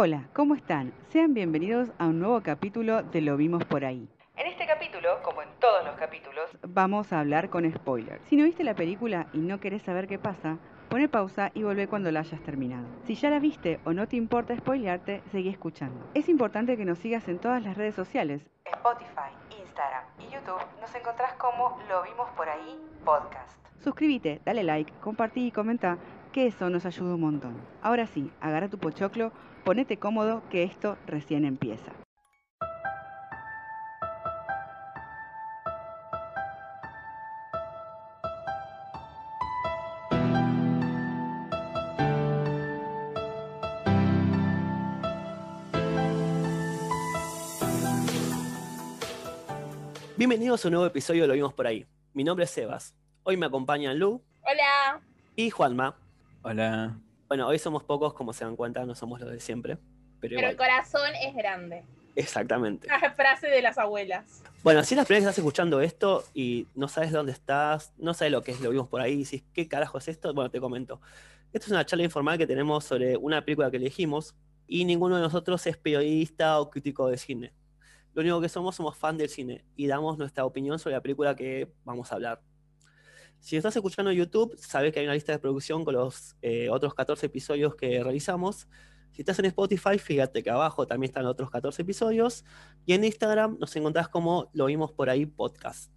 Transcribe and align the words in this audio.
Hola, 0.00 0.28
¿cómo 0.32 0.54
están? 0.54 0.94
Sean 1.08 1.34
bienvenidos 1.34 1.90
a 1.98 2.06
un 2.06 2.20
nuevo 2.20 2.40
capítulo 2.40 3.02
de 3.02 3.20
Lo 3.20 3.36
Vimos 3.36 3.64
por 3.64 3.84
ahí. 3.84 4.08
En 4.36 4.46
este 4.46 4.64
capítulo, 4.64 5.20
como 5.24 5.42
en 5.42 5.48
todos 5.58 5.84
los 5.84 5.96
capítulos, 5.96 6.44
vamos 6.62 7.12
a 7.12 7.18
hablar 7.18 7.50
con 7.50 7.68
spoilers. 7.68 8.22
Si 8.28 8.36
no 8.36 8.44
viste 8.44 8.62
la 8.62 8.76
película 8.76 9.26
y 9.32 9.38
no 9.38 9.58
querés 9.58 9.82
saber 9.82 10.06
qué 10.06 10.16
pasa, 10.16 10.58
pone 10.88 11.08
pausa 11.08 11.50
y 11.52 11.64
vuelve 11.64 11.88
cuando 11.88 12.12
la 12.12 12.20
hayas 12.20 12.40
terminado. 12.44 12.86
Si 13.08 13.16
ya 13.16 13.28
la 13.28 13.40
viste 13.40 13.80
o 13.84 13.92
no 13.92 14.06
te 14.06 14.14
importa 14.14 14.56
spoilearte, 14.56 15.20
seguí 15.32 15.48
escuchando. 15.48 16.08
Es 16.14 16.28
importante 16.28 16.76
que 16.76 16.84
nos 16.84 17.00
sigas 17.00 17.26
en 17.26 17.40
todas 17.40 17.64
las 17.64 17.76
redes 17.76 17.96
sociales. 17.96 18.40
Spotify, 18.66 19.32
Instagram 19.60 20.04
y 20.20 20.32
YouTube 20.32 20.62
nos 20.80 20.94
encontrás 20.94 21.32
como 21.32 21.76
Lo 21.88 22.04
Vimos 22.04 22.30
por 22.36 22.48
ahí 22.48 22.78
podcast. 23.04 23.58
Suscríbete, 23.82 24.40
dale 24.44 24.62
like, 24.62 24.92
compartí 25.00 25.48
y 25.48 25.50
comenta 25.50 25.98
que 26.32 26.46
eso 26.46 26.70
nos 26.70 26.86
ayuda 26.86 27.14
un 27.14 27.20
montón. 27.20 27.56
Ahora 27.82 28.06
sí, 28.06 28.30
agarra 28.40 28.68
tu 28.68 28.78
pochoclo, 28.78 29.32
ponete 29.68 29.98
cómodo 29.98 30.42
que 30.48 30.62
esto 30.62 30.96
recién 31.06 31.44
empieza. 31.44 31.92
Bienvenidos 50.16 50.64
a 50.64 50.68
un 50.68 50.72
nuevo 50.72 50.86
episodio 50.86 51.24
de 51.24 51.28
Lo 51.28 51.34
Vimos 51.34 51.52
por 51.52 51.66
ahí. 51.66 51.84
Mi 52.14 52.24
nombre 52.24 52.46
es 52.46 52.50
Sebas. 52.50 52.94
Hoy 53.22 53.36
me 53.36 53.44
acompañan 53.44 53.98
Lu 53.98 54.24
Hola. 54.40 55.02
y 55.36 55.50
Juanma. 55.50 55.94
Hola. 56.40 56.98
Bueno, 57.28 57.46
hoy 57.46 57.58
somos 57.58 57.84
pocos, 57.84 58.14
como 58.14 58.32
se 58.32 58.44
dan 58.44 58.56
cuenta, 58.56 58.84
no 58.86 58.94
somos 58.94 59.20
los 59.20 59.30
de 59.30 59.38
siempre. 59.38 59.76
Pero, 60.20 60.36
Pero 60.36 60.48
el 60.48 60.56
corazón 60.56 61.10
es 61.22 61.34
grande. 61.34 61.84
exactamente. 62.16 62.88
La 63.02 63.12
frase 63.12 63.48
de 63.48 63.60
las 63.62 63.76
abuelas. 63.78 64.42
Bueno, 64.64 64.82
si 64.82 64.94
es 64.94 64.98
la 64.98 65.04
primera 65.04 65.18
vez 65.20 65.24
que 65.24 65.28
estás 65.30 65.38
escuchando 65.38 65.80
esto 65.80 66.24
y 66.34 66.66
no 66.74 66.88
sabes 66.88 67.12
dónde 67.12 67.32
estás, 67.32 67.92
no 67.98 68.14
sabes 68.14 68.32
lo 68.32 68.42
que 68.42 68.50
es 68.50 68.60
Lo 68.60 68.70
Vimos 68.70 68.88
por 68.88 69.00
ahí, 69.00 69.24
si 69.24 69.40
qué 69.52 69.68
carajo 69.68 69.98
es 69.98 70.08
esto, 70.08 70.34
bueno, 70.34 70.50
te 70.50 70.58
comento. 70.58 71.00
Esto 71.52 71.66
es 71.66 71.70
una 71.70 71.86
charla 71.86 72.04
informal 72.04 72.38
que 72.38 72.46
tenemos 72.46 72.84
sobre 72.84 73.16
una 73.16 73.44
película 73.44 73.70
que 73.70 73.76
elegimos 73.76 74.34
y 74.66 74.84
ninguno 74.84 75.16
de 75.16 75.22
nosotros 75.22 75.64
es 75.66 75.76
periodista 75.76 76.60
o 76.60 76.70
crítico 76.70 77.08
de 77.08 77.18
cine. 77.18 77.52
Lo 78.14 78.22
único 78.22 78.40
que 78.40 78.48
somos 78.48 78.74
somos 78.74 78.96
fan 78.96 79.16
del 79.16 79.28
cine 79.28 79.64
y 79.76 79.86
damos 79.86 80.18
nuestra 80.18 80.44
opinión 80.44 80.78
sobre 80.78 80.96
la 80.96 81.02
película 81.02 81.36
que 81.36 81.70
vamos 81.84 82.10
a 82.10 82.16
hablar. 82.16 82.40
Si 83.40 83.56
estás 83.56 83.74
escuchando 83.76 84.12
YouTube, 84.12 84.56
sabes 84.58 84.92
que 84.92 85.00
hay 85.00 85.06
una 85.06 85.14
lista 85.14 85.32
de 85.32 85.38
producción 85.38 85.84
con 85.84 85.94
los 85.94 86.36
eh, 86.42 86.68
otros 86.70 86.94
14 86.94 87.26
episodios 87.26 87.74
que 87.76 88.02
realizamos. 88.02 88.68
Si 89.12 89.22
estás 89.22 89.38
en 89.38 89.46
Spotify, 89.46 89.98
fíjate 89.98 90.42
que 90.42 90.50
abajo 90.50 90.86
también 90.86 91.10
están 91.10 91.26
otros 91.26 91.50
14 91.50 91.82
episodios. 91.82 92.44
Y 92.84 92.92
en 92.92 93.04
Instagram 93.04 93.58
nos 93.58 93.74
encontrás 93.76 94.08
como 94.08 94.50
lo 94.52 94.66
vimos 94.66 94.92
por 94.92 95.08
ahí 95.08 95.24
podcast. 95.24 95.92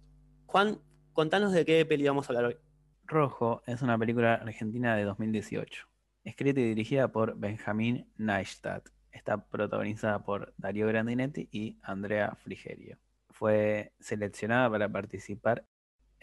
Juan, 0.46 0.80
contanos 1.12 1.52
de 1.52 1.64
qué 1.64 1.84
peli 1.84 2.06
vamos 2.06 2.26
a 2.26 2.32
hablar 2.32 2.44
hoy. 2.46 2.56
Rojo 3.04 3.62
es 3.66 3.82
una 3.82 3.98
película 3.98 4.34
argentina 4.34 4.96
de 4.96 5.04
2018, 5.04 5.86
escrita 6.24 6.60
y 6.60 6.64
dirigida 6.64 7.08
por 7.08 7.36
Benjamín 7.36 8.10
Neistat. 8.16 8.88
Está 9.10 9.44
protagonizada 9.48 10.24
por 10.24 10.54
Darío 10.56 10.86
Grandinetti 10.86 11.48
y 11.52 11.78
Andrea 11.82 12.34
Frigerio. 12.42 12.98
Fue 13.28 13.92
seleccionada 14.00 14.70
para 14.70 14.90
participar 14.90 15.66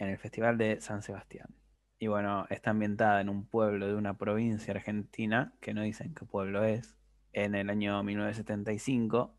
en 0.00 0.08
el 0.08 0.18
Festival 0.18 0.58
de 0.58 0.80
San 0.80 1.02
Sebastián. 1.02 1.54
Y 1.98 2.06
bueno, 2.06 2.46
está 2.48 2.70
ambientada 2.70 3.20
en 3.20 3.28
un 3.28 3.46
pueblo 3.46 3.86
de 3.86 3.94
una 3.94 4.16
provincia 4.16 4.72
argentina, 4.72 5.52
que 5.60 5.74
no 5.74 5.82
dicen 5.82 6.14
qué 6.14 6.24
pueblo 6.24 6.64
es, 6.64 6.96
en 7.32 7.54
el 7.54 7.68
año 7.68 8.02
1975, 8.02 9.36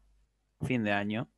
fin 0.62 0.84
de 0.84 0.92
año, 0.92 1.32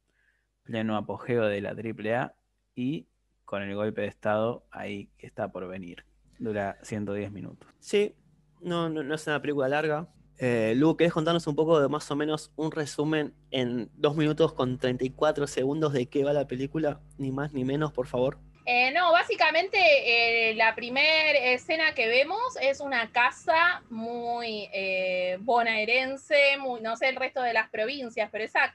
pleno 0.63 0.97
apogeo 0.97 1.45
de 1.45 1.61
la 1.61 1.69
AAA 1.69 2.35
y 2.75 3.07
con 3.45 3.63
el 3.63 3.73
golpe 3.75 4.01
de 4.01 4.07
Estado 4.07 4.67
ahí 4.69 5.09
que 5.17 5.25
está 5.25 5.51
por 5.51 5.67
venir. 5.67 6.05
Dura 6.37 6.77
110 6.83 7.31
minutos. 7.31 7.69
Sí, 7.79 8.15
no, 8.59 8.89
no, 8.89 9.15
es 9.15 9.27
una 9.27 9.41
película 9.41 9.69
larga. 9.69 10.09
Eh, 10.37 10.73
Lu, 10.75 10.97
¿querés 10.97 11.13
contarnos 11.13 11.47
un 11.47 11.55
poco 11.55 11.79
de 11.79 11.87
más 11.87 12.11
o 12.11 12.15
menos 12.17 12.51
un 12.57 12.71
resumen 12.71 13.33
en 13.51 13.89
dos 13.95 14.17
minutos 14.17 14.51
con 14.51 14.77
34 14.77 15.47
segundos 15.47 15.93
de 15.93 16.07
qué 16.07 16.25
va 16.25 16.33
la 16.33 16.47
película? 16.47 17.01
Ni 17.17 17.31
más 17.31 17.53
ni 17.53 17.63
menos, 17.63 17.93
por 17.93 18.07
favor. 18.07 18.39
Eh, 18.65 18.91
no, 18.91 19.11
básicamente 19.11 19.77
eh, 19.77 20.55
la 20.55 20.73
primera 20.73 21.37
escena 21.37 21.93
que 21.93 22.07
vemos 22.07 22.55
es 22.61 22.79
una 22.79 23.11
casa 23.11 23.83
muy 23.89 24.69
eh, 24.71 25.37
bonaerense, 25.41 26.57
muy, 26.59 26.79
no 26.79 26.95
sé 26.95 27.09
el 27.09 27.17
resto 27.17 27.41
de 27.41 27.51
las 27.51 27.69
provincias, 27.69 28.29
pero 28.31 28.45
esa, 28.45 28.73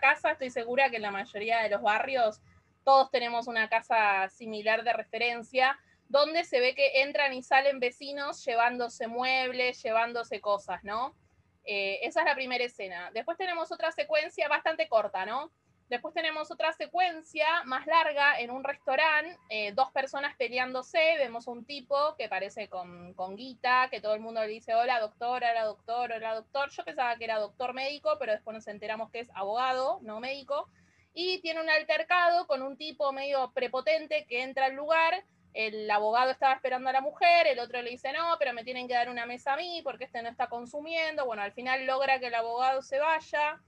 casa 0.00 0.32
estoy 0.32 0.50
segura 0.50 0.88
que 0.88 0.96
en 0.96 1.02
la 1.02 1.10
mayoría 1.10 1.62
de 1.62 1.68
los 1.68 1.82
barrios 1.82 2.40
todos 2.84 3.10
tenemos 3.10 3.48
una 3.48 3.68
casa 3.68 4.28
similar 4.28 4.84
de 4.84 4.92
referencia, 4.92 5.76
donde 6.08 6.44
se 6.44 6.60
ve 6.60 6.76
que 6.76 7.02
entran 7.02 7.34
y 7.34 7.42
salen 7.42 7.80
vecinos 7.80 8.44
llevándose 8.44 9.08
muebles, 9.08 9.82
llevándose 9.82 10.40
cosas, 10.40 10.84
¿no? 10.84 11.16
Eh, 11.64 12.06
esa 12.06 12.20
es 12.20 12.26
la 12.26 12.34
primera 12.34 12.64
escena. 12.64 13.10
Después 13.12 13.36
tenemos 13.36 13.70
otra 13.72 13.90
secuencia 13.92 14.48
bastante 14.48 14.88
corta, 14.88 15.26
¿no? 15.26 15.50
Después 15.88 16.12
tenemos 16.12 16.50
otra 16.50 16.74
secuencia 16.74 17.46
más 17.64 17.86
larga 17.86 18.38
en 18.38 18.50
un 18.50 18.62
restaurante, 18.62 19.38
eh, 19.48 19.72
dos 19.72 19.90
personas 19.90 20.36
peleándose, 20.36 21.16
vemos 21.16 21.46
un 21.46 21.64
tipo 21.64 22.14
que 22.18 22.28
parece 22.28 22.68
con, 22.68 23.14
con 23.14 23.36
guita, 23.36 23.88
que 23.90 24.02
todo 24.02 24.12
el 24.12 24.20
mundo 24.20 24.42
le 24.42 24.48
dice, 24.48 24.74
hola 24.74 25.00
doctor, 25.00 25.42
hola 25.42 25.64
doctor, 25.64 26.12
hola 26.12 26.34
doctor. 26.34 26.68
Yo 26.70 26.84
pensaba 26.84 27.16
que 27.16 27.24
era 27.24 27.38
doctor 27.38 27.72
médico, 27.72 28.16
pero 28.18 28.32
después 28.32 28.54
nos 28.54 28.68
enteramos 28.68 29.10
que 29.10 29.20
es 29.20 29.30
abogado, 29.34 29.98
no 30.02 30.20
médico. 30.20 30.68
Y 31.14 31.40
tiene 31.40 31.62
un 31.62 31.70
altercado 31.70 32.46
con 32.46 32.60
un 32.60 32.76
tipo 32.76 33.10
medio 33.12 33.50
prepotente 33.52 34.26
que 34.26 34.42
entra 34.42 34.66
al 34.66 34.74
lugar. 34.74 35.24
El 35.54 35.90
abogado 35.90 36.30
estaba 36.30 36.52
esperando 36.52 36.90
a 36.90 36.92
la 36.92 37.00
mujer, 37.00 37.46
el 37.46 37.58
otro 37.60 37.80
le 37.80 37.90
dice, 37.90 38.12
no, 38.12 38.36
pero 38.38 38.52
me 38.52 38.62
tienen 38.62 38.88
que 38.88 38.94
dar 38.94 39.08
una 39.08 39.24
mesa 39.24 39.54
a 39.54 39.56
mí 39.56 39.80
porque 39.82 40.04
este 40.04 40.20
no 40.22 40.28
está 40.28 40.48
consumiendo. 40.48 41.24
Bueno, 41.24 41.42
al 41.42 41.52
final 41.52 41.86
logra 41.86 42.20
que 42.20 42.26
el 42.26 42.34
abogado 42.34 42.82
se 42.82 42.98
vaya 42.98 43.58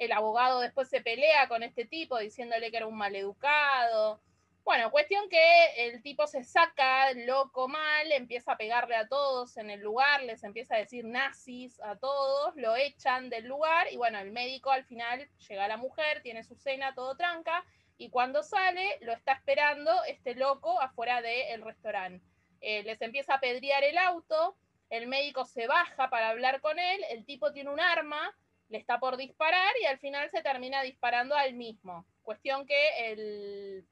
el 0.00 0.12
abogado 0.12 0.60
después 0.60 0.88
se 0.88 1.02
pelea 1.02 1.46
con 1.46 1.62
este 1.62 1.84
tipo 1.84 2.18
diciéndole 2.18 2.70
que 2.70 2.78
era 2.78 2.86
un 2.86 2.96
maleducado. 2.96 4.18
Bueno, 4.64 4.90
cuestión 4.90 5.28
que 5.28 5.64
el 5.76 6.02
tipo 6.02 6.26
se 6.26 6.42
saca 6.42 7.12
loco 7.12 7.68
mal, 7.68 8.10
empieza 8.10 8.52
a 8.52 8.56
pegarle 8.56 8.96
a 8.96 9.08
todos 9.08 9.58
en 9.58 9.68
el 9.68 9.80
lugar, 9.80 10.22
les 10.22 10.42
empieza 10.42 10.74
a 10.76 10.78
decir 10.78 11.04
nazis 11.04 11.78
a 11.82 11.96
todos, 11.96 12.56
lo 12.56 12.76
echan 12.76 13.28
del 13.28 13.46
lugar 13.46 13.88
y 13.92 13.98
bueno, 13.98 14.18
el 14.18 14.32
médico 14.32 14.70
al 14.70 14.84
final 14.84 15.28
llega 15.48 15.68
la 15.68 15.76
mujer, 15.76 16.22
tiene 16.22 16.44
su 16.44 16.56
cena, 16.56 16.94
todo 16.94 17.14
tranca, 17.14 17.62
y 17.98 18.08
cuando 18.08 18.42
sale 18.42 18.96
lo 19.02 19.12
está 19.12 19.32
esperando 19.32 19.92
este 20.04 20.34
loco 20.34 20.80
afuera 20.80 21.20
del 21.20 21.60
restaurante. 21.60 22.24
Eh, 22.62 22.82
les 22.84 23.02
empieza 23.02 23.34
a 23.34 23.40
pedrear 23.40 23.84
el 23.84 23.98
auto, 23.98 24.56
el 24.88 25.08
médico 25.08 25.44
se 25.44 25.66
baja 25.66 26.08
para 26.08 26.30
hablar 26.30 26.62
con 26.62 26.78
él, 26.78 27.04
el 27.10 27.26
tipo 27.26 27.52
tiene 27.52 27.68
un 27.68 27.80
arma, 27.80 28.34
le 28.70 28.78
está 28.78 28.98
por 28.98 29.16
disparar 29.16 29.72
y 29.82 29.86
al 29.86 29.98
final 29.98 30.30
se 30.30 30.42
termina 30.42 30.82
disparando 30.82 31.34
al 31.34 31.54
mismo. 31.54 32.06
Cuestión 32.22 32.66
que 32.66 33.10
el, 33.10 33.84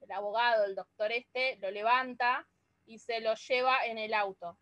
el 0.00 0.12
abogado, 0.12 0.64
el 0.64 0.74
doctor 0.74 1.12
este, 1.12 1.56
lo 1.56 1.70
levanta 1.70 2.46
y 2.86 2.98
se 2.98 3.20
lo 3.20 3.34
lleva 3.34 3.86
en 3.86 3.98
el 3.98 4.12
auto. 4.12 4.58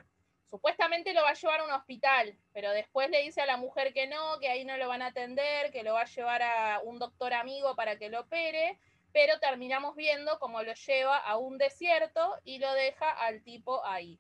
Supuestamente 0.51 1.15
lo 1.15 1.23
va 1.23 1.31
a 1.31 1.35
llevar 1.35 1.61
a 1.61 1.65
un 1.65 1.73
hospital, 1.73 2.39
pero 2.53 2.71
después 2.73 3.11
le 3.11 3.23
dice 3.23 3.41
a 3.41 3.47
la 3.47 3.57
mujer 3.57 3.93
que 3.95 4.07
no, 4.07 4.39
que 4.39 4.51
ahí 4.51 4.65
no 4.65 4.77
lo 4.77 4.89
van 4.89 5.03
a 5.03 5.07
atender, 5.07 5.71
que 5.73 5.83
lo 5.83 5.95
va 5.95 6.03
a 6.03 6.07
llevar 6.07 6.43
a 6.43 6.81
un 6.85 6.99
doctor 6.99 7.33
amigo 7.33 7.75
para 7.75 7.99
que 7.99 8.11
lo 8.11 8.21
opere, 8.21 8.79
pero 9.13 9.39
terminamos 9.41 9.97
viendo 9.97 10.39
cómo 10.39 10.63
lo 10.63 10.75
lleva 10.75 11.17
a 11.17 11.39
un 11.39 11.57
desierto 11.57 12.35
y 12.45 12.59
lo 12.59 12.73
deja 12.75 13.11
al 13.11 13.43
tipo 13.43 13.85
ahí. 13.87 14.19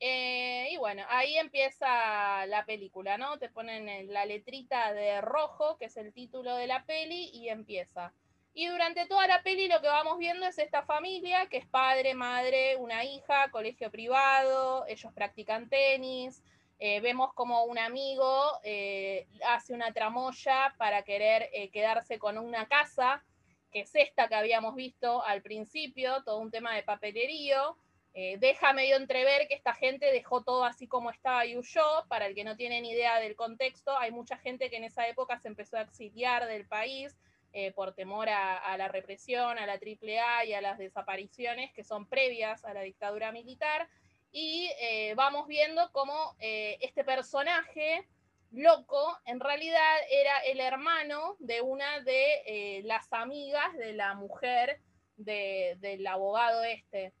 Eh, 0.00 0.68
y 0.70 0.76
bueno, 0.76 1.04
ahí 1.08 1.36
empieza 1.38 2.46
la 2.46 2.64
película, 2.66 3.16
¿no? 3.16 3.38
Te 3.38 3.48
ponen 3.48 3.88
en 3.88 4.12
la 4.12 4.26
letrita 4.26 4.92
de 4.92 5.20
rojo, 5.20 5.76
que 5.78 5.86
es 5.86 5.96
el 5.96 6.12
título 6.12 6.56
de 6.56 6.66
la 6.66 6.84
peli, 6.84 7.30
y 7.32 7.48
empieza. 7.48 8.12
Y 8.52 8.66
durante 8.66 9.06
toda 9.06 9.26
la 9.26 9.42
peli 9.42 9.66
lo 9.68 9.80
que 9.80 9.88
vamos 9.88 10.18
viendo 10.18 10.46
es 10.46 10.58
esta 10.58 10.82
familia, 10.84 11.46
que 11.48 11.58
es 11.58 11.66
padre, 11.66 12.14
madre, 12.14 12.76
una 12.76 13.04
hija, 13.04 13.50
colegio 13.50 13.90
privado, 13.90 14.84
ellos 14.86 15.12
practican 15.12 15.68
tenis, 15.68 16.42
eh, 16.78 17.00
vemos 17.00 17.32
como 17.34 17.64
un 17.64 17.78
amigo 17.78 18.60
eh, 18.62 19.26
hace 19.46 19.74
una 19.74 19.92
tramoya 19.92 20.74
para 20.76 21.02
querer 21.02 21.50
quedarse 21.72 22.18
con 22.18 22.38
una 22.38 22.66
casa, 22.68 23.24
que 23.72 23.80
es 23.80 23.94
esta 23.94 24.28
que 24.28 24.36
habíamos 24.36 24.76
visto 24.76 25.24
al 25.24 25.42
principio, 25.42 26.22
todo 26.24 26.38
un 26.38 26.52
tema 26.52 26.74
de 26.74 26.84
papelerío. 26.84 27.76
Eh, 28.16 28.36
deja 28.38 28.72
medio 28.72 28.94
entrever 28.96 29.48
que 29.48 29.54
esta 29.54 29.74
gente 29.74 30.12
dejó 30.12 30.44
todo 30.44 30.64
así 30.64 30.86
como 30.86 31.10
estaba 31.10 31.44
y 31.46 31.56
huyó. 31.56 32.06
Para 32.08 32.26
el 32.26 32.34
que 32.36 32.44
no 32.44 32.56
tiene 32.56 32.80
ni 32.80 32.92
idea 32.92 33.18
del 33.18 33.34
contexto, 33.34 33.98
hay 33.98 34.12
mucha 34.12 34.38
gente 34.38 34.70
que 34.70 34.76
en 34.76 34.84
esa 34.84 35.08
época 35.08 35.38
se 35.40 35.48
empezó 35.48 35.76
a 35.76 35.82
exiliar 35.82 36.46
del 36.46 36.64
país 36.66 37.16
eh, 37.52 37.72
por 37.72 37.92
temor 37.92 38.28
a, 38.28 38.76
la 38.76 38.86
represión, 38.86 39.58
a 39.58 39.66
la 39.66 39.74
AAA 39.74 40.44
y 40.44 40.54
a 40.54 40.60
las 40.60 40.78
desapariciones 40.78 41.72
que 41.72 41.82
son 41.82 42.06
previas 42.06 42.64
a 42.64 42.72
la 42.72 42.82
dictadura 42.82 43.32
militar. 43.32 43.88
Y 44.30 44.70
eh, 44.80 45.14
vamos 45.16 45.48
viendo 45.48 45.90
cómo 45.92 46.36
este 46.38 47.04
personaje 47.04 48.06
loco, 48.52 49.18
en 49.26 49.40
realidad 49.40 49.96
era 50.10 50.38
el 50.40 50.60
hermano 50.60 51.36
de 51.40 51.60
una 51.60 52.00
de 52.00 52.82
las 52.84 53.12
amigas 53.12 53.76
de 53.76 53.92
la 53.92 54.14
mujer 54.14 54.80
del 55.16 56.06
abogado 56.06 56.62
este. 56.62 57.12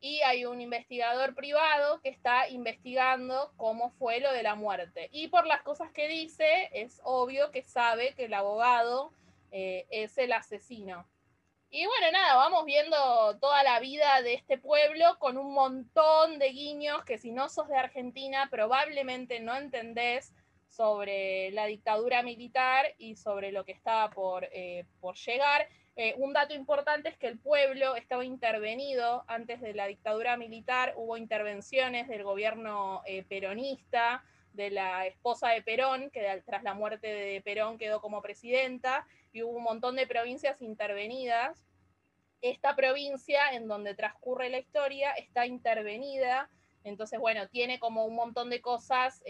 Y 0.00 0.20
hay 0.22 0.44
un 0.44 0.60
investigador 0.60 1.34
privado 1.34 2.00
que 2.00 2.08
está 2.08 2.48
investigando 2.48 3.52
cómo 3.56 3.90
fue 3.90 4.20
lo 4.20 4.32
de 4.32 4.42
la 4.42 4.54
muerte. 4.54 5.08
Y 5.12 5.28
por 5.28 5.46
las 5.46 5.62
cosas 5.62 5.90
que 5.92 6.08
dice, 6.08 6.70
es 6.72 7.00
obvio 7.02 7.50
que 7.50 7.62
sabe 7.62 8.14
que 8.14 8.26
el 8.26 8.34
abogado 8.34 9.12
eh, 9.50 9.86
es 9.90 10.16
el 10.18 10.32
asesino. 10.32 11.06
Y 11.70 11.84
bueno, 11.84 12.10
nada, 12.12 12.36
vamos 12.36 12.64
viendo 12.64 13.38
toda 13.40 13.62
la 13.62 13.78
vida 13.78 14.22
de 14.22 14.34
este 14.34 14.56
pueblo 14.56 15.18
con 15.18 15.36
un 15.36 15.52
montón 15.52 16.38
de 16.38 16.48
guiños 16.48 17.04
que 17.04 17.18
si 17.18 17.30
no 17.30 17.50
sos 17.50 17.68
de 17.68 17.76
Argentina 17.76 18.48
probablemente 18.50 19.40
no 19.40 19.54
entendés 19.54 20.32
sobre 20.68 21.50
la 21.50 21.66
dictadura 21.66 22.22
militar 22.22 22.86
y 22.96 23.16
sobre 23.16 23.52
lo 23.52 23.64
que 23.64 23.72
estaba 23.72 24.08
por, 24.10 24.48
eh, 24.52 24.86
por 25.00 25.16
llegar. 25.16 25.68
Eh, 26.00 26.14
un 26.16 26.32
dato 26.32 26.54
importante 26.54 27.08
es 27.08 27.16
que 27.16 27.26
el 27.26 27.40
pueblo 27.40 27.96
estaba 27.96 28.24
intervenido 28.24 29.24
antes 29.26 29.60
de 29.60 29.74
la 29.74 29.88
dictadura 29.88 30.36
militar, 30.36 30.94
hubo 30.96 31.16
intervenciones 31.16 32.06
del 32.06 32.22
gobierno 32.22 33.02
eh, 33.04 33.24
peronista, 33.24 34.22
de 34.52 34.70
la 34.70 35.08
esposa 35.08 35.48
de 35.48 35.60
Perón, 35.60 36.10
que 36.10 36.40
tras 36.46 36.62
la 36.62 36.74
muerte 36.74 37.08
de 37.08 37.42
Perón 37.42 37.78
quedó 37.78 38.00
como 38.00 38.22
presidenta, 38.22 39.08
y 39.32 39.42
hubo 39.42 39.56
un 39.56 39.64
montón 39.64 39.96
de 39.96 40.06
provincias 40.06 40.62
intervenidas. 40.62 41.66
Esta 42.42 42.76
provincia 42.76 43.50
en 43.50 43.66
donde 43.66 43.96
transcurre 43.96 44.50
la 44.50 44.60
historia 44.60 45.10
está 45.14 45.46
intervenida, 45.46 46.48
entonces, 46.84 47.18
bueno, 47.18 47.48
tiene 47.48 47.80
como 47.80 48.04
un 48.04 48.14
montón 48.14 48.50
de 48.50 48.60
cosas 48.60 49.20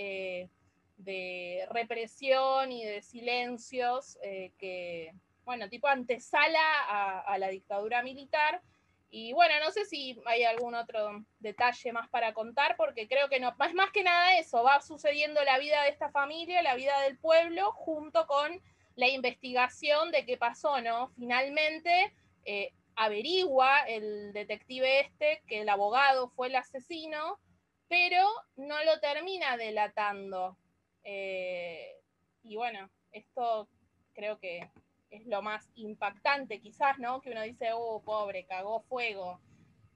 de 0.99 1.67
represión 1.71 2.73
y 2.73 2.85
de 2.85 3.01
silencios 3.01 4.19
eh, 4.23 4.53
que, 4.59 5.15
bueno, 5.49 5.71
tipo 5.71 5.89
antesala 5.89 7.23
a, 7.23 7.39
la 7.39 7.49
dictadura 7.49 8.03
militar. 8.03 8.61
Y 9.09 9.33
bueno, 9.33 9.55
no 9.65 9.71
sé 9.71 9.87
si 9.87 10.21
hay 10.27 10.45
algún 10.45 10.75
otro 10.75 11.25
detalle 11.39 11.91
más 11.91 12.07
para 12.11 12.35
contar, 12.35 12.77
porque 12.77 13.09
creo 13.09 13.31
que 13.31 13.41
no, 13.41 13.57
es 13.67 13.73
más 13.73 13.91
que 13.91 14.03
nada 14.03 14.37
eso, 14.37 14.63
va 14.63 14.83
sucediendo 14.83 15.43
la 15.45 15.59
vida 15.59 15.83
de 15.85 15.89
esta 15.89 16.11
familia, 16.11 16.61
la 16.61 16.75
vida 16.75 17.01
del 17.01 17.17
pueblo, 17.17 17.73
junto 17.73 18.27
con 18.27 18.61
la 18.95 19.09
investigación 19.09 20.11
de 20.11 20.27
qué 20.27 20.37
pasó, 20.37 20.83
¿no? 20.83 21.09
Finalmente 21.17 22.13
eh, 22.45 22.75
averigua 22.95 23.85
el 23.89 24.35
detective 24.35 25.01
este 25.01 25.43
que 25.47 25.63
el 25.63 25.71
abogado 25.71 26.29
fue 26.29 26.49
el 26.49 26.57
asesino, 26.57 27.41
pero 27.89 28.23
no 28.57 28.85
lo 28.85 29.01
termina 29.01 29.57
delatando. 29.57 30.59
Eh, 31.05 31.97
y 32.43 32.57
bueno, 32.57 32.91
esto 33.13 33.67
creo 34.13 34.39
que 34.39 34.69
es 35.11 35.27
lo 35.27 35.43
más 35.43 35.69
impactante 35.75 36.61
quizás, 36.61 36.99
¿no? 36.99 37.21
Que 37.21 37.31
uno 37.31 37.43
dice, 37.43 37.71
oh, 37.75 38.03
pobre, 38.05 38.47
cagó 38.47 38.81
fuego. 38.83 39.41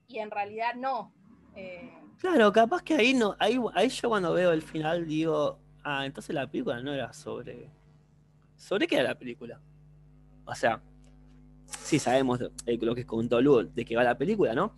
Y 0.09 0.19
en 0.19 0.31
realidad 0.31 0.75
no. 0.75 1.13
Eh, 1.55 1.93
claro, 2.19 2.53
capaz 2.53 2.83
que 2.83 2.95
ahí 2.95 3.15
no, 3.15 3.37
ahí, 3.39 3.59
ahí 3.75 3.89
yo 3.89 4.09
cuando 4.09 4.33
veo 4.33 4.53
el 4.53 4.63
final 4.63 5.07
digo, 5.07 5.59
ah, 5.85 6.07
entonces 6.07 6.35
la 6.35 6.51
película 6.51 6.81
no 6.83 6.93
era 6.93 7.13
sobre. 7.13 7.71
¿Sobre 8.57 8.87
qué 8.87 8.97
era 8.97 9.11
la 9.11 9.19
película? 9.19 9.61
O 10.45 10.55
sea, 10.55 10.81
sí 11.67 11.99
sabemos 11.99 12.41
lo 12.41 12.95
que 12.95 13.07
contó 13.07 13.41
Lu, 13.41 13.71
de 13.73 13.85
qué 13.85 13.97
va 13.97 14.05
la 14.05 14.17
película, 14.17 14.55
¿no? 14.55 14.75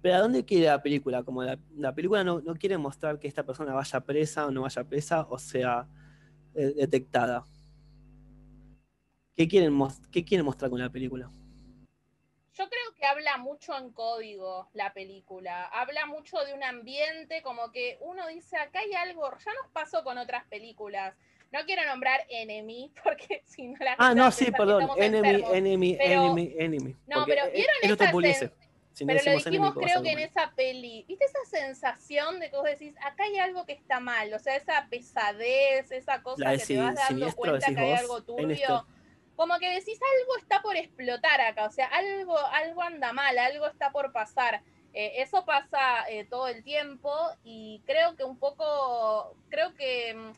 Pero 0.00 0.14
¿a 0.14 0.20
dónde 0.20 0.44
quiere 0.44 0.66
la 0.66 0.80
película? 0.80 1.22
Como 1.24 1.42
la, 1.42 1.94
película 1.94 2.22
no, 2.22 2.42
quiere 2.54 2.78
mostrar 2.78 3.18
que 3.18 3.26
esta 3.26 3.44
persona 3.44 3.74
vaya 3.74 4.00
presa 4.00 4.46
o 4.46 4.50
no 4.50 4.62
vaya 4.62 4.84
presa 4.84 5.26
o 5.28 5.38
sea 5.38 5.88
eh, 6.54 6.72
detectada. 6.76 7.44
¿Qué 9.38 9.46
quieren, 9.46 9.78
¿Qué 10.10 10.24
quieren 10.24 10.44
mostrar 10.44 10.68
con 10.68 10.80
la 10.80 10.90
película? 10.90 11.30
Yo 12.54 12.68
creo 12.68 12.94
que 12.96 13.06
habla 13.06 13.36
mucho 13.36 13.78
en 13.78 13.92
código 13.92 14.68
la 14.72 14.92
película. 14.92 15.66
Habla 15.66 16.06
mucho 16.06 16.38
de 16.38 16.54
un 16.54 16.64
ambiente, 16.64 17.40
como 17.42 17.70
que 17.70 17.98
uno 18.00 18.26
dice, 18.26 18.56
acá 18.56 18.80
hay 18.80 18.92
algo, 18.94 19.30
ya 19.30 19.52
nos 19.62 19.70
pasó 19.72 20.02
con 20.02 20.18
otras 20.18 20.44
películas. 20.46 21.14
No 21.52 21.60
quiero 21.66 21.86
nombrar 21.86 22.26
Enemy, 22.28 22.92
porque 23.04 23.44
si 23.46 23.68
no 23.68 23.76
la 23.78 23.94
Ah, 23.96 24.12
no, 24.12 24.28
sí, 24.32 24.50
perdón. 24.50 24.90
Enemy, 24.96 25.44
enemy, 25.52 25.96
enemy, 26.00 26.54
enemy, 26.58 26.96
No, 27.06 27.24
pero 27.24 27.42
¿vieron 27.52 27.76
esa, 27.84 28.10
pero 29.06 29.22
lo 29.22 29.36
dijimos 29.38 29.74
creo 29.74 30.02
que 30.02 30.10
en 30.10 30.18
esa 30.18 30.52
peli, 30.56 31.04
¿viste 31.06 31.26
esa 31.26 31.44
sensación 31.44 32.40
de 32.40 32.50
que 32.50 32.56
vos 32.56 32.64
decís, 32.64 32.96
acá 33.06 33.22
hay 33.22 33.38
algo 33.38 33.64
que 33.66 33.74
está 33.74 34.00
mal? 34.00 34.34
O 34.34 34.40
sea, 34.40 34.56
esa 34.56 34.88
pesadez, 34.90 35.92
esa 35.92 36.24
cosa 36.24 36.56
que 36.56 36.66
te 36.66 36.76
vas 36.76 36.96
dando 36.96 37.36
cuenta 37.36 37.72
que 37.72 37.80
hay 37.80 37.92
algo 37.92 38.24
turbio. 38.24 38.84
Como 39.38 39.56
que 39.60 39.70
decís, 39.72 40.00
algo 40.02 40.36
está 40.36 40.60
por 40.62 40.74
explotar 40.76 41.40
acá, 41.40 41.66
o 41.66 41.70
sea, 41.70 41.86
algo, 41.86 42.36
algo 42.36 42.82
anda 42.82 43.12
mal, 43.12 43.38
algo 43.38 43.68
está 43.68 43.92
por 43.92 44.10
pasar. 44.12 44.64
Eh, 44.92 45.22
eso 45.22 45.44
pasa 45.44 46.08
eh, 46.08 46.24
todo 46.24 46.48
el 46.48 46.64
tiempo 46.64 47.14
y 47.44 47.80
creo 47.86 48.16
que 48.16 48.24
un 48.24 48.36
poco, 48.36 49.36
creo 49.48 49.76
que, 49.76 50.12
mm, 50.12 50.32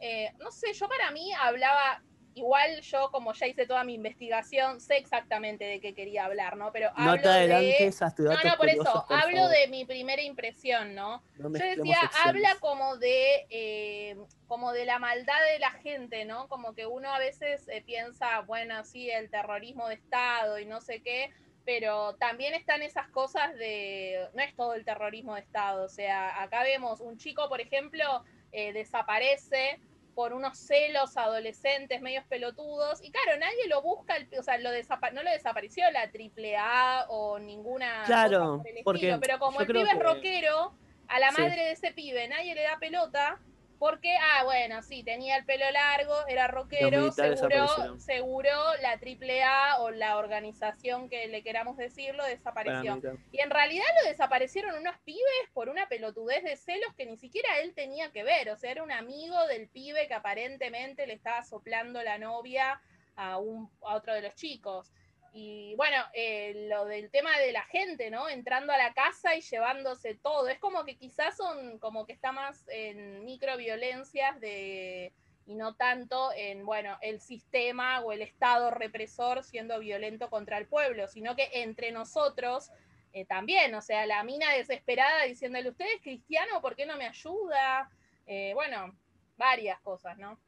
eh, 0.00 0.32
no 0.38 0.50
sé, 0.50 0.72
yo 0.72 0.88
para 0.88 1.10
mí 1.10 1.30
hablaba, 1.34 2.02
igual 2.38 2.80
yo, 2.80 3.10
como 3.10 3.32
ya 3.32 3.46
hice 3.46 3.66
toda 3.66 3.84
mi 3.84 3.94
investigación, 3.94 4.80
sé 4.80 4.96
exactamente 4.96 5.64
de 5.64 5.80
qué 5.80 5.94
quería 5.94 6.24
hablar, 6.24 6.56
¿no? 6.56 6.72
Pero 6.72 6.90
hablo 6.94 7.16
no 7.16 7.22
te 7.22 7.28
adelantes 7.28 7.98
de... 7.98 8.24
No, 8.24 8.42
no, 8.42 8.56
por 8.56 8.68
eso, 8.68 9.06
hablo 9.08 9.48
de 9.48 9.68
mi 9.68 9.84
primera 9.84 10.22
impresión, 10.22 10.94
¿no? 10.94 11.22
yo 11.36 11.48
decía, 11.50 11.98
habla 12.24 12.56
como 12.60 12.96
de, 12.96 13.46
eh, 13.50 14.16
como 14.46 14.72
de 14.72 14.86
la 14.86 14.98
maldad 14.98 15.40
de 15.52 15.58
la 15.58 15.70
gente, 15.72 16.24
¿no? 16.24 16.48
Como 16.48 16.74
que 16.74 16.86
uno 16.86 17.12
a 17.12 17.18
veces 17.18 17.68
eh, 17.68 17.82
piensa, 17.84 18.40
bueno, 18.40 18.84
sí, 18.84 19.10
el 19.10 19.30
terrorismo 19.30 19.88
de 19.88 19.94
Estado 19.94 20.58
y 20.58 20.66
no 20.66 20.80
sé 20.80 21.02
qué, 21.02 21.30
pero 21.64 22.14
también 22.16 22.54
están 22.54 22.82
esas 22.82 23.08
cosas 23.08 23.54
de, 23.56 24.28
no 24.34 24.42
es 24.42 24.54
todo 24.54 24.74
el 24.74 24.84
terrorismo 24.84 25.34
de 25.34 25.40
Estado, 25.40 25.84
o 25.84 25.88
sea, 25.88 26.42
acá 26.42 26.62
vemos 26.62 27.00
un 27.00 27.18
chico, 27.18 27.48
por 27.48 27.60
ejemplo, 27.60 28.24
eh, 28.52 28.72
desaparece 28.72 29.80
por 30.18 30.32
unos 30.32 30.58
celos 30.58 31.16
adolescentes 31.16 32.00
medios 32.02 32.24
pelotudos. 32.24 33.00
Y 33.04 33.12
claro, 33.12 33.38
nadie 33.38 33.68
lo 33.68 33.82
busca, 33.82 34.16
o 34.36 34.42
sea, 34.42 34.58
lo 34.58 34.70
no 35.12 35.22
lo 35.22 35.30
desapareció 35.30 35.84
la 35.92 36.10
AAA 36.10 37.06
o 37.08 37.38
ninguna. 37.38 38.02
Claro, 38.04 38.60
porque 38.82 39.16
pero 39.20 39.38
como 39.38 39.60
el 39.60 39.68
pibe 39.68 39.82
es 39.82 39.98
rockero, 40.00 40.74
a 41.06 41.20
la 41.20 41.30
madre 41.30 41.62
de 41.66 41.70
ese 41.70 41.92
pibe 41.92 42.26
nadie 42.26 42.56
le 42.56 42.64
da 42.64 42.80
pelota. 42.80 43.38
Porque, 43.78 44.12
ah, 44.16 44.42
bueno, 44.44 44.82
sí, 44.82 45.04
tenía 45.04 45.36
el 45.36 45.44
pelo 45.44 45.70
largo, 45.70 46.14
era 46.26 46.48
rockero, 46.48 47.12
seguro, 47.12 47.98
seguro 47.98 48.50
la 48.82 48.92
AAA 48.92 49.80
o 49.80 49.90
la 49.90 50.16
organización 50.16 51.08
que 51.08 51.28
le 51.28 51.42
queramos 51.42 51.76
decirlo 51.76 52.24
desapareció. 52.24 53.00
Y 53.30 53.40
en 53.40 53.50
realidad 53.50 53.86
lo 54.02 54.10
desaparecieron 54.10 54.76
unos 54.76 54.96
pibes 55.04 55.22
por 55.54 55.68
una 55.68 55.88
pelotudez 55.88 56.42
de 56.42 56.56
celos 56.56 56.92
que 56.96 57.06
ni 57.06 57.16
siquiera 57.16 57.48
él 57.60 57.72
tenía 57.74 58.10
que 58.10 58.24
ver. 58.24 58.50
O 58.50 58.56
sea, 58.56 58.72
era 58.72 58.82
un 58.82 58.92
amigo 58.92 59.46
del 59.46 59.68
pibe 59.68 60.08
que 60.08 60.14
aparentemente 60.14 61.06
le 61.06 61.14
estaba 61.14 61.44
soplando 61.44 62.02
la 62.02 62.18
novia 62.18 62.80
a, 63.14 63.38
un, 63.38 63.70
a 63.82 63.94
otro 63.94 64.12
de 64.14 64.22
los 64.22 64.34
chicos. 64.34 64.92
Y 65.32 65.74
bueno, 65.76 65.96
eh, 66.14 66.68
lo 66.68 66.84
del 66.84 67.10
tema 67.10 67.38
de 67.38 67.52
la 67.52 67.64
gente, 67.64 68.10
¿no? 68.10 68.28
Entrando 68.28 68.72
a 68.72 68.78
la 68.78 68.92
casa 68.94 69.36
y 69.36 69.40
llevándose 69.40 70.14
todo. 70.14 70.48
Es 70.48 70.58
como 70.58 70.84
que 70.84 70.96
quizás 70.96 71.36
son, 71.36 71.78
como 71.78 72.06
que 72.06 72.12
está 72.12 72.32
más 72.32 72.64
en 72.68 73.24
microviolencias 73.24 74.40
de, 74.40 75.12
y 75.46 75.54
no 75.54 75.74
tanto 75.74 76.30
en, 76.36 76.66
bueno, 76.66 76.98
el 77.00 77.20
sistema 77.20 78.00
o 78.00 78.12
el 78.12 78.22
Estado 78.22 78.70
represor 78.70 79.42
siendo 79.42 79.78
violento 79.78 80.28
contra 80.28 80.58
el 80.58 80.66
pueblo, 80.66 81.08
sino 81.08 81.34
que 81.36 81.48
entre 81.54 81.90
nosotros 81.90 82.70
eh, 83.14 83.24
también, 83.24 83.74
o 83.74 83.80
sea, 83.80 84.04
la 84.06 84.22
mina 84.24 84.52
desesperada 84.52 85.24
diciéndole, 85.24 85.70
¿usted 85.70 85.86
es 85.96 86.02
cristiano? 86.02 86.60
¿Por 86.60 86.76
qué 86.76 86.84
no 86.84 86.96
me 86.96 87.06
ayuda? 87.06 87.90
Eh, 88.26 88.52
bueno, 88.54 88.94
varias 89.38 89.80
cosas, 89.80 90.18
¿no? 90.18 90.38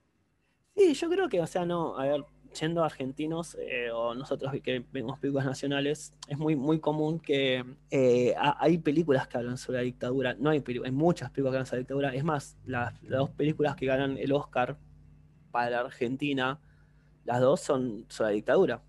Sí, 0.76 0.92
yo 0.92 1.08
creo 1.08 1.28
que, 1.28 1.40
o 1.40 1.46
sea, 1.46 1.64
no, 1.64 1.98
a 1.98 2.04
ver, 2.06 2.24
siendo 2.52 2.84
argentinos 2.84 3.56
eh, 3.60 3.90
o 3.90 4.14
nosotros 4.14 4.52
que 4.62 4.84
vemos 4.92 5.18
películas 5.18 5.46
nacionales, 5.46 6.12
es 6.28 6.38
muy, 6.38 6.56
muy 6.56 6.80
común 6.80 7.20
que 7.20 7.64
eh, 7.90 8.34
hay 8.36 8.78
películas 8.78 9.28
que 9.28 9.38
hablan 9.38 9.56
sobre 9.56 9.78
la 9.78 9.84
dictadura. 9.84 10.34
No 10.34 10.50
hay, 10.50 10.62
hay 10.66 10.90
muchas 10.90 11.30
películas 11.30 11.52
que 11.52 11.56
hablan 11.56 11.66
sobre 11.66 11.78
la 11.78 11.82
dictadura. 11.82 12.14
Es 12.14 12.24
más, 12.24 12.56
las, 12.64 13.00
dos 13.02 13.30
películas 13.30 13.76
que 13.76 13.86
ganan 13.86 14.18
el 14.18 14.32
Oscar 14.32 14.76
para 15.50 15.70
la 15.70 15.80
Argentina, 15.80 16.60
las 17.24 17.40
dos 17.40 17.60
son 17.60 18.06
sobre 18.08 18.30
la 18.30 18.34
dictadura. 18.34 18.82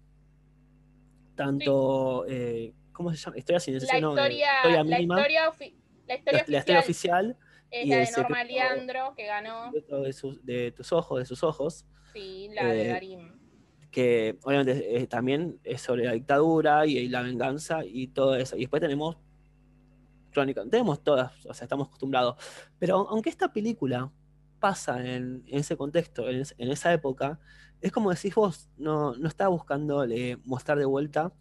Tanto, 1.35 2.25
eh, 2.27 2.73
¿cómo 2.91 3.11
se 3.11 3.17
llama? 3.17 3.37
Historia 3.37 3.59
sin 3.59 3.73
la 3.73 3.79
historia, 3.79 3.99
la, 4.03 4.81
historia, 4.99 5.53
la 6.47 6.57
historia, 6.57 6.79
oficial. 6.79 7.37
Es 7.69 7.87
la 7.87 7.97
de 7.97 8.11
Norma 8.17 8.43
Leandro, 8.43 9.13
que 9.15 9.25
ganó. 9.25 9.71
De, 9.71 10.41
de, 10.43 10.71
tus 10.71 10.91
ojos, 10.91 11.19
de 11.19 11.25
sus 11.25 11.41
ojos. 11.43 11.85
Sí, 12.11 12.49
la 12.53 12.65
de 12.65 12.87
Darín 12.89 13.40
que 13.91 14.39
obviamente 14.43 14.97
eh, 14.97 15.07
también 15.07 15.59
es 15.63 15.81
sobre 15.81 16.05
la 16.05 16.13
dictadura 16.13 16.85
y, 16.85 17.07
la 17.09 17.21
venganza 17.21 17.85
y 17.85 18.07
todo 18.07 18.35
eso. 18.35 18.55
Y 18.55 18.61
después 18.61 18.81
tenemos 18.81 19.17
Crónica, 20.31 20.63
tenemos 20.69 21.03
todas, 21.03 21.45
o 21.45 21.53
sea, 21.53 21.65
estamos 21.65 21.87
acostumbrados. 21.87 22.37
Pero 22.79 23.07
aunque 23.09 23.29
esta 23.29 23.51
película 23.51 24.11
pasa 24.59 25.05
en, 25.05 25.43
ese 25.47 25.75
contexto, 25.75 26.29
en, 26.29 26.45
esa 26.57 26.93
época, 26.93 27.39
es 27.81 27.91
como 27.91 28.11
decís 28.11 28.33
vos, 28.33 28.69
no, 28.77 29.15
no 29.15 29.27
estaba 29.27 29.49
buscando 29.49 30.05
eh, 30.05 30.37
mostrar 30.45 30.77
de 30.77 30.85
vuelta 30.85 31.33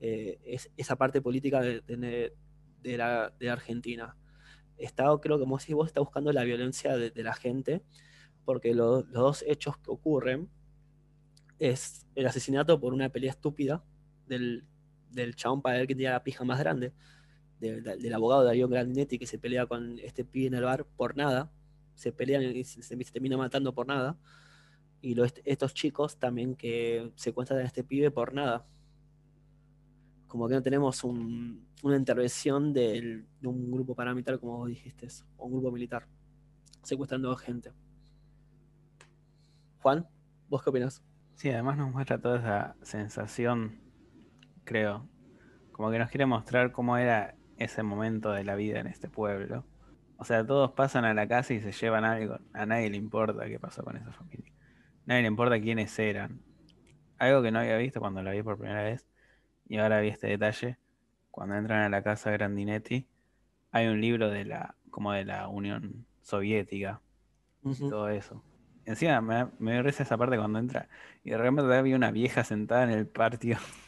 eh, 0.00 0.58
esa 0.76 0.96
parte 0.96 1.22
política 1.22 1.62
de, 1.62 2.32
la, 2.82 3.32
Argentina. 3.50 4.16
Estaba, 4.76 5.18
creo 5.20 5.38
que 5.38 5.44
como 5.44 5.56
decís 5.56 5.74
vos, 5.74 5.86
está 5.86 6.00
buscando 6.00 6.32
la 6.32 6.44
violencia 6.44 6.96
de, 6.96 7.22
la 7.22 7.32
gente, 7.32 7.82
porque 8.44 8.74
los 8.74 9.10
dos 9.10 9.42
hechos 9.46 9.78
que 9.78 9.90
ocurren 9.90 10.50
es 11.58 12.06
el 12.14 12.26
asesinato 12.26 12.80
por 12.80 12.92
una 12.94 13.08
pelea 13.08 13.30
estúpida 13.30 13.82
del, 14.26 14.64
del 15.10 15.34
chabón 15.34 15.62
para 15.62 15.78
ver 15.78 15.86
que 15.86 15.94
tenía 15.94 16.12
la 16.12 16.22
pija 16.22 16.44
más 16.44 16.58
grande, 16.58 16.92
del 17.60 18.14
abogado 18.14 18.44
Darío 18.44 18.68
Grandinetti 18.68 19.18
que 19.18 19.26
se 19.26 19.38
pelea 19.38 19.66
con 19.66 19.98
este 20.00 20.24
pibe 20.24 20.48
en 20.48 20.54
el 20.54 20.64
bar 20.64 20.84
por 20.84 21.16
nada, 21.16 21.50
se 21.94 22.12
pelean 22.12 22.42
y 22.42 22.64
se, 22.64 22.96
termina 22.96 23.36
matando 23.36 23.74
por 23.74 23.86
nada, 23.86 24.18
y 25.00 25.16
estos 25.44 25.74
chicos 25.74 26.18
también 26.18 26.56
que 26.56 27.12
secuestran 27.14 27.60
a 27.60 27.64
este 27.64 27.84
pibe 27.84 28.10
por 28.10 28.34
nada. 28.34 28.66
Como 30.26 30.48
que 30.48 30.54
no 30.54 30.62
tenemos 30.62 31.04
una 31.04 31.96
intervención 31.96 32.72
de 32.72 33.24
un 33.42 33.70
grupo 33.70 33.94
paramilitar, 33.94 34.40
como 34.40 34.58
vos 34.58 34.68
dijiste, 34.68 35.06
o 35.36 35.46
un 35.46 35.52
grupo 35.52 35.70
militar, 35.70 36.06
secuestrando 36.82 37.30
a 37.30 37.38
gente. 37.38 37.70
Juan, 39.80 40.08
¿vos 40.48 40.62
qué 40.62 40.70
opinas? 40.70 41.02
Sí, 41.34 41.50
además 41.50 41.76
nos 41.76 41.92
muestra 41.92 42.18
toda 42.18 42.38
esa 42.38 42.76
sensación, 42.82 43.80
creo, 44.64 45.08
como 45.72 45.90
que 45.90 45.98
nos 45.98 46.10
quiere 46.10 46.26
mostrar 46.26 46.72
cómo 46.72 46.96
era 46.96 47.34
ese 47.58 47.82
momento 47.82 48.30
de 48.30 48.44
la 48.44 48.54
vida 48.54 48.78
en 48.80 48.86
este 48.86 49.08
pueblo. 49.08 49.64
O 50.16 50.24
sea, 50.24 50.46
todos 50.46 50.72
pasan 50.72 51.04
a 51.04 51.14
la 51.14 51.26
casa 51.26 51.52
y 51.54 51.60
se 51.60 51.72
llevan 51.72 52.04
algo. 52.04 52.38
A 52.52 52.66
nadie 52.66 52.88
le 52.90 52.96
importa 52.96 53.46
qué 53.46 53.58
pasó 53.58 53.82
con 53.82 53.96
esa 53.96 54.12
familia. 54.12 54.52
A 54.52 55.06
nadie 55.06 55.22
le 55.22 55.28
importa 55.28 55.60
quiénes 55.60 55.98
eran. 55.98 56.40
Algo 57.18 57.42
que 57.42 57.50
no 57.50 57.58
había 57.58 57.76
visto 57.76 58.00
cuando 58.00 58.22
la 58.22 58.30
vi 58.30 58.42
por 58.42 58.56
primera 58.56 58.82
vez. 58.82 59.06
Y 59.68 59.78
ahora 59.78 60.00
vi 60.00 60.08
este 60.08 60.28
detalle. 60.28 60.78
Cuando 61.30 61.56
entran 61.56 61.82
a 61.82 61.88
la 61.88 62.02
casa 62.02 62.30
Grandinetti, 62.30 63.08
hay 63.72 63.88
un 63.88 64.00
libro 64.00 64.30
de 64.30 64.44
la, 64.44 64.76
como 64.90 65.12
de 65.12 65.24
la 65.24 65.48
Unión 65.48 66.06
Soviética. 66.22 67.00
y 67.64 67.74
todo 67.90 68.08
eso. 68.08 68.42
Encima 68.86 69.20
me, 69.20 69.46
me 69.58 69.82
risa 69.82 70.02
esa 70.02 70.16
parte 70.16 70.36
cuando 70.36 70.58
entra. 70.58 70.88
Y 71.22 71.30
de 71.30 71.38
repente 71.38 71.74
había 71.74 71.96
una 71.96 72.10
vieja 72.10 72.44
sentada 72.44 72.84
en 72.84 72.90
el 72.90 73.06
patio. 73.06 73.58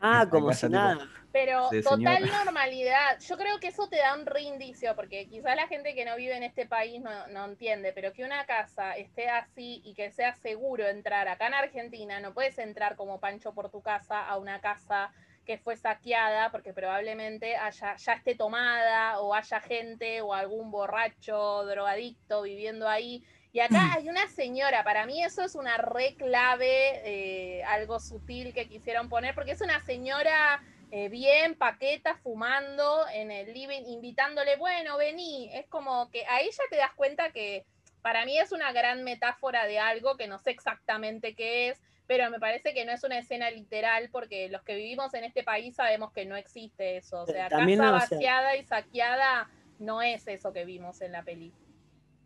Ah, 0.00 0.26
como 0.30 0.52
si 0.52 0.68
nada. 0.68 1.08
Pero 1.32 1.68
total 1.82 2.30
normalidad. 2.44 3.18
Yo 3.20 3.36
creo 3.36 3.58
que 3.58 3.68
eso 3.68 3.88
te 3.88 3.96
da 3.96 4.14
un 4.14 4.26
reindicio, 4.26 4.94
porque 4.94 5.26
quizás 5.26 5.56
la 5.56 5.66
gente 5.66 5.94
que 5.94 6.04
no 6.04 6.16
vive 6.16 6.36
en 6.36 6.42
este 6.42 6.66
país 6.66 7.02
no, 7.02 7.44
entiende, 7.44 7.92
pero 7.92 8.12
que 8.12 8.24
una 8.24 8.44
casa 8.46 8.92
esté 8.92 9.28
así 9.28 9.80
y 9.84 9.94
que 9.94 10.10
sea 10.10 10.34
seguro 10.34 10.86
entrar 10.86 11.28
acá 11.28 11.48
en 11.48 11.54
Argentina, 11.54 12.20
no 12.20 12.34
puedes 12.34 12.58
entrar 12.58 12.96
como 12.96 13.18
Pancho 13.18 13.54
por 13.54 13.70
tu 13.70 13.80
casa 13.82 14.26
a 14.26 14.36
una 14.36 14.60
casa 14.60 15.10
que 15.44 15.58
fue 15.58 15.74
saqueada 15.74 16.52
porque 16.52 16.72
probablemente 16.72 17.56
haya, 17.56 17.96
ya 17.96 18.12
esté 18.12 18.36
tomada 18.36 19.20
o 19.20 19.34
haya 19.34 19.60
gente 19.60 20.20
o 20.20 20.34
algún 20.34 20.70
borracho, 20.70 21.64
drogadicto 21.64 22.42
viviendo 22.42 22.88
ahí 22.88 23.24
y 23.52 23.60
acá 23.60 23.82
mm. 23.82 23.92
hay 23.96 24.08
una 24.08 24.28
señora, 24.28 24.82
para 24.82 25.04
mí 25.04 25.22
eso 25.22 25.42
es 25.42 25.54
una 25.54 25.76
re 25.76 26.14
clave, 26.14 27.02
eh, 27.04 27.62
algo 27.64 28.00
sutil 28.00 28.54
que 28.54 28.66
quisieron 28.66 29.10
poner, 29.10 29.34
porque 29.34 29.52
es 29.52 29.60
una 29.60 29.78
señora 29.84 30.62
eh, 30.90 31.10
bien 31.10 31.54
paqueta, 31.54 32.16
fumando 32.22 33.06
en 33.12 33.30
el 33.30 33.52
living, 33.52 33.82
invitándole, 33.86 34.56
bueno, 34.56 34.96
vení. 34.96 35.50
Es 35.54 35.66
como 35.66 36.10
que 36.10 36.24
ahí 36.26 36.48
ya 36.50 36.64
te 36.70 36.76
das 36.76 36.92
cuenta 36.94 37.30
que 37.30 37.66
para 38.00 38.24
mí 38.24 38.38
es 38.38 38.52
una 38.52 38.72
gran 38.72 39.04
metáfora 39.04 39.66
de 39.66 39.78
algo 39.78 40.16
que 40.16 40.28
no 40.28 40.38
sé 40.38 40.50
exactamente 40.50 41.34
qué 41.34 41.68
es, 41.68 41.82
pero 42.06 42.30
me 42.30 42.40
parece 42.40 42.72
que 42.72 42.86
no 42.86 42.92
es 42.92 43.04
una 43.04 43.18
escena 43.18 43.50
literal 43.50 44.08
porque 44.10 44.48
los 44.48 44.62
que 44.62 44.76
vivimos 44.76 45.12
en 45.12 45.24
este 45.24 45.44
país 45.44 45.76
sabemos 45.76 46.10
que 46.12 46.24
no 46.24 46.36
existe 46.36 46.96
eso. 46.96 47.22
O 47.22 47.26
sea, 47.26 47.50
casa 47.50 47.90
vaciada 47.90 48.56
y 48.56 48.64
saqueada 48.64 49.50
no 49.78 50.00
es 50.00 50.26
eso 50.26 50.54
que 50.54 50.64
vimos 50.64 51.02
en 51.02 51.12
la 51.12 51.22
película 51.22 51.61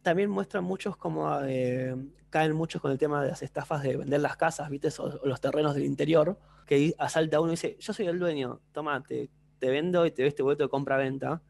también 0.06 0.30
muestran 0.30 0.62
muchos 0.62 0.96
como 0.96 1.28
eh, 1.42 1.96
caen 2.30 2.54
muchos 2.54 2.80
con 2.80 2.92
el 2.92 2.96
tema 2.96 3.20
de 3.25 3.30
las 3.30 3.42
estafas 3.42 3.82
de 3.82 3.96
vender 3.96 4.20
las 4.20 4.36
casas, 4.36 4.70
¿viste? 4.70 4.88
O, 5.00 5.26
los 5.26 5.40
terrenos 5.40 5.75
del 5.75 5.82
interior, 5.82 6.38
que 6.64 6.94
asalta 6.96 7.40
uno 7.40 7.50
y 7.50 7.54
dice, 7.54 7.76
yo 7.80 7.92
soy 7.92 8.06
el 8.06 8.20
dueño, 8.20 8.60
toma, 8.70 9.02
te, 9.02 9.28
vendo 9.58 10.06
y 10.06 10.12
te 10.12 10.22
doy 10.22 10.28
este 10.28 10.44
boleto 10.44 10.62
de 10.62 10.68
compra-venta. 10.68 11.42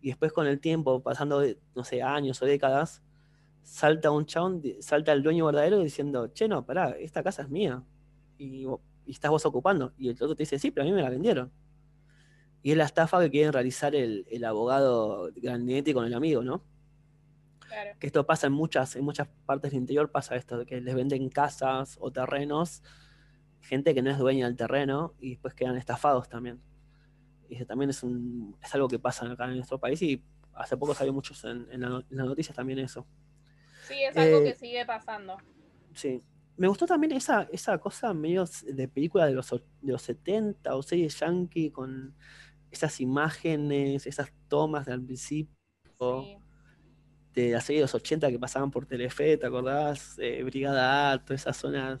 Y 0.00 0.08
después 0.08 0.32
con 0.32 0.48
el 0.48 0.58
tiempo, 0.58 1.00
pasando, 1.04 1.40
no 1.76 1.84
sé, 1.84 2.02
años 2.02 2.42
o 2.42 2.46
décadas, 2.46 3.00
salta 3.62 4.10
un 4.10 4.26
chabón, 4.26 4.60
salta 4.80 5.12
el 5.12 5.22
dueño 5.22 5.46
verdadero 5.46 5.78
diciendo, 5.78 6.26
che, 6.34 6.48
no, 6.48 6.66
pará, 6.66 6.96
esta 6.98 7.22
casa 7.22 7.42
es 7.42 7.48
mía. 7.48 7.84
Y, 8.38 8.66
estás 9.06 9.30
vos 9.30 9.46
ocupando. 9.46 9.92
Y 9.96 10.08
el 10.08 10.14
otro 10.14 10.34
te 10.34 10.42
dice, 10.42 10.58
sí, 10.58 10.72
pero 10.72 10.82
a 10.82 10.90
mí 10.90 10.92
me 10.92 11.02
la 11.02 11.10
vendieron. 11.10 11.52
Y 12.60 12.72
es 12.72 12.76
la 12.76 12.86
estafa 12.86 13.20
que 13.20 13.30
quieren 13.30 13.52
realizar 13.52 13.94
el, 13.94 14.26
el 14.28 14.44
abogado 14.44 15.30
Grandinetti 15.36 15.94
con 15.94 16.06
el 16.06 16.14
amigo, 16.14 16.42
¿no? 16.42 16.64
Que 17.98 18.06
esto 18.06 18.26
pasa 18.26 18.48
en 18.48 18.52
muchas, 18.52 18.96
en 18.96 19.04
muchas 19.04 19.28
partes 19.46 19.70
del 19.70 19.80
interior, 19.80 20.10
pasa 20.10 20.36
esto, 20.36 20.58
de 20.58 20.66
que 20.66 20.80
les 20.80 20.94
venden 20.94 21.28
casas 21.28 21.96
o 22.00 22.10
terrenos, 22.10 22.82
gente 23.60 23.94
que 23.94 24.02
no 24.02 24.10
es 24.10 24.18
dueña 24.18 24.46
del 24.46 24.56
terreno, 24.56 25.14
y 25.20 25.30
después 25.30 25.54
quedan 25.54 25.76
estafados 25.76 26.28
también. 26.28 26.60
Y 27.48 27.56
eso 27.56 27.66
también 27.66 27.90
es, 27.90 28.02
un, 28.02 28.56
es 28.62 28.74
algo 28.74 28.88
que 28.88 28.98
pasa 28.98 29.30
acá 29.30 29.44
en 29.46 29.56
nuestro 29.56 29.78
país, 29.78 30.02
y 30.02 30.22
hace 30.54 30.76
poco 30.76 30.94
salió 30.94 31.12
muchos 31.12 31.44
en, 31.44 31.68
las 31.80 32.04
noticias 32.10 32.56
también 32.56 32.78
eso. 32.80 33.06
Sí, 33.86 34.02
es 34.02 34.16
algo 34.16 34.42
que 34.42 34.50
eh, 34.50 34.56
sigue 34.56 34.84
pasando. 34.84 35.36
Sí. 35.94 36.22
Me 36.56 36.68
gustó 36.68 36.86
también 36.86 37.12
esa, 37.12 37.48
esa 37.52 37.78
cosa 37.78 38.12
medio 38.12 38.44
de 38.64 38.86
película 38.86 39.26
de 39.26 39.32
los, 39.32 39.50
de 39.50 39.92
los 39.92 40.02
70 40.02 40.74
o 40.74 40.82
serie 40.82 41.08
yankee 41.08 41.70
con 41.70 42.14
esas 42.70 43.00
imágenes, 43.00 44.06
esas 44.06 44.30
tomas 44.48 44.84
del 44.84 45.02
principio. 45.02 45.54
Sí 45.98 46.36
de 47.34 47.50
la 47.50 47.60
serie 47.60 47.80
de 47.80 47.84
los 47.84 47.94
80 47.94 48.28
que 48.30 48.38
pasaban 48.38 48.70
por 48.70 48.86
Telefe, 48.86 49.36
¿te 49.36 49.46
acordás? 49.46 50.18
Eh, 50.18 50.42
Brigada 50.42 51.12
A, 51.12 51.24
todas 51.24 51.42
esas 51.42 51.56
zonas, 51.56 52.00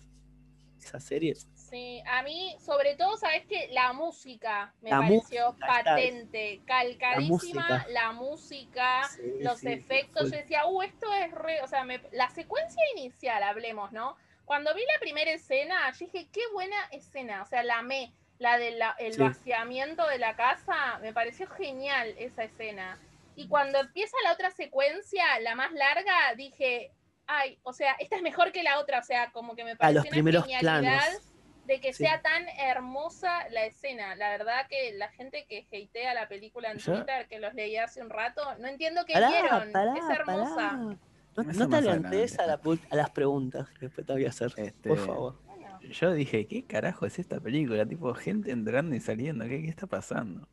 esas 0.78 1.04
series. 1.04 1.48
Sí, 1.54 2.02
a 2.04 2.22
mí, 2.24 2.56
sobre 2.58 2.96
todo, 2.96 3.16
sabes 3.16 3.46
que 3.46 3.68
la 3.70 3.92
música 3.92 4.74
me 4.82 4.90
pareció 4.90 5.56
patente, 5.60 6.62
calcadísima, 6.66 7.86
la 7.90 8.10
música, 8.10 9.08
los 9.38 9.62
efectos. 9.64 10.32
Yo 10.32 10.36
decía, 10.36 10.66
uh, 10.66 10.82
esto 10.82 11.06
es 11.14 11.30
re. 11.30 11.62
O 11.62 11.68
sea, 11.68 11.86
la 12.10 12.28
secuencia 12.30 12.82
inicial, 12.96 13.40
hablemos, 13.44 13.92
¿no? 13.92 14.16
Cuando 14.44 14.74
vi 14.74 14.80
la 14.80 14.98
primera 15.00 15.30
escena, 15.30 15.92
yo 15.92 16.06
dije, 16.06 16.28
qué 16.32 16.40
buena 16.52 16.76
escena. 16.90 17.42
O 17.42 17.46
sea, 17.46 17.62
la 17.62 17.82
me, 17.82 18.12
la 18.38 18.58
del 18.58 18.82
vaciamiento 19.16 20.04
de 20.08 20.18
la 20.18 20.34
casa, 20.34 20.98
me 21.00 21.12
pareció 21.12 21.46
genial 21.50 22.16
esa 22.18 22.42
escena. 22.42 22.98
Y 23.36 23.48
cuando 23.48 23.78
empieza 23.80 24.16
la 24.24 24.32
otra 24.32 24.50
secuencia, 24.50 25.24
la 25.40 25.54
más 25.54 25.72
larga, 25.72 26.12
dije, 26.36 26.92
ay, 27.26 27.58
o 27.62 27.72
sea, 27.72 27.92
esta 27.98 28.16
es 28.16 28.22
mejor 28.22 28.52
que 28.52 28.62
la 28.62 28.78
otra, 28.80 28.98
o 28.98 29.02
sea, 29.02 29.30
como 29.32 29.54
que 29.54 29.64
me 29.64 29.76
pareció 29.76 30.02
una 30.02 30.10
primeros 30.10 30.44
genialidad 30.44 31.08
de 31.66 31.80
que 31.80 31.92
sea 31.92 32.20
tan 32.20 32.48
hermosa 32.58 33.48
la 33.50 33.64
escena. 33.64 34.16
La 34.16 34.30
verdad 34.30 34.66
que 34.68 34.92
la 34.96 35.08
gente 35.08 35.46
que 35.48 35.66
hatea 35.70 36.14
la 36.14 36.28
película 36.28 36.72
en 36.72 36.78
Twitter, 36.78 37.28
que 37.28 37.38
los 37.38 37.54
leí 37.54 37.76
hace 37.76 38.02
un 38.02 38.10
rato, 38.10 38.42
no 38.58 38.66
entiendo 38.66 39.04
qué 39.06 39.14
vieron. 39.14 39.68
es 39.68 40.18
hermosa. 40.18 40.96
No, 41.36 41.68
te 41.68 41.76
adelantes 41.76 42.38
a, 42.40 42.42
a, 42.44 42.96
las 42.96 43.10
preguntas 43.10 43.68
que 43.70 43.86
después 43.86 44.04
te 44.04 44.12
voy 44.12 44.26
a 44.26 44.30
hacer, 44.30 44.52
por 44.52 44.64
este, 44.64 44.96
favor. 44.96 45.38
Yo 45.88 46.12
dije, 46.12 46.46
¿qué 46.46 46.64
carajo 46.64 47.06
es 47.06 47.18
esta 47.18 47.40
película? 47.40 47.86
Tipo, 47.86 48.12
gente 48.14 48.50
entrando 48.50 48.94
y 48.94 49.00
saliendo, 49.00 49.44
¿qué, 49.44 49.62
qué 49.62 49.68
está 49.68 49.86
pasando? 49.86 50.48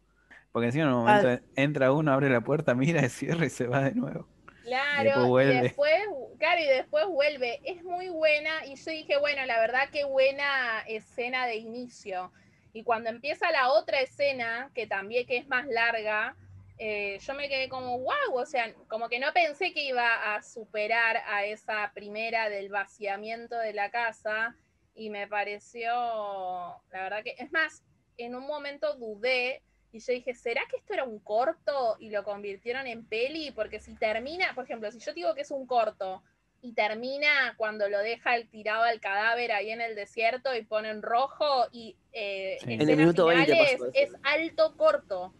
Porque 0.58 0.70
encima 0.70 0.86
en 0.86 0.94
un 0.94 1.06
momento 1.06 1.30
ah. 1.30 1.40
entra 1.56 1.92
uno, 1.92 2.12
abre 2.12 2.32
la 2.32 2.42
puerta, 2.42 2.74
mira, 2.74 3.08
cierra 3.10 3.46
y 3.46 3.50
se 3.52 3.68
va 3.68 3.84
de 3.84 3.94
nuevo. 3.94 4.28
Claro, 4.64 5.40
y 5.40 5.46
después, 5.46 6.02
claro, 6.40 6.60
y 6.60 6.66
después 6.66 7.06
vuelve. 7.06 7.62
Es 7.64 7.84
muy 7.84 8.10
buena. 8.10 8.66
Y 8.66 8.76
yo 8.76 8.90
dije, 8.90 9.20
bueno, 9.20 9.46
la 9.46 9.60
verdad 9.60 9.82
qué 9.92 10.04
buena 10.06 10.82
escena 10.88 11.46
de 11.46 11.58
inicio. 11.58 12.32
Y 12.74 12.82
cuando 12.82 13.12
empieza 13.12 13.52
la 13.52 13.70
otra 13.70 14.02
escena, 14.02 14.72
que 14.74 14.88
también 14.88 15.28
que 15.28 15.38
es 15.38 15.48
más 15.48 15.68
larga, 15.68 16.36
eh, 16.80 17.20
yo 17.22 17.36
me 17.36 17.50
quedé 17.50 17.70
como, 17.70 18.00
wow, 18.00 18.34
o 18.34 18.46
sea, 18.48 18.74
como 18.88 19.10
que 19.10 19.20
no 19.20 19.32
pensé 19.34 19.74
que 19.74 19.84
iba 19.84 20.34
a 20.34 20.42
superar 20.42 21.18
a 21.28 21.46
esa 21.46 21.92
primera 21.94 22.50
del 22.50 22.70
vaciamiento 22.70 23.60
de 23.60 23.74
la 23.74 23.92
casa. 23.92 24.56
Y 24.96 25.12
me 25.12 25.28
pareció, 25.28 25.92
la 25.92 27.04
verdad 27.04 27.24
que, 27.24 27.36
es 27.38 27.52
más, 27.52 27.84
en 28.18 28.34
un 28.34 28.48
momento 28.48 28.96
dudé 28.96 29.62
y 29.92 30.00
yo 30.00 30.14
dije, 30.14 30.34
¿será 30.34 30.62
que 30.70 30.78
esto 30.78 30.94
era 30.94 31.06
un 31.06 31.20
corto 31.20 31.96
y 32.00 32.10
lo 32.10 32.24
convirtieron 32.24 32.88
en 32.88 33.06
peli? 33.06 33.52
Porque 33.52 33.80
si 33.80 33.96
termina, 33.96 34.54
por 34.54 34.66
ejemplo, 34.66 34.92
si 34.92 35.00
yo 35.00 35.14
digo 35.14 35.34
que 35.34 35.42
es 35.42 35.52
un 35.52 35.66
corto 35.66 36.24
y 36.62 36.74
termina 36.74 37.54
cuando 37.56 37.88
lo 37.88 38.00
deja 38.00 38.36
el 38.36 38.50
tirado 38.50 38.84
al 38.84 39.00
cadáver 39.00 39.52
ahí 39.52 39.70
en 39.70 39.80
el 39.80 39.96
desierto 39.96 40.54
y 40.56 40.64
pone 40.64 40.90
en 40.90 41.02
rojo 41.02 41.68
y 41.72 41.96
eh, 42.12 42.58
en 42.62 42.90
el 42.90 42.98
minuto 42.98 43.30
finales, 43.30 43.80
es 43.94 44.14
alto 44.24 44.76
corto. 44.76 45.34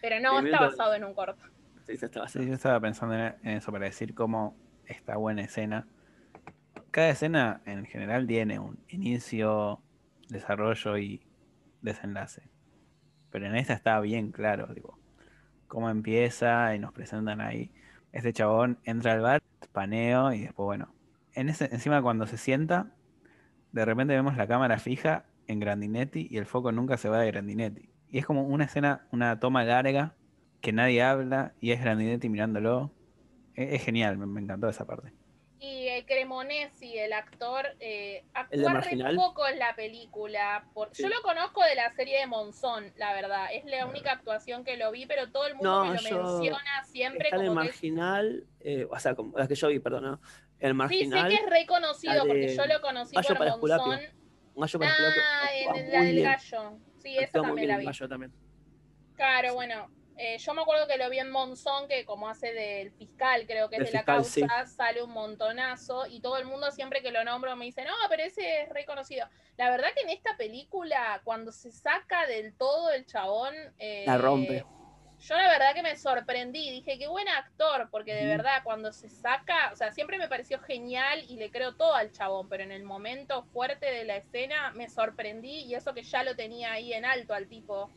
Pero 0.00 0.20
no 0.20 0.38
está 0.40 0.60
basado 0.60 0.94
en 0.94 1.04
un 1.04 1.14
corto. 1.14 1.42
Sí, 1.86 1.94
está 2.00 2.20
basado. 2.20 2.44
yo 2.44 2.54
estaba 2.54 2.78
pensando 2.80 3.14
en 3.16 3.48
eso 3.48 3.72
para 3.72 3.86
decir 3.86 4.14
cómo 4.14 4.54
esta 4.86 5.16
buena 5.16 5.42
escena. 5.42 5.88
Cada 6.90 7.10
escena 7.10 7.62
en 7.66 7.84
general 7.86 8.26
tiene 8.26 8.58
un 8.58 8.78
inicio, 8.88 9.80
desarrollo 10.28 10.98
y 10.98 11.22
desenlace. 11.82 12.47
Pero 13.30 13.46
en 13.46 13.56
esta 13.56 13.74
está 13.74 14.00
bien 14.00 14.32
claro, 14.32 14.72
digo, 14.74 14.98
cómo 15.66 15.90
empieza 15.90 16.74
y 16.74 16.78
nos 16.78 16.92
presentan 16.92 17.40
ahí. 17.40 17.70
Este 18.12 18.32
chabón 18.32 18.78
entra 18.84 19.12
al 19.12 19.20
bar, 19.20 19.42
paneo 19.72 20.32
y 20.32 20.40
después, 20.42 20.66
bueno, 20.66 20.94
en 21.34 21.48
ese, 21.48 21.68
encima 21.72 22.02
cuando 22.02 22.26
se 22.26 22.38
sienta, 22.38 22.92
de 23.72 23.84
repente 23.84 24.14
vemos 24.14 24.36
la 24.36 24.46
cámara 24.46 24.78
fija 24.78 25.26
en 25.46 25.60
Grandinetti 25.60 26.28
y 26.30 26.38
el 26.38 26.46
foco 26.46 26.72
nunca 26.72 26.96
se 26.96 27.08
va 27.08 27.20
de 27.20 27.30
Grandinetti. 27.30 27.88
Y 28.10 28.18
es 28.18 28.26
como 28.26 28.42
una 28.42 28.64
escena, 28.64 29.06
una 29.12 29.38
toma 29.38 29.64
larga 29.64 30.14
que 30.60 30.72
nadie 30.72 31.02
habla 31.02 31.54
y 31.60 31.72
es 31.72 31.80
Grandinetti 31.80 32.28
mirándolo. 32.28 32.92
E, 33.54 33.74
Es, 33.76 33.84
genial, 33.84 34.18
me, 34.18 34.26
me 34.26 34.40
encantó 34.40 34.68
esa 34.68 34.86
parte. 34.86 35.12
El 35.98 36.06
Cremonesi, 36.06 36.96
el 36.98 37.12
actor, 37.12 37.66
eh, 37.80 38.22
¿El 38.22 38.26
actúa 38.34 38.68
re 38.68 38.74
Marginal? 38.74 39.16
poco 39.16 39.46
en 39.48 39.58
la 39.58 39.74
película. 39.74 40.64
Por... 40.72 40.94
Sí. 40.94 41.02
Yo 41.02 41.08
lo 41.08 41.20
conozco 41.22 41.62
de 41.64 41.74
la 41.74 41.92
serie 41.94 42.18
de 42.20 42.26
Monzón, 42.26 42.92
la 42.96 43.12
verdad. 43.14 43.46
Es 43.52 43.64
la 43.64 43.84
única 43.86 44.12
actuación 44.12 44.62
que 44.64 44.76
lo 44.76 44.90
vi, 44.92 45.06
pero 45.06 45.30
todo 45.30 45.46
el 45.46 45.54
mundo 45.56 45.70
No, 45.70 45.80
me 45.92 46.00
lo 46.10 46.24
menciona 46.24 46.84
siempre 46.84 47.24
Está 47.28 47.36
en 47.36 47.42
el 47.42 47.48
como 47.48 47.60
que 47.60 47.66
marginal, 47.66 48.44
eh, 48.60 48.86
o 48.90 48.98
sea, 48.98 49.14
como 49.14 49.36
las 49.36 49.48
que 49.48 49.54
yo 49.56 49.68
vi, 49.68 49.80
perdón, 49.80 50.04
¿no? 50.04 50.12
El 50.12 50.20
Sí, 50.60 50.66
sé 50.68 50.74
marginal, 50.74 51.28
que 51.28 51.34
es 51.36 51.46
reconocido 51.50 52.14
la 52.14 52.22
de 52.22 52.28
porque 52.28 52.56
yo 52.56 52.66
lo 52.66 52.80
conocí 52.80 53.14
Gallo 53.16 53.28
por. 53.36 53.48
Monzón. 53.48 54.00
gallo 54.78 54.78
para 54.78 54.90
Ah, 54.90 55.48
muy 55.72 55.82
la 55.92 56.00
del 56.02 56.12
bien, 56.14 56.24
gallo. 56.24 56.78
Sí, 57.02 57.16
esa 57.18 57.42
también 57.42 57.68
la 57.68 57.74
el 57.74 57.80
vi. 57.80 57.86
gallo 57.86 58.08
también. 58.08 58.32
Claro, 59.14 59.54
bueno, 59.54 59.90
eh, 60.18 60.36
yo 60.38 60.52
me 60.52 60.62
acuerdo 60.62 60.86
que 60.86 60.96
lo 60.98 61.08
vi 61.08 61.18
en 61.20 61.30
Monzón, 61.30 61.88
que 61.88 62.04
como 62.04 62.28
hace 62.28 62.52
del 62.52 62.90
fiscal, 62.92 63.46
creo 63.46 63.70
que 63.70 63.76
es 63.76 63.84
de 63.86 63.92
la 63.92 64.04
causa, 64.04 64.66
sale 64.66 65.02
un 65.02 65.10
montonazo 65.10 66.06
y 66.06 66.20
todo 66.20 66.36
el 66.38 66.44
mundo 66.46 66.70
siempre 66.72 67.02
que 67.02 67.10
lo 67.12 67.24
nombro 67.24 67.54
me 67.56 67.66
dice, 67.66 67.84
no, 67.84 67.92
pero 68.10 68.24
ese 68.24 68.62
es 68.62 68.68
reconocido. 68.70 69.26
La 69.56 69.70
verdad 69.70 69.88
que 69.94 70.02
en 70.02 70.10
esta 70.10 70.36
película, 70.36 71.20
cuando 71.24 71.52
se 71.52 71.70
saca 71.70 72.26
del 72.26 72.54
todo 72.54 72.90
el 72.90 73.06
chabón... 73.06 73.54
eh, 73.78 74.04
La 74.06 74.18
rompe. 74.18 74.64
Yo 75.20 75.34
la 75.36 75.48
verdad 75.48 75.74
que 75.74 75.82
me 75.82 75.96
sorprendí, 75.96 76.70
dije, 76.70 76.96
qué 76.96 77.08
buen 77.08 77.28
actor, 77.28 77.88
porque 77.90 78.14
de 78.14 78.24
verdad 78.26 78.62
cuando 78.62 78.92
se 78.92 79.08
saca, 79.08 79.70
o 79.72 79.76
sea, 79.76 79.90
siempre 79.90 80.16
me 80.16 80.28
pareció 80.28 80.60
genial 80.60 81.24
y 81.28 81.36
le 81.36 81.50
creo 81.50 81.74
todo 81.74 81.94
al 81.94 82.12
chabón, 82.12 82.48
pero 82.48 82.62
en 82.62 82.70
el 82.70 82.84
momento 82.84 83.42
fuerte 83.42 83.86
de 83.86 84.04
la 84.04 84.16
escena 84.16 84.70
me 84.72 84.88
sorprendí 84.88 85.64
y 85.64 85.74
eso 85.74 85.92
que 85.92 86.04
ya 86.04 86.22
lo 86.22 86.36
tenía 86.36 86.70
ahí 86.72 86.92
en 86.92 87.04
alto 87.04 87.34
al 87.34 87.48
tipo. 87.48 87.90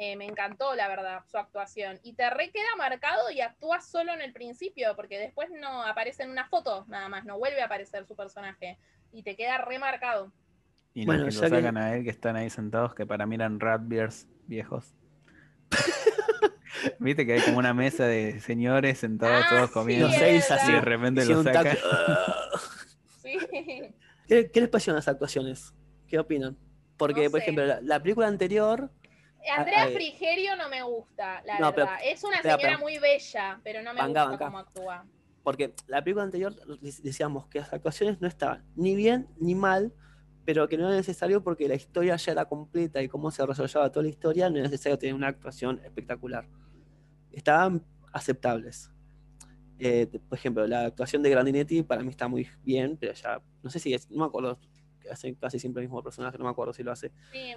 Eh, 0.00 0.14
me 0.14 0.26
encantó, 0.26 0.76
la 0.76 0.86
verdad, 0.86 1.24
su 1.28 1.38
actuación. 1.38 1.98
Y 2.04 2.12
te 2.12 2.30
re 2.30 2.52
queda 2.52 2.68
marcado 2.76 3.32
y 3.32 3.40
actúa 3.40 3.80
solo 3.80 4.12
en 4.12 4.20
el 4.20 4.32
principio, 4.32 4.94
porque 4.94 5.18
después 5.18 5.48
no 5.50 5.82
aparece 5.82 6.22
en 6.22 6.30
una 6.30 6.48
foto, 6.48 6.84
nada 6.86 7.08
más, 7.08 7.24
no 7.24 7.36
vuelve 7.36 7.60
a 7.62 7.64
aparecer 7.64 8.06
su 8.06 8.14
personaje. 8.14 8.78
Y 9.12 9.24
te 9.24 9.34
queda 9.34 9.58
remarcado. 9.58 10.30
Y 10.94 11.04
Bueno, 11.04 11.24
los 11.24 11.34
que 11.34 11.40
lo 11.42 11.50
que- 11.50 11.56
sacan 11.56 11.76
a 11.78 11.96
él, 11.96 12.04
que 12.04 12.10
están 12.10 12.36
ahí 12.36 12.48
sentados, 12.48 12.94
que 12.94 13.06
para 13.06 13.26
mí 13.26 13.34
eran 13.34 13.58
Ratbeers 13.58 14.28
viejos. 14.46 14.94
Viste 17.00 17.26
que 17.26 17.32
hay 17.34 17.40
como 17.40 17.58
una 17.58 17.74
mesa 17.74 18.06
de 18.06 18.40
señores 18.40 18.98
sentados 18.98 19.44
Ah, 19.46 19.48
todos 19.50 19.70
comiendo. 19.72 20.08
Seis 20.10 20.46
y 20.48 20.52
así, 20.52 20.72
de 20.72 20.80
repente 20.80 21.24
lo 21.24 21.42
sacan. 21.42 21.76
Sí. 23.22 23.36
¿Qué, 24.26 24.50
qué 24.50 24.60
les 24.60 24.68
parecieron 24.70 24.96
las 24.96 25.08
actuaciones? 25.08 25.74
¿Qué 26.06 26.18
opinan? 26.18 26.56
Porque, 26.96 27.24
No 27.24 27.30
por 27.30 27.40
sé. 27.40 27.44
ejemplo, 27.44 27.66
la, 27.66 27.80
la 27.82 28.00
película 28.02 28.26
anterior, 28.26 28.90
Andrea. 29.50 29.88
Frigerio 29.88 30.56
no 30.56 30.68
me 30.68 30.82
gusta, 30.82 31.42
la 31.44 31.58
No, 31.58 31.72
pero- 31.74 31.86
verdad. 31.86 32.00
es 32.04 32.22
una 32.24 32.42
señora 32.42 32.78
muy 32.78 32.98
bella, 32.98 33.60
pero 33.64 33.82
no 33.82 33.92
me 33.94 34.00
Banca, 34.00 34.22
gusta 34.24 34.30
banca. 34.30 34.44
cómo 34.46 34.58
actúa. 34.58 35.06
porque 35.44 35.72
la 35.86 36.02
película 36.04 36.24
anterior 36.24 36.54
dec- 36.54 37.00
decíamos 37.00 37.46
que 37.46 37.60
las 37.60 37.72
actuaciones 37.72 38.20
no 38.20 38.28
estaban 38.28 38.64
ni 38.76 38.94
bien 38.94 39.28
ni 39.40 39.54
mal, 39.54 39.94
pero 40.44 40.68
que 40.68 40.76
no 40.76 40.86
era 40.88 40.96
necesario 40.96 41.42
porque 41.42 41.66
la 41.68 41.74
historia 41.74 42.16
ya 42.16 42.32
era 42.32 42.44
completa 42.44 43.00
y 43.02 43.08
cómo 43.08 43.30
se 43.30 43.46
desarrollaba 43.46 43.90
toda 43.90 44.02
la 44.02 44.10
historia, 44.10 44.50
no 44.50 44.56
era 44.58 44.64
necesario 44.68 44.98
tener 44.98 45.14
una 45.14 45.28
actuación 45.28 45.80
espectacular. 45.84 46.46
Estaban 47.32 47.82
aceptables. 48.12 48.90
Eh, 49.78 50.06
por 50.28 50.36
ejemplo, 50.36 50.66
la 50.66 50.86
actuación 50.86 51.22
de 51.22 51.30
Grandinetti 51.30 51.82
para 51.82 52.02
mí 52.02 52.10
está 52.10 52.26
muy 52.28 52.48
bien, 52.64 52.96
pero 52.98 53.12
ya, 53.14 53.40
no 53.62 53.70
sé 53.70 53.78
si 53.78 53.94
es, 53.94 54.10
no 54.10 54.18
me 54.18 54.24
acuerdo, 54.26 54.58
hace 55.10 55.34
casi 55.36 55.58
siempre 55.58 55.82
el 55.82 55.88
mismo 55.88 56.02
personaje, 56.02 56.36
no 56.36 56.44
me 56.44 56.50
acuerdo 56.50 56.72
si 56.74 56.82
lo 56.82 56.92
hace. 56.92 57.10
Sí. 57.32 57.54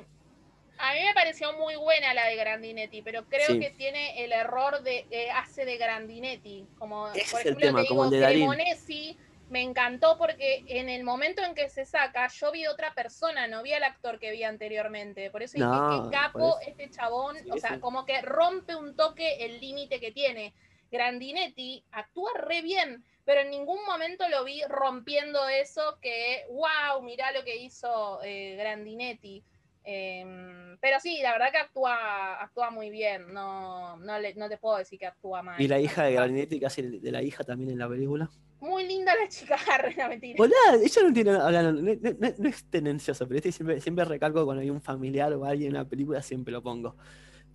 A 0.83 0.93
mí 0.95 0.99
me 1.03 1.13
pareció 1.13 1.53
muy 1.53 1.75
buena 1.75 2.13
la 2.13 2.25
de 2.25 2.35
Grandinetti, 2.35 3.01
pero 3.03 3.25
creo 3.25 3.47
Sí. 3.47 3.59
que 3.59 3.69
tiene 3.69 4.23
el 4.23 4.31
error 4.31 4.81
de 4.81 5.05
que 5.09 5.29
hace 5.29 5.63
de 5.63 5.77
Grandinetti. 5.77 6.65
Como, 6.79 7.09
Ese 7.13 7.31
por 7.31 7.39
es 7.41 7.45
el 7.45 7.51
ejemplo, 7.53 7.67
tema, 7.67 7.81
te 7.83 7.87
como 7.87 8.03
digo, 8.09 8.15
el 8.15 8.21
de. 8.21 8.27
Cremonesi 8.27 9.17
me 9.49 9.61
encantó 9.61 10.17
porque 10.17 10.63
en 10.67 10.89
el 10.89 11.03
momento 11.03 11.43
en 11.43 11.53
que 11.53 11.69
se 11.69 11.85
saca, 11.85 12.27
yo 12.29 12.51
vi 12.51 12.65
otra 12.67 12.93
persona, 12.95 13.47
no 13.47 13.61
vi 13.63 13.73
al 13.73 13.83
actor 13.83 14.17
que 14.17 14.31
vi 14.31 14.43
anteriormente. 14.43 15.29
Por 15.29 15.43
eso 15.43 15.53
dije, 15.57 15.67
No, 15.67 16.09
qué 16.09 16.17
capo 16.17 16.57
este 16.65 16.89
chabón. 16.89 17.37
Sí, 17.37 17.51
o 17.51 17.57
sea, 17.57 17.75
sí. 17.75 17.79
como 17.79 18.05
que 18.05 18.21
rompe 18.21 18.75
un 18.75 18.95
toque 18.95 19.45
el 19.45 19.59
límite 19.59 19.99
que 19.99 20.11
tiene. 20.11 20.53
Grandinetti 20.89 21.83
actúa 21.91 22.31
re 22.35 22.61
bien, 22.61 23.03
pero 23.25 23.41
en 23.41 23.49
ningún 23.51 23.83
momento 23.85 24.27
lo 24.29 24.43
vi 24.43 24.61
rompiendo 24.67 25.47
eso 25.47 25.97
que, 26.01 26.45
wow, 26.49 27.01
mirá 27.01 27.31
lo 27.31 27.43
que 27.43 27.57
hizo 27.57 28.19
eh, 28.23 28.55
Grandinetti. 28.57 29.43
Em, 29.83 30.77
pero 30.79 30.99
sí, 30.99 31.19
la 31.23 31.31
verdad 31.31 31.51
que 31.51 31.57
actúa, 31.57 32.41
actúa 32.41 32.69
muy 32.69 32.89
bien, 32.89 33.33
no, 33.33 33.97
no, 33.97 34.19
le- 34.19 34.35
no 34.35 34.47
te 34.47 34.57
puedo 34.57 34.77
decir 34.77 34.99
que 34.99 35.07
actúa 35.07 35.41
mal. 35.41 35.59
Y 35.59 35.67
la 35.67 35.79
hija 35.79 36.03
de 36.03 36.13
Grandinetti, 36.13 36.59
que 36.59 36.65
hace 36.67 36.83
de 36.83 37.11
la 37.11 37.21
hija 37.23 37.43
también 37.43 37.71
en 37.71 37.79
la 37.79 37.89
película. 37.89 38.29
Muy 38.59 38.85
linda 38.87 39.13
la 39.15 39.27
chica, 39.27 39.57
no 39.97 40.07
mentira. 40.09 40.35
Hola, 40.39 40.55
ella 40.83 41.01
no 41.03 41.13
tiene 41.13 41.31
no, 41.31 41.71
no- 41.71 42.49
es 42.49 42.63
tendencioso, 42.69 43.27
pero 43.27 43.37
este 43.37 43.51
siempre, 43.51 43.81
siempre 43.81 44.05
recalco 44.05 44.45
cuando 44.45 44.61
hay 44.61 44.69
un 44.69 44.81
familiar 44.81 45.33
o 45.33 45.45
alguien 45.45 45.69
en 45.71 45.77
una 45.77 45.87
película, 45.89 46.21
siempre 46.21 46.51
lo 46.51 46.61
pongo. 46.61 46.95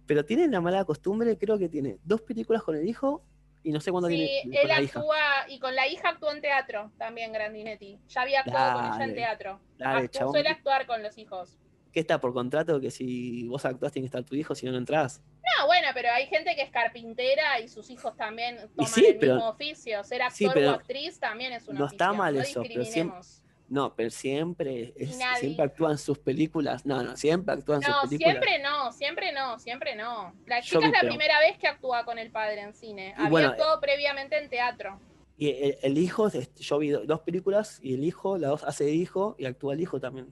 Pero 0.06 0.24
tiene 0.24 0.48
la 0.48 0.60
mala 0.60 0.84
costumbre, 0.84 1.36
creo 1.38 1.58
que 1.58 1.68
tiene 1.68 1.98
dos 2.04 2.22
películas 2.22 2.62
con 2.62 2.76
el 2.76 2.88
hijo 2.88 3.22
y 3.62 3.70
no 3.72 3.80
sé 3.80 3.90
cuándo 3.90 4.08
Sí, 4.08 4.14
tiene 4.42 4.60
él 4.62 4.68
la 4.68 4.80
hija. 4.80 4.98
actúa, 5.00 5.48
y 5.48 5.58
con 5.58 5.74
la 5.74 5.88
hija 5.88 6.10
actuó 6.10 6.32
en 6.32 6.40
teatro 6.40 6.92
también, 6.98 7.32
Grandinetti. 7.32 7.98
Ya 8.08 8.22
había 8.22 8.40
actuado 8.40 8.74
con 8.78 8.84
ella 8.94 9.04
en 9.04 9.14
teatro. 9.14 9.60
dale, 9.78 10.08
suele 10.12 10.48
actuar 10.48 10.86
con 10.86 11.02
los 11.02 11.16
hijos. 11.18 11.58
¿Qué 11.96 12.00
está 12.00 12.20
por 12.20 12.34
contrato? 12.34 12.78
Que 12.78 12.90
si 12.90 13.48
vos 13.48 13.64
actuás 13.64 13.90
tiene 13.90 14.04
que 14.04 14.08
estar 14.08 14.22
tu 14.22 14.34
hijo, 14.34 14.54
si 14.54 14.66
no, 14.66 14.72
no 14.72 14.76
entras. 14.76 15.22
No, 15.58 15.66
bueno, 15.66 15.88
pero 15.94 16.10
hay 16.10 16.26
gente 16.26 16.54
que 16.54 16.60
es 16.60 16.70
carpintera 16.70 17.58
y 17.58 17.68
sus 17.68 17.88
hijos 17.88 18.14
también 18.18 18.58
toman 18.76 18.92
sí, 18.92 19.06
el 19.06 19.16
pero- 19.16 19.36
mismo 19.36 19.48
oficio. 19.48 20.04
Ser 20.04 20.20
actor 20.20 20.36
sí, 20.36 20.46
pero 20.52 20.72
o 20.72 20.74
actriz 20.74 21.18
también 21.18 21.54
es 21.54 21.66
un 21.68 21.76
no 21.76 21.86
está 21.86 22.08
oficio, 22.10 22.22
mal 22.22 22.34
no 22.34 22.40
eso, 22.42 22.62
pero 22.68 22.84
siempre-. 22.84 23.20
No, 23.70 23.94
pero 23.96 24.10
siempre, 24.10 24.92
es- 24.94 25.18
siempre 25.38 25.64
actúan 25.64 25.96
sus 25.96 26.18
películas. 26.18 26.84
No, 26.84 27.02
no, 27.02 27.16
siempre 27.16 27.54
actúan 27.54 27.80
No, 27.80 27.86
sus 28.02 28.10
películas. 28.10 28.32
siempre 28.44 28.58
no, 28.62 28.92
siempre 28.92 29.32
no, 29.32 29.58
siempre 29.58 29.96
no. 29.96 30.34
La 30.44 30.60
Yo 30.60 30.78
chica 30.80 30.88
es 30.98 31.02
la 31.02 31.08
primera 31.08 31.38
vez 31.40 31.56
que 31.56 31.66
actúa 31.66 32.04
con 32.04 32.18
el 32.18 32.30
padre 32.30 32.60
en 32.60 32.74
cine. 32.74 33.14
Había 33.16 33.30
bueno, 33.30 33.48
actuado 33.48 33.80
previamente 33.80 34.36
en 34.36 34.50
teatro. 34.50 35.00
Y 35.38 35.48
el, 35.48 35.78
el 35.80 35.96
hijo, 35.96 36.26
es- 36.26 36.54
yo 36.56 36.76
vi 36.76 36.90
do- 36.90 37.06
dos 37.06 37.20
películas 37.20 37.80
y 37.82 37.94
el 37.94 38.04
hijo, 38.04 38.36
la 38.36 38.48
dos 38.48 38.64
hace 38.64 38.84
de 38.84 38.92
hijo 38.92 39.34
y 39.38 39.46
actúa 39.46 39.72
el 39.72 39.80
hijo 39.80 39.98
también. 39.98 40.30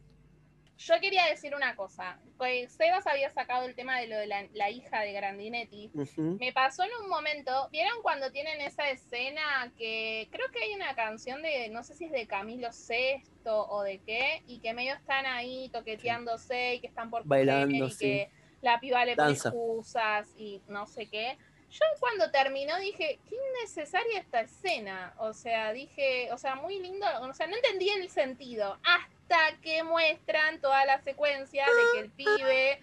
Yo 0.86 1.00
quería 1.00 1.24
decir 1.26 1.54
una 1.54 1.74
cosa. 1.76 2.18
Pues 2.36 2.72
Sebas 2.72 3.06
había 3.06 3.30
sacado 3.30 3.64
el 3.64 3.74
tema 3.74 3.98
de 4.00 4.06
lo 4.06 4.18
de 4.18 4.26
la, 4.26 4.46
la 4.52 4.68
hija 4.68 5.00
de 5.00 5.12
Grandinetti. 5.12 5.90
Me 6.16 6.52
pasó 6.52 6.82
en 6.82 6.90
un 7.02 7.08
momento, 7.08 7.68
¿vieron 7.70 8.02
cuando 8.02 8.30
tienen 8.30 8.60
esa 8.60 8.90
escena 8.90 9.72
que 9.78 10.28
creo 10.30 10.50
que 10.50 10.62
hay 10.62 10.74
una 10.74 10.94
canción 10.94 11.40
de, 11.40 11.70
no 11.70 11.84
sé 11.84 11.94
si 11.94 12.04
es 12.04 12.12
de 12.12 12.26
Camilo 12.26 12.68
VI 12.68 13.22
o 13.46 13.82
de 13.82 13.98
qué, 14.00 14.42
y 14.46 14.58
que 14.58 14.74
medio 14.74 14.94
están 14.94 15.24
ahí 15.24 15.70
toqueteándose 15.70 16.74
y 16.74 16.80
que 16.80 16.88
están 16.88 17.10
por 17.10 17.24
Bailando, 17.24 17.86
y 17.86 17.90
sí. 17.90 17.98
que 17.98 18.30
la 18.60 18.78
piba 18.78 19.04
le 19.06 19.16
pone 19.16 19.32
excusas 19.32 20.28
y 20.36 20.60
no 20.68 20.86
sé 20.86 21.06
qué. 21.06 21.38
Yo 21.70 21.84
cuando 21.98 22.30
terminó 22.30 22.78
dije, 22.78 23.18
qué 23.28 23.34
innecesaria 23.34 24.20
esta 24.20 24.42
escena. 24.42 25.14
O 25.18 25.32
sea, 25.32 25.72
dije, 25.72 26.30
o 26.32 26.38
sea, 26.38 26.54
muy 26.56 26.78
lindo, 26.78 27.06
o 27.22 27.32
sea, 27.32 27.46
no 27.46 27.56
entendí 27.56 27.88
el 27.88 28.08
sentido. 28.10 28.78
Hasta 28.84 29.13
que 29.62 29.82
muestran 29.82 30.60
toda 30.60 30.84
la 30.84 31.00
secuencia 31.02 31.64
de 31.64 31.82
que 31.92 32.00
el 32.00 32.10
pibe 32.10 32.80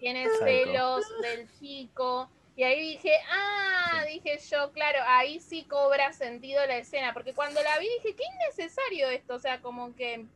tiene 0.00 0.26
celos 0.38 1.04
del 1.22 1.50
chico. 1.58 2.30
Y 2.56 2.64
ahí 2.64 2.80
dije, 2.80 3.12
ah, 3.30 4.02
dije 4.08 4.38
yo, 4.50 4.72
claro, 4.72 4.98
ahí 5.06 5.38
sí 5.40 5.64
cobra 5.64 6.12
sentido 6.12 6.64
la 6.66 6.78
escena. 6.78 7.12
Porque 7.14 7.32
cuando 7.32 7.62
la 7.62 7.78
vi 7.78 7.88
dije, 8.02 8.16
qué 8.16 8.24
innecesario 8.34 9.08
esto. 9.08 9.34
O 9.34 9.38
sea, 9.38 9.60
como 9.60 9.94
que, 9.94 10.26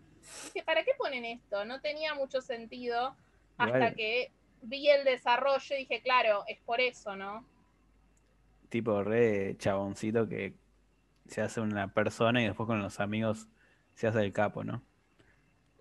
dije, 0.45 0.65
¿para 0.65 0.85
qué 0.85 0.93
ponen 0.97 1.25
esto? 1.25 1.65
No 1.65 1.81
tenía 1.81 2.15
mucho 2.15 2.41
sentido 2.41 3.17
hasta 3.59 3.77
Igual. 3.77 3.95
que 3.95 4.33
vi 4.63 4.89
el 4.89 5.05
desarrollo 5.05 5.75
y 5.75 5.81
dije, 5.81 6.01
claro, 6.01 6.45
es 6.47 6.61
por 6.61 6.81
eso, 6.81 7.17
¿no? 7.17 7.45
Tipo 8.69 9.03
re 9.03 9.57
chaboncito 9.59 10.29
que 10.29 10.55
se 11.27 11.43
hace 11.43 11.61
una 11.61 11.93
persona 11.93 12.41
y 12.41 12.47
después 12.47 12.67
con 12.67 12.81
los 12.81 13.01
amigos 13.01 13.49
se 13.95 14.07
hace 14.07 14.21
el 14.21 14.33
capo, 14.33 14.65
¿no? 14.65 14.83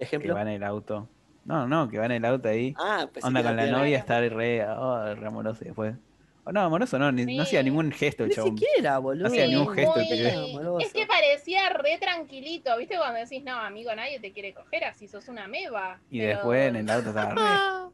Que 0.01 0.05
Ejemplo. 0.05 0.33
va 0.33 0.41
en 0.41 0.47
el 0.47 0.63
auto. 0.63 1.07
No, 1.45 1.67
no, 1.67 1.87
que 1.87 1.99
va 1.99 2.05
en 2.07 2.11
el 2.13 2.25
auto 2.25 2.49
ahí. 2.49 2.73
Ah, 2.79 3.07
pues 3.13 3.23
Onda 3.23 3.43
con 3.43 3.55
la 3.55 3.67
novia, 3.67 3.99
estar 3.99 4.21
re, 4.33 4.65
oh, 4.67 5.13
re 5.13 5.27
amoroso 5.27 5.63
y 5.63 5.67
después 5.67 5.95
Oh, 6.43 6.51
No, 6.51 6.61
amoroso 6.61 6.97
no, 6.97 7.11
ni- 7.11 7.37
no 7.37 7.43
hacía 7.43 7.59
Sí. 7.59 7.65
ningún 7.65 7.91
gesto 7.91 8.23
el 8.23 8.29
Ni 8.29 8.35
chabón. 8.35 8.57
siquiera, 8.57 8.97
boludo. 8.97 9.27
hacía 9.27 9.45
Sí, 9.45 9.51
ningún 9.53 9.75
gesto 9.75 9.99
el 9.99 10.53
muy-. 10.63 10.83
Es 10.83 10.91
que 10.91 11.05
parecía 11.05 11.69
re 11.69 11.99
tranquilito, 11.99 12.75
¿viste? 12.79 12.97
Cuando 12.97 13.19
decís, 13.19 13.43
no, 13.43 13.53
amigo, 13.59 13.93
nadie 13.95 14.19
te 14.19 14.31
quiere 14.33 14.51
coger 14.55 14.85
así, 14.85 15.07
sos 15.07 15.27
una 15.27 15.47
meba. 15.47 15.99
Y 16.09 16.17
Pero- 16.17 16.29
después 16.29 16.67
en 16.69 16.75
el 16.77 16.89
auto 16.89 17.09
estaba 17.09 17.35
re 17.35 17.91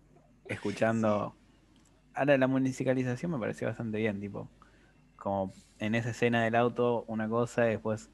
escuchando. 0.53 1.35
Ahora 2.13 2.37
la 2.37 2.47
musicalización 2.47 3.31
me 3.31 3.37
pareció 3.37 3.67
bastante 3.67 3.97
bien, 3.97 4.21
tipo. 4.21 4.47
Como 5.17 5.51
en 5.79 5.95
esa 5.95 6.11
escena 6.11 6.41
del 6.43 6.55
auto, 6.55 7.03
una 7.07 7.27
cosa, 7.27 7.67
y 7.67 7.71
después 7.71 8.09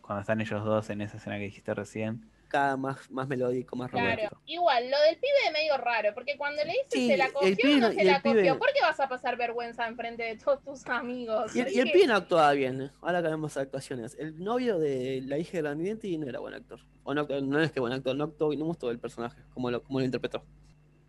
cuando 0.00 0.20
están 0.22 0.40
ellos 0.40 0.64
dos 0.64 0.90
en 0.90 1.00
esa 1.00 1.16
escena 1.18 1.36
que 1.36 1.44
dijiste 1.44 1.72
recién. 1.74 2.28
Cada 2.48 2.76
más, 2.76 3.10
más 3.10 3.26
melódico, 3.26 3.74
más 3.74 3.90
Claro, 3.90 4.06
romántico. 4.08 4.40
igual, 4.46 4.88
lo 4.90 5.00
del 5.00 5.16
pibe 5.16 5.32
es 5.46 5.52
medio 5.52 5.76
raro, 5.78 6.14
porque 6.14 6.36
cuando 6.36 6.62
le 6.64 6.70
dices 6.72 6.86
Sí, 6.90 7.08
se 7.08 7.16
la 7.16 7.26
el 7.26 7.32
cogió 7.32 7.56
pibe 7.56 7.74
o 7.74 7.78
no 7.80 7.92
se 7.92 8.04
la 8.04 8.20
cogió, 8.22 8.34
pibe- 8.54 8.58
¿por 8.58 8.72
qué 8.72 8.80
vas 8.82 9.00
a 9.00 9.08
pasar 9.08 9.36
vergüenza 9.36 9.86
enfrente 9.88 10.22
de 10.22 10.36
todos 10.36 10.62
tus 10.62 10.86
amigos? 10.86 11.54
Y 11.56 11.60
el, 11.60 11.72
y 11.72 11.78
el 11.80 11.86
¿Qué? 11.86 11.92
pibe 11.92 12.06
no 12.06 12.14
actuaba 12.14 12.52
bien, 12.52 12.82
¿eh? 12.82 12.90
ahora 13.02 13.20
que 13.22 13.28
de 13.28 13.60
actuaciones. 13.60 14.16
El 14.18 14.38
novio 14.42 14.78
de 14.78 15.22
la 15.24 15.38
hija 15.38 15.52
de 15.52 15.62
Grandinetti 15.62 16.18
no 16.18 16.28
era 16.28 16.38
buen 16.38 16.54
actor. 16.54 16.80
O 17.02 17.14
no, 17.14 17.24
no 17.26 17.60
es 17.60 17.72
que 17.72 17.80
buen 17.80 17.92
actor, 17.92 18.14
no 18.16 18.24
actuó 18.24 18.52
y 18.52 18.56
no 18.56 18.64
gustó 18.64 18.90
el 18.90 18.98
personaje, 19.00 19.42
como 19.52 19.70
lo, 19.70 19.82
como 19.82 19.98
lo 19.98 20.04
interpretó. 20.04 20.44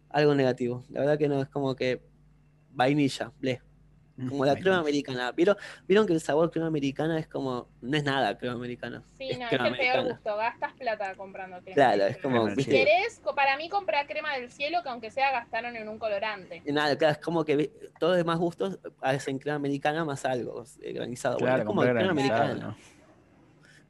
Algo 0.10 0.34
negativo. 0.34 0.84
La 0.90 1.02
verdad 1.02 1.18
que 1.20 1.28
no, 1.28 1.42
es 1.42 1.50
como 1.50 1.76
que 1.76 2.02
vainilla, 2.72 3.32
ble. 3.40 3.62
Como 4.30 4.46
la 4.46 4.56
crema 4.56 4.80
americana. 4.80 5.32
¿Vieron, 5.32 5.56
¿Vieron 5.88 6.08
que 6.08 6.14
el 6.14 6.20
sabor 6.20 6.50
crema 6.50 6.68
americana 6.68 7.20
es 7.20 7.28
como. 7.28 7.70
No 7.82 7.98
es 7.98 8.04
nada 8.04 8.36
crema 8.38 8.56
americana. 8.56 9.04
Sí, 9.16 9.30
es 9.30 9.38
no, 9.38 9.46
es 9.46 9.52
el 9.52 9.58
peor 9.60 9.68
americana. 9.68 10.10
gusto, 10.10 10.38
gastas 10.38 10.74
plata 10.74 11.16
comprando 11.16 11.62
crema. 11.62 11.76
Claro, 11.76 12.06
es 12.06 12.18
como. 12.18 12.50
Si 12.50 12.56
¿viste? 12.56 12.72
querés, 12.72 13.22
para 13.36 13.58
mí 13.58 13.70
comprar 13.70 14.08
crema 14.08 14.36
del 14.36 14.50
cielo, 14.52 14.82
que 14.82 14.90
aunque 14.90 15.12
sea 15.12 15.32
gastaron 15.32 15.76
en 15.76 15.88
un 15.88 16.00
colorante. 16.00 16.64
Nada, 16.66 16.98
claro, 16.98 17.12
es 17.14 17.20
como 17.20 17.46
que 17.46 17.72
todos 18.00 18.14
los 18.14 18.18
demás 18.18 18.40
gustos 18.40 18.80
hacen 19.02 19.38
crema 19.38 19.58
americana 19.58 20.04
más 20.04 20.26
algo 20.26 20.64
eh, 20.82 20.94
granizado. 20.94 21.36
Bueno, 21.38 21.48
Claro, 21.48 21.62
es 21.62 21.68
como 21.68 21.82
crema 21.82 22.00
granizado, 22.02 22.42
americana. 22.44 22.68
¿no? 22.70 22.98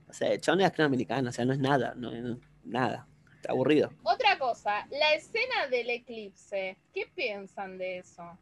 O 0.10 0.14
sea, 0.14 0.32
el 0.34 0.42
chabón 0.42 0.62
es 0.62 0.72
crema 0.72 0.88
americana, 0.88 1.30
o 1.30 1.34
sea, 1.34 1.46
no 1.46 1.54
es 1.54 1.60
nada, 1.60 1.94
no, 1.96 2.12
no- 2.12 2.40
nada. 2.64 3.08
Está 3.36 3.52
aburrido. 3.52 3.92
Otra 4.04 4.38
cosa, 4.40 4.88
la 4.90 5.14
escena 5.14 5.68
del 5.70 5.90
eclipse, 5.90 6.78
¿qué 6.94 7.10
piensan 7.16 7.78
de 7.78 8.00
eso? 8.00 8.38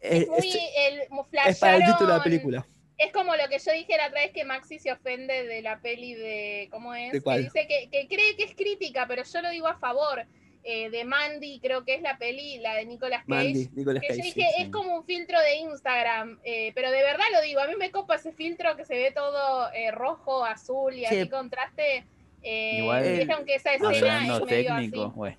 Es, 0.00 0.22
Es 0.22 0.28
muy, 0.28 0.38
el, 0.76 1.00
es 1.46 1.58
para 1.58 1.76
el 1.76 1.84
título 1.84 2.12
de 2.12 2.18
la 2.18 2.22
película. 2.24 2.66
Es 2.98 3.12
como 3.12 3.36
lo 3.36 3.48
que 3.50 3.58
yo 3.58 3.72
dije 3.72 3.96
la 3.96 4.06
otra 4.08 4.22
vez 4.22 4.32
que 4.32 4.44
Maxi 4.44 4.78
se 4.78 4.90
ofende 4.92 5.46
de 5.46 5.60
la 5.62 5.80
peli 5.80 6.14
de. 6.14 6.68
¿Cómo 6.70 6.94
es? 6.94 7.12
¿De 7.12 7.20
cuál? 7.20 7.38
Que 7.38 7.42
dice 7.44 7.66
que, 7.68 7.90
que 7.90 8.08
cree 8.08 8.36
que 8.36 8.44
es 8.44 8.54
crítica, 8.54 9.06
pero 9.06 9.22
yo 9.22 9.42
lo 9.42 9.50
digo 9.50 9.66
a 9.68 9.78
favor. 9.78 10.24
eh, 10.68 10.90
de 10.90 11.04
Mandy, 11.04 11.60
creo 11.60 11.84
que 11.84 11.94
es 11.94 12.02
la 12.02 12.18
peli, 12.18 12.58
la 12.58 12.74
de 12.74 12.86
Nicolas 12.86 13.20
Cage. 13.20 13.28
Mandy, 13.28 13.68
Nicolas 13.74 14.02
Que 14.02 14.16
yo 14.16 14.22
dije, 14.24 14.32
sí. 14.32 14.62
es 14.62 14.68
como 14.70 14.96
un 14.96 15.04
filtro 15.04 15.38
de 15.40 15.56
Instagram, 15.58 16.40
eh, 16.42 16.72
pero 16.74 16.90
de 16.90 17.02
verdad 17.02 17.24
lo 17.32 17.40
digo, 17.42 17.60
a 17.60 17.68
mí 17.68 17.74
me 17.78 17.92
copa 17.92 18.16
ese 18.16 18.32
filtro 18.32 18.76
que 18.76 18.84
se 18.84 18.94
ve 18.96 19.12
todo 19.12 19.70
eh, 19.72 19.92
rojo, 19.92 20.44
azul 20.44 20.92
y 20.94 21.06
Sí. 21.06 21.20
así 21.20 21.28
contraste. 21.28 22.04
Eh, 22.42 22.78
Igual, 22.78 23.06
y 23.06 23.18
viste, 23.18 23.32
aunque 23.32 23.54
esa 23.54 23.74
escena 23.74 23.92
es 24.24 24.28
medio 24.28 24.46
técnico, 24.46 25.24
así. 25.24 25.36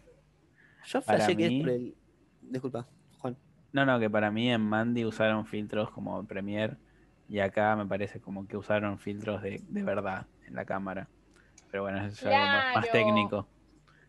Yo 0.85 1.01
flashé 1.01 1.35
que 1.35 1.45
es 1.45 1.61
por 1.61 1.69
el. 1.71 1.95
Disculpa. 2.41 2.87
No, 3.73 3.85
no, 3.85 3.99
que 3.99 4.09
para 4.09 4.31
mí 4.31 4.51
en 4.51 4.61
Mandy 4.61 5.05
usaron 5.05 5.45
filtros 5.45 5.91
como 5.91 6.25
Premiere 6.25 6.77
y 7.29 7.39
acá 7.39 7.75
me 7.75 7.85
parece 7.85 8.19
como 8.19 8.47
que 8.47 8.57
usaron 8.57 8.97
filtros 8.99 9.41
de, 9.41 9.61
de 9.67 9.83
verdad 9.83 10.25
en 10.47 10.55
la 10.55 10.65
cámara. 10.65 11.07
Pero 11.69 11.83
bueno, 11.83 11.99
eso 12.05 12.29
es 12.29 12.35
algo 12.35 12.45
más, 12.73 12.91
técnico. 12.91 13.47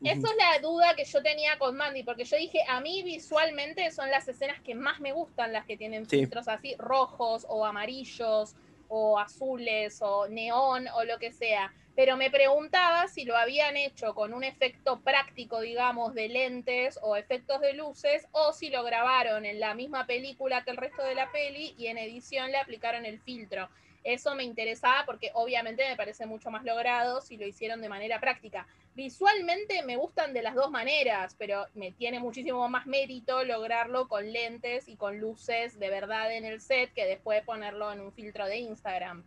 Eso 0.02 0.26
es 0.28 0.36
la 0.36 0.60
duda 0.60 0.94
que 0.94 1.04
yo 1.04 1.20
tenía 1.22 1.58
con 1.58 1.76
Mandy, 1.76 2.04
porque 2.04 2.24
yo 2.24 2.36
dije, 2.36 2.60
a 2.68 2.80
mí 2.80 3.02
visualmente 3.02 3.90
son 3.90 4.10
las 4.10 4.28
escenas 4.28 4.60
que 4.62 4.74
más 4.74 5.00
me 5.00 5.12
gustan, 5.12 5.52
las 5.52 5.66
que 5.66 5.76
tienen 5.76 6.06
Sí. 6.06 6.20
filtros 6.20 6.46
así 6.46 6.76
rojos 6.78 7.44
o 7.48 7.66
amarillos 7.66 8.54
o 8.86 9.18
azules 9.18 9.98
o 10.00 10.28
neón 10.28 10.86
o 10.94 11.04
lo 11.04 11.18
que 11.18 11.32
sea. 11.32 11.72
Pero 11.98 12.16
me 12.16 12.30
preguntaba 12.30 13.08
si 13.08 13.24
lo 13.24 13.36
habían 13.36 13.76
hecho 13.76 14.14
con 14.14 14.32
un 14.32 14.44
efecto 14.44 15.00
práctico, 15.00 15.60
digamos, 15.60 16.14
de 16.14 16.28
lentes 16.28 16.96
o 17.02 17.16
efectos 17.16 17.60
de 17.60 17.72
luces, 17.72 18.28
o 18.30 18.52
si 18.52 18.70
lo 18.70 18.84
grabaron 18.84 19.44
en 19.44 19.58
la 19.58 19.74
misma 19.74 20.06
película 20.06 20.62
que 20.62 20.70
el 20.70 20.76
resto 20.76 21.02
de 21.02 21.16
la 21.16 21.32
peli 21.32 21.74
y 21.76 21.88
en 21.88 21.98
edición 21.98 22.52
le 22.52 22.58
aplicaron 22.58 23.04
el 23.04 23.18
filtro. 23.18 23.68
Eso 24.04 24.36
me 24.36 24.44
interesaba 24.44 25.02
porque 25.06 25.32
obviamente 25.34 25.88
me 25.88 25.96
parece 25.96 26.24
mucho 26.24 26.52
más 26.52 26.62
logrado 26.62 27.20
si 27.20 27.36
lo 27.36 27.44
hicieron 27.44 27.82
de 27.82 27.88
manera 27.88 28.20
práctica. 28.20 28.68
Visualmente 28.94 29.82
me 29.82 29.96
gustan 29.96 30.32
de 30.32 30.42
las 30.42 30.54
dos 30.54 30.70
maneras, 30.70 31.34
pero 31.36 31.66
me 31.74 31.90
tiene 31.90 32.20
muchísimo 32.20 32.68
más 32.68 32.86
mérito 32.86 33.42
lograrlo 33.42 34.06
con 34.06 34.32
lentes 34.32 34.86
y 34.86 34.94
con 34.94 35.18
luces 35.18 35.80
de 35.80 35.90
verdad 35.90 36.32
en 36.32 36.44
el 36.44 36.60
set 36.60 36.92
que 36.92 37.06
después 37.06 37.42
ponerlo 37.42 37.90
en 37.90 38.02
un 38.02 38.12
filtro 38.12 38.46
de 38.46 38.58
Instagram. 38.58 39.24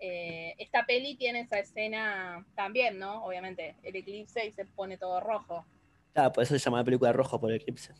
Eh, 0.00 0.54
esta 0.58 0.84
peli 0.84 1.16
tiene 1.16 1.40
esa 1.40 1.58
escena 1.58 2.44
también, 2.54 2.98
¿no? 2.98 3.24
Obviamente, 3.24 3.76
el 3.82 3.96
eclipse 3.96 4.46
y 4.46 4.52
se 4.52 4.64
pone 4.64 4.98
todo 4.98 5.20
rojo. 5.20 5.64
Claro, 6.12 6.32
por 6.32 6.42
eso 6.44 6.54
se 6.58 6.64
llama 6.64 6.78
la 6.78 6.84
película 6.84 7.12
Rojo 7.12 7.38
por 7.40 7.50
el 7.50 7.56
eclipse. 7.56 7.92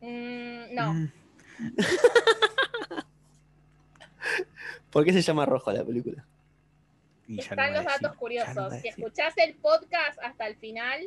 Mm, 0.00 0.74
no, 0.74 0.94
Mm. 0.94 1.12
¿Por 4.90 5.04
qué 5.04 5.12
se 5.12 5.22
llama 5.22 5.46
Rojo 5.46 5.70
la 5.72 5.84
película? 5.84 6.26
Están 7.28 7.72
lo 7.72 7.78
los 7.78 7.84
decir, 7.84 8.00
datos 8.02 8.16
curiosos. 8.16 8.74
Si 8.80 8.88
escuchás 8.88 9.34
el 9.36 9.54
podcast 9.54 10.18
hasta 10.22 10.46
el 10.48 10.56
final, 10.56 11.00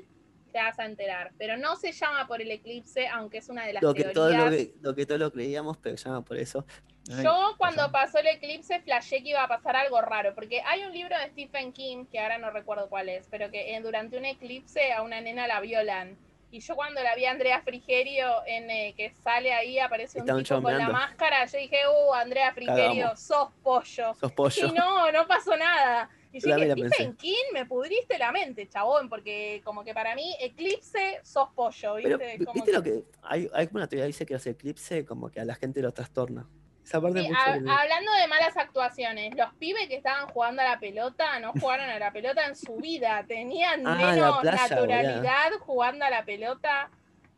te 0.52 0.60
vas 0.60 0.80
a 0.80 0.86
enterar. 0.86 1.34
Pero 1.38 1.58
no 1.58 1.76
se 1.76 1.92
llama 1.92 2.28
por 2.28 2.42
el 2.42 2.50
eclipse, 2.52 3.08
aunque 3.08 3.40
es 3.40 3.50
una 3.50 3.66
de 3.66 3.74
las 3.74 3.84
Lo 3.84 3.94
que, 3.94 4.04
teorías. 4.04 4.14
todo 4.14 4.30
lo, 4.46 4.50
que, 4.52 4.74
lo 4.82 4.96
que 4.96 5.06
todos 5.06 5.20
lo 5.20 5.32
creíamos, 5.32 5.78
pero 5.78 5.98
se 5.98 6.06
llama 6.08 6.24
por 6.24 6.38
eso. 6.38 6.66
Yo 7.06 7.56
cuando 7.58 7.92
pasó 7.92 8.20
el 8.20 8.28
eclipse 8.28 8.80
flashé 8.80 9.22
que 9.22 9.30
iba 9.30 9.44
a 9.44 9.48
pasar 9.48 9.76
algo 9.76 10.02
raro, 10.02 10.34
porque 10.34 10.62
hay 10.62 10.84
un 10.84 10.94
libro 10.94 11.18
de 11.18 11.30
Stephen 11.32 11.74
King, 11.74 12.06
que 12.06 12.20
ahora 12.20 12.38
no 12.38 12.50
recuerdo 12.50 12.88
cuál 12.88 13.10
es, 13.10 13.28
pero 13.30 13.52
que 13.52 13.76
eh, 13.76 13.82
durante 13.82 14.18
un 14.18 14.26
eclipse 14.26 14.94
a 14.94 15.02
una 15.02 15.20
nena 15.20 15.48
la 15.48 15.60
violan. 15.60 16.18
Y 16.50 16.60
yo 16.60 16.76
cuando 16.76 17.02
la 17.02 17.16
vi 17.16 17.26
a 17.26 17.32
Andrea 17.32 17.62
Frigerio, 17.62 18.28
en, 18.46 18.70
eh, 18.70 18.94
que 18.96 19.12
sale 19.24 19.52
ahí, 19.52 19.80
aparece 19.80 20.22
un 20.22 20.44
tipo 20.44 20.62
con 20.62 20.78
la 20.78 20.88
máscara, 20.88 21.46
yo 21.46 21.58
dije, 21.58 21.78
uh, 21.88 22.14
Andrea 22.14 22.54
Frigerio, 22.54 22.94
Cagamos. 22.94 23.20
sos 23.20 23.50
pollo. 23.64 24.14
Sos 24.14 24.32
pollo. 24.32 24.68
Y 24.68 24.72
no, 24.72 25.12
no 25.12 25.28
pasó 25.28 25.58
nada. 25.58 26.10
Y 26.32 26.40
yo 26.40 26.56
dije, 26.56 26.74
Stephen 26.74 27.16
King, 27.16 27.54
me 27.54 27.66
pudriste 27.66 28.18
la 28.20 28.32
mente, 28.32 28.70
chabón, 28.70 29.10
porque 29.10 29.62
como 29.64 29.84
que 29.84 29.94
para 29.94 30.16
mí, 30.16 30.36
eclipse, 30.40 31.20
sos 31.24 31.50
pollo, 31.56 31.96
¿viste? 31.96 32.18
Pero, 32.18 32.46
Como 32.46 32.54
¿viste 32.54 32.72
lo 32.72 32.84
que? 32.84 33.04
Hay, 33.24 33.50
hay 33.52 33.68
una 33.72 33.88
teoría 33.88 34.04
que 34.04 34.08
dice 34.08 34.26
que 34.26 34.34
los 34.36 34.46
eclipses 34.46 35.06
como 35.06 35.30
que 35.30 35.40
a 35.40 35.46
la 35.46 35.56
gente 35.56 35.82
lo 35.82 35.92
trastorna. 35.92 36.48
Esa 36.84 37.02
parte 37.02 37.22
Sí, 37.22 37.28
sobre- 37.28 37.72
hablando 37.72 38.12
de 38.14 38.28
malas 38.28 38.58
actuaciones, 38.58 39.34
los 39.38 39.54
pibes 39.56 39.88
que 39.88 39.96
estaban 39.96 40.28
jugando 40.28 40.62
a 40.62 40.66
la 40.66 40.80
pelota 40.80 41.40
no 41.40 41.54
jugaron 41.54 41.90
a 41.90 41.98
la 41.98 42.12
pelota 42.12 42.46
en 42.46 42.56
su 42.56 42.76
vida, 42.76 43.24
tenían 43.28 43.88
Ah, 43.88 43.96
menos 43.96 44.44
naturalidad 44.44 45.52
jugando 45.62 46.06
a 46.06 46.10
la 46.10 46.26
pelota. 46.26 46.90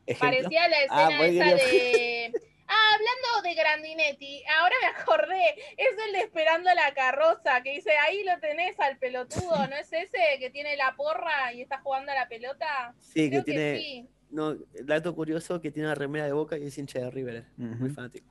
Ejemplo. 0.07 0.37
Parecía 0.49 0.67
la 0.67 0.77
Ah, 0.89 1.07
escena 1.09 1.25
esa 1.25 1.63
de. 1.65 2.33
Ah, 2.67 2.95
hablando 2.95 3.47
de 3.47 3.53
Grandinetti, 3.53 4.43
ahora 4.59 4.73
me 4.81 4.87
acordé, 4.99 5.49
es 5.77 5.95
el 6.07 6.13
de 6.13 6.19
Esperando 6.21 6.73
la 6.73 6.93
carroza, 6.95 7.61
que 7.61 7.73
dice, 7.73 7.91
ahí 7.97 8.23
lo 8.23 8.39
tenés 8.39 8.79
al 8.79 8.97
pelotudo, 8.97 9.67
¿no 9.67 9.75
es 9.75 9.93
ese 9.93 10.17
que 10.39 10.49
tiene 10.49 10.75
la 10.75 10.95
porra 10.95 11.53
y 11.53 11.61
está 11.61 11.79
jugando 11.81 12.11
a 12.11 12.15
la 12.15 12.27
pelota? 12.27 12.95
Sí, 12.99 13.29
que 13.29 13.43
Creo 13.43 13.45
que, 13.45 13.51
tiene. 13.51 13.77
sí, 13.77 14.09
No, 14.31 14.55
dato 14.83 15.13
curioso 15.13 15.61
que 15.61 15.69
tiene 15.71 15.87
una 15.89 15.95
remera 15.95 16.25
de 16.25 16.33
boca 16.33 16.57
y 16.57 16.65
es 16.65 16.77
hincha 16.79 16.97
de 16.99 17.11
River. 17.11 17.45
Muy 17.57 17.91
fanático. 17.91 18.27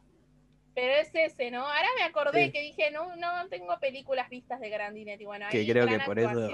Pero 0.74 0.92
es 0.94 1.10
ese, 1.14 1.50
¿no? 1.50 1.60
Ahora 1.66 1.88
me 1.96 2.04
acordé 2.04 2.46
Sí. 2.46 2.52
que 2.52 2.60
dije, 2.62 2.90
no, 2.90 3.14
no 3.16 3.48
tengo 3.48 3.78
películas 3.80 4.28
vistas 4.28 4.60
de 4.60 4.68
Grandinetti, 4.70 5.24
bueno, 5.24 5.46
Que 5.50 5.58
ahí 5.58 5.68
creo 5.68 5.86
que 5.86 5.98
por 6.00 6.18
eso-. 6.18 6.50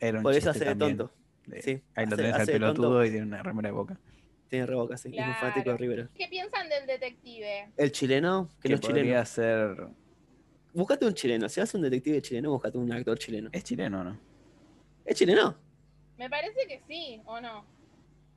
Era 0.00 0.18
un 0.18 0.22
Por 0.22 0.34
eso 0.34 0.50
hace 0.50 0.64
de 0.64 0.74
tonto. 0.76 1.12
de- 1.46 1.62
Sí, 1.62 1.82
Ahí 1.94 2.06
lo 2.06 2.14
hace- 2.14 2.16
tenés 2.16 2.32
al 2.34 2.38
tonto. 2.46 2.52
pelotudo 2.52 3.04
y 3.04 3.10
tiene 3.10 3.26
una 3.26 3.42
remera 3.42 3.68
de 3.68 3.72
boca. 3.74 3.98
Tiene 4.48 4.66
reboca, 4.66 4.96
sí. 4.96 5.08
y 5.12 5.18
Es 5.18 5.26
muy 5.26 5.34
fanático 5.34 5.70
de. 5.72 5.76
River. 5.76 6.08
¿Qué 6.14 6.28
piensan 6.28 6.68
del 6.68 6.86
detective? 6.86 7.68
El 7.76 7.90
chileno, 7.92 8.48
que 8.60 8.68
no 8.68 8.74
es 8.76 8.80
chileno. 8.80 8.98
podría 9.00 9.24
ser. 9.24 9.88
Búscate 10.72 11.06
un 11.06 11.14
chileno. 11.14 11.48
Si 11.48 11.58
vas 11.58 11.74
a 11.74 11.78
un 11.78 11.82
detective 11.82 12.20
chileno, 12.22 12.50
búscate 12.50 12.78
un 12.78 12.92
actor 12.92 13.18
chileno. 13.18 13.48
¿Es 13.52 13.64
chileno 13.64 14.00
o 14.00 14.04
no? 14.04 14.18
¿Es 15.04 15.16
chileno? 15.16 15.56
Me 16.18 16.28
parece 16.30 16.66
que 16.68 16.80
sí, 16.86 17.20
¿o 17.24 17.40
no? 17.40 17.64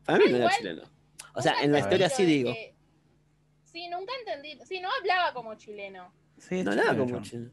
Para 0.05 0.17
mí 0.19 0.25
Ah, 0.27 0.29
no 0.31 0.35
era 0.37 0.45
igual, 0.45 0.55
chileno. 0.57 0.81
O 1.35 1.41
sea, 1.41 1.61
en 1.61 1.71
la 1.71 1.79
historia 1.79 2.09
sí 2.09 2.25
digo. 2.25 2.51
que- 2.53 2.73
Sí, 3.71 3.87
nunca 3.87 4.13
entendí. 4.19 4.59
Sí, 4.65 4.79
no 4.79 4.89
hablaba 4.91 5.33
como 5.33 5.55
chileno. 5.55 6.11
Sí, 6.37 6.63
No 6.63 6.71
nada 6.71 6.91
chileno, 6.91 7.05
como 7.05 7.21
chileno. 7.21 7.51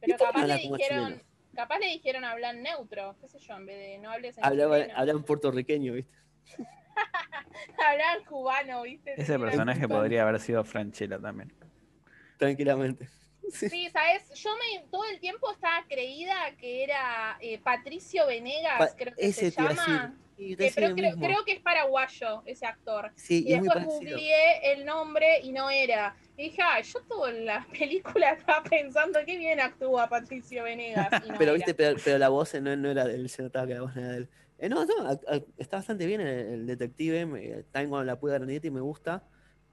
Pero 0.00 0.16
capaz 0.18 0.46
le 0.46 0.56
dijeron, 0.58 1.06
chileno? 1.06 1.22
capaz 1.54 1.78
le 1.78 1.86
dijeron 1.86 2.24
hablar 2.24 2.54
neutro, 2.56 3.16
qué 3.20 3.28
sé 3.28 3.38
yo, 3.38 3.54
en 3.56 3.66
vez 3.66 3.78
de 3.78 3.98
no 3.98 4.10
hables 4.10 4.36
en 4.36 4.44
Hablaba, 4.44 4.80
chileno. 4.80 4.98
hablaba 4.98 5.18
en 5.18 5.24
puertorriqueño, 5.24 5.92
¿viste? 5.94 6.14
Hablaban 7.78 8.24
cubano, 8.24 8.82
¿viste? 8.82 9.14
Ese 9.16 9.38
personaje 9.38 9.88
podría 9.88 10.22
haber 10.22 10.40
sido 10.40 10.64
Franchella 10.64 11.18
también. 11.18 11.52
Tranquilamente. 12.38 13.08
Sí. 13.52 13.68
Sí, 13.68 13.88
¿sabes? 13.90 14.28
Yo 14.34 14.50
me 14.56 14.84
todo 14.90 15.04
el 15.04 15.20
tiempo 15.20 15.50
estaba 15.52 15.84
creída 15.88 16.34
que 16.58 16.84
era 16.84 17.36
eh, 17.40 17.58
Patricio 17.62 18.26
Venegas, 18.26 18.78
Pa- 18.78 18.96
creo 18.96 19.14
que 19.14 19.26
ese 19.26 19.50
se 19.50 19.60
llama. 19.62 20.14
Que- 20.36 20.56
lo 20.88 20.94
creo, 20.96 21.16
creo 21.16 21.44
que 21.44 21.52
es 21.52 21.60
paraguayo 21.60 22.42
ese 22.44 22.66
actor. 22.66 23.12
Sí, 23.14 23.44
Y 23.46 23.52
después 23.52 23.84
googleé 23.84 24.72
el 24.72 24.84
nombre 24.84 25.38
y 25.42 25.52
no 25.52 25.70
era. 25.70 26.16
Y 26.36 26.44
dije, 26.44 26.60
ah, 26.62 26.80
yo 26.80 27.00
toda 27.02 27.30
la 27.30 27.64
película 27.78 28.32
estaba 28.32 28.64
pensando 28.64 29.20
qué 29.24 29.36
bien 29.38 29.60
actúa 29.60 30.08
Patricio 30.08 30.64
Venegas. 30.64 31.08
y 31.24 31.28
no 31.30 31.38
Pero 31.38 31.50
era. 31.52 31.54
viste, 31.54 31.74
pero, 31.74 31.96
pero 32.04 32.18
la 32.18 32.28
voz 32.30 32.52
no, 32.54 32.74
no 32.76 32.90
era 32.90 33.04
de 33.04 33.14
él, 33.14 33.28
se 33.28 33.42
notaba 33.42 33.66
que 33.68 33.74
la 33.74 33.82
voz 33.82 33.94
no 33.94 34.00
era 34.02 34.10
de 34.10 34.16
él. 34.18 34.28
Eh, 34.58 34.68
no, 34.68 34.84
no, 34.84 35.06
a- 35.08 35.12
a- 35.12 35.40
está 35.56 35.76
bastante 35.76 36.04
bien 36.06 36.20
el, 36.20 36.28
el 36.28 36.66
detective, 36.66 37.26
me, 37.26 37.62
también 37.70 37.90
cuando 37.90 38.04
la 38.04 38.18
pude 38.18 38.36
ver 38.36 38.64
y 38.64 38.70
me 38.70 38.80
gusta, 38.80 39.22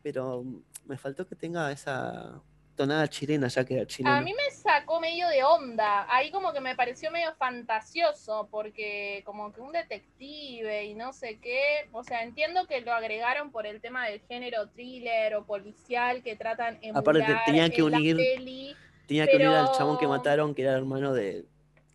pero 0.03 0.43
me 0.85 0.97
faltó 0.97 1.27
que 1.27 1.35
tenga 1.35 1.71
esa 1.71 2.39
tonada 2.75 3.07
chilena, 3.07 3.47
ya 3.47 3.63
que 3.65 3.75
era 3.75 3.85
chileno. 3.85 4.15
A 4.15 4.21
mí 4.21 4.33
me 4.33 4.49
sacó 4.55 4.99
medio 4.99 5.27
de 5.29 5.43
onda. 5.43 6.05
Ahí 6.09 6.31
como 6.31 6.53
que 6.53 6.61
me 6.61 6.75
pareció 6.75 7.11
medio 7.11 7.33
fantasioso, 7.35 8.47
porque 8.51 9.21
como 9.25 9.51
que 9.53 9.61
un 9.61 9.71
detective 9.71 10.85
y 10.85 10.93
no 10.95 11.13
sé 11.13 11.39
qué. 11.39 11.87
O 11.91 12.03
sea, 12.03 12.23
entiendo 12.23 12.65
que 12.67 12.81
lo 12.81 12.93
agregaron 12.93 13.51
por 13.51 13.65
el 13.67 13.81
tema 13.81 14.07
del 14.07 14.21
género 14.21 14.69
thriller 14.69 15.35
o 15.35 15.45
policial 15.45 16.23
que 16.23 16.35
tratan 16.35 16.79
en 16.81 16.95
Aparte, 16.97 17.21
te- 17.23 17.37
tenía 17.45 17.69
que 17.69 17.83
unir- 17.83 18.17
peli. 18.17 18.75
Tenía 19.07 19.27
que 19.27 19.35
unir 19.35 19.47
al 19.49 19.71
chabón 19.73 19.97
que 19.97 20.07
mataron, 20.07 20.55
que 20.55 20.61
era 20.61 20.73
hermano 20.73 21.13
de 21.13 21.45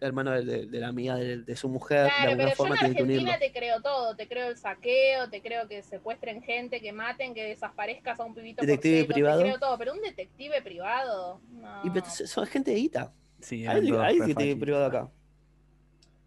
hermano 0.01 0.31
de, 0.33 0.45
de- 0.45 0.67
de 0.67 0.81
la 0.81 0.89
amiga 0.89 1.17
de, 1.17 1.39
de 1.43 1.57
su 1.57 1.69
mujer, 1.69 2.05
de 2.05 2.09
Claro, 2.11 2.31
alguna 2.31 2.37
pero 2.37 2.51
yo 2.51 2.57
forma 2.57 2.75
en 2.75 2.79
tiene 2.81 2.97
que 2.97 3.03
unirlo. 3.03 3.31
Argentina 3.31 3.53
te 3.53 3.59
creo 3.59 3.81
todo, 3.83 4.17
te 4.17 4.29
creo 4.29 4.49
el 4.49 4.57
saqueo, 4.57 5.31
te 5.31 5.41
creo 5.43 5.69
que 5.69 5.83
secuestren 5.83 6.43
gente, 6.43 6.81
que 6.81 6.93
maten, 6.93 7.35
que 7.35 7.45
desaparezcas 7.45 8.21
a 8.21 8.25
un 8.25 8.35
pibito 8.35 8.59
por 8.61 8.67
¿Detective 8.67 9.05
privado? 9.07 9.39
te 9.43 9.45
creo 9.49 9.59
todo, 9.59 9.79
pero 9.79 9.93
un 9.95 10.01
detective 10.03 10.61
privado, 10.63 11.41
no. 11.51 11.81
Y 11.85 11.91
pero 11.91 12.07
son 12.07 12.47
gente 12.47 12.71
de 12.73 12.77
guita. 12.79 13.13
Sí, 13.41 13.67
Hay, 13.67 13.91
detective 14.21 14.57
privado 14.57 14.87
acá. 14.87 15.11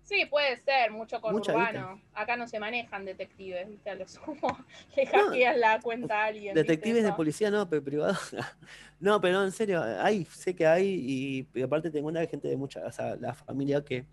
Sí, 0.10 0.26
puede 0.26 0.58
ser, 0.58 0.90
mucho 0.90 1.22
con 1.22 1.34
Mucha 1.34 1.52
urbano. 1.52 2.02
Acá 2.16 2.36
no 2.36 2.48
se 2.48 2.60
manejan 2.60 3.06
detectives, 3.06 3.70
¿viste? 3.70 3.92
A 3.92 3.96
lo 3.96 4.08
sumo 4.08 4.58
le 4.96 5.06
hackean 5.06 5.60
la 5.60 5.80
cuenta 5.80 6.24
a 6.24 6.26
alguien. 6.26 6.56
Detectives 6.56 7.04
de 7.04 7.14
policía 7.14 7.52
no, 7.52 7.70
pero 7.70 7.84
privado. 7.84 8.18
no, 9.00 9.22
pero 9.22 9.36
no, 9.36 9.46
en 9.46 9.52
serio, 9.52 9.84
hay, 9.84 10.26
sé 10.26 10.56
que 10.56 10.66
hay, 10.66 11.48
y, 11.54 11.62
aparte 11.62 11.92
tengo 11.92 12.08
una 12.08 12.26
gente 12.26 12.48
de 12.48 12.58
mucha, 12.58 12.84
o 12.88 12.92
sea, 12.92 13.18
la 13.18 13.36
familia 13.36 13.86
que 13.86 14.08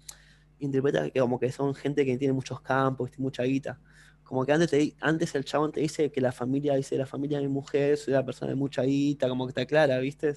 interpreta 0.58 1.08
que 1.08 1.18
como 1.18 1.40
que 1.40 1.50
son 1.50 1.74
gente 1.74 2.04
que 2.04 2.18
tiene 2.18 2.34
muchos 2.34 2.60
campos, 2.60 3.10
tiene 3.10 3.22
mucha 3.22 3.44
guita. 3.44 3.80
Como 4.22 4.44
que 4.44 4.52
antes, 4.52 4.70
te, 4.70 4.94
antes 5.00 5.34
el 5.34 5.46
chabón 5.46 5.72
te 5.72 5.80
dice 5.80 6.12
que 6.12 6.20
la 6.20 6.32
familia, 6.32 6.74
dice 6.74 6.98
la 6.98 7.06
familia 7.06 7.38
de 7.38 7.44
mi 7.44 7.52
mujer, 7.54 7.96
soy 7.96 8.12
una 8.12 8.22
persona 8.26 8.50
de 8.50 8.56
mucha 8.56 8.82
guita, 8.82 9.30
como 9.30 9.46
que 9.46 9.52
está 9.52 9.64
clara, 9.64 9.98
¿viste? 10.00 10.34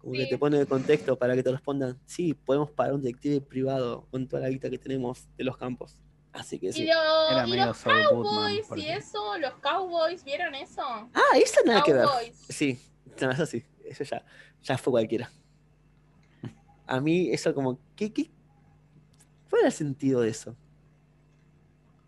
Como 0.00 0.14
que 0.14 0.26
te 0.26 0.38
pone 0.38 0.58
el 0.58 0.66
contexto 0.66 1.16
para 1.18 1.34
que 1.34 1.42
te 1.42 1.50
respondan, 1.52 1.98
sí, 2.06 2.32
podemos 2.34 2.70
pagar 2.70 2.94
un 2.94 3.02
detective 3.02 3.40
privado 3.42 4.06
con 4.10 4.26
toda 4.26 4.42
la 4.42 4.48
guita 4.48 4.70
que 4.70 4.78
tenemos 4.78 5.28
de 5.36 5.44
los 5.44 5.56
campos. 5.56 6.00
Así 6.32 6.58
que 6.58 6.68
Y, 6.68 6.72
sí. 6.72 6.86
lo- 6.86 7.28
Era 7.30 7.46
y 7.46 7.50
medio 7.50 7.66
los 7.66 7.84
Goodman, 7.84 8.04
cowboys 8.08 8.66
y 8.76 8.88
eso, 8.88 9.38
los 9.38 9.52
cowboys, 9.56 10.24
¿vieron 10.24 10.54
eso? 10.54 10.82
Ah, 10.82 11.36
esa 11.36 11.60
nada 11.66 11.82
que 11.82 11.92
ver. 11.92 12.04
Cowboys. 12.06 12.36
Sí, 12.48 12.80
no, 13.20 13.30
eso 13.30 13.44
sí, 13.46 13.62
eso 13.84 14.04
ya, 14.04 14.24
ya 14.62 14.78
fue 14.78 14.90
cualquiera. 14.92 15.30
A 16.86 17.00
mí 17.00 17.30
eso 17.30 17.54
como, 17.54 17.78
¿qué, 17.94 18.12
qué? 18.12 18.30
¿Cuál 19.50 19.60
era 19.60 19.68
el 19.68 19.74
sentido 19.74 20.22
de 20.22 20.30
eso? 20.30 20.56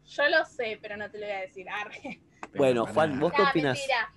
Yo 0.06 0.28
lo 0.28 0.44
sé, 0.44 0.78
pero 0.80 0.96
no 0.96 1.10
te 1.10 1.18
lo 1.18 1.26
voy 1.26 1.34
a 1.34 1.40
decir. 1.40 1.68
Arre. 1.68 2.20
Bueno, 2.56 2.86
Juan, 2.86 3.18
vos- 3.18 3.32
¿qué 3.32 3.42
opinás? 3.42 3.76
mentira. 3.78 4.12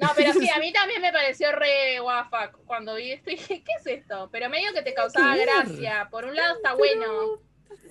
No, 0.00 0.08
pero 0.16 0.32
sí, 0.32 0.48
a 0.48 0.58
mí 0.58 0.72
también 0.72 1.02
me 1.02 1.12
pareció 1.12 1.52
re 1.52 2.00
guafa 2.00 2.52
cuando 2.66 2.94
vi 2.94 3.12
esto 3.12 3.30
y 3.30 3.36
dije, 3.36 3.62
¿qué 3.62 3.72
es 3.78 3.86
esto? 3.86 4.28
Pero 4.32 4.48
medio 4.48 4.72
que 4.72 4.82
te 4.82 4.94
causaba 4.94 5.36
gracia. 5.36 6.08
Por 6.10 6.24
un 6.24 6.34
lado 6.34 6.56
está 6.56 6.74
bueno. 6.74 7.04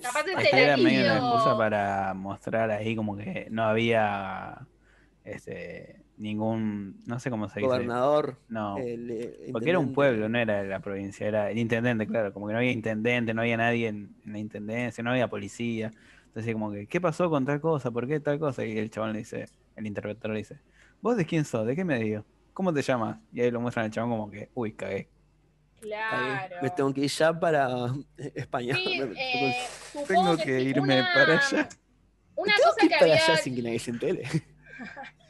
Capaz 0.02 0.24
es 0.26 0.52
era 0.52 0.76
medio 0.76 1.00
una 1.00 1.16
excusa 1.16 1.56
para 1.56 2.14
mostrar 2.14 2.70
ahí 2.70 2.96
como 2.96 3.16
que 3.16 3.48
no 3.50 3.64
había 3.64 4.66
este 5.24 6.02
ningún, 6.16 7.00
no 7.06 7.20
sé 7.20 7.30
cómo 7.30 7.48
se 7.48 7.60
dice. 7.60 7.68
Gobernador. 7.68 8.38
No, 8.48 8.76
el, 8.78 9.10
eh, 9.10 9.48
porque 9.52 9.70
era 9.70 9.78
un 9.78 9.92
pueblo, 9.92 10.28
no 10.28 10.38
era 10.38 10.64
la 10.64 10.80
provincia, 10.80 11.26
era 11.26 11.50
el 11.50 11.58
intendente, 11.58 12.06
claro, 12.06 12.32
como 12.32 12.48
que 12.48 12.52
no 12.52 12.58
había 12.58 12.72
intendente, 12.72 13.32
no 13.34 13.42
había 13.42 13.56
nadie 13.56 13.88
en, 13.88 14.16
en 14.24 14.32
la 14.32 14.38
intendencia, 14.38 15.02
no 15.04 15.10
había 15.10 15.28
policía. 15.28 15.92
Entonces 16.26 16.52
como 16.52 16.72
que, 16.72 16.86
¿qué 16.86 17.00
pasó 17.00 17.30
con 17.30 17.44
tal 17.44 17.60
cosa? 17.60 17.90
¿Por 17.90 18.06
qué 18.06 18.20
tal 18.20 18.38
cosa? 18.38 18.64
Y 18.64 18.76
el 18.78 18.90
chabón 18.90 19.12
le 19.12 19.20
dice, 19.20 19.46
el 19.76 19.86
interventor 19.86 20.32
le 20.32 20.38
dice, 20.38 20.58
¿vos 21.00 21.16
de 21.16 21.24
quién 21.26 21.44
sos? 21.44 21.66
¿De 21.66 21.74
qué 21.76 21.84
medio? 21.84 22.24
¿Cómo 22.54 22.72
te 22.72 22.82
llamas? 22.82 23.18
Y 23.32 23.40
ahí 23.40 23.50
lo 23.50 23.60
muestran 23.60 23.86
al 23.86 23.90
chabón 23.90 24.10
como 24.10 24.30
que, 24.30 24.50
uy, 24.54 24.72
cagué. 24.74 24.96
Ahí, 24.96 25.08
Claro. 25.80 26.56
Me 26.60 26.70
tengo 26.70 26.92
que 26.92 27.02
ir 27.02 27.10
ya 27.10 27.32
para 27.38 27.68
España. 28.34 28.74
Sí, 28.74 28.98
Me- 29.00 29.14
eh, 29.16 29.66
Tengo 30.08 30.36
que 30.36 30.60
irme 30.60 31.00
una- 31.00 31.12
para 31.14 31.38
allá. 31.38 31.68
Una 32.34 32.54
tengo 32.56 32.68
cosa 32.70 32.76
que 32.80 32.86
ir 32.86 32.90
que 32.90 32.98
para 32.98 33.12
había 33.12 33.24
allá 33.24 33.36
sin 33.36 33.54
que 33.54 33.62
nadie 33.62 33.78
se 33.78 33.90
entere. 33.92 34.22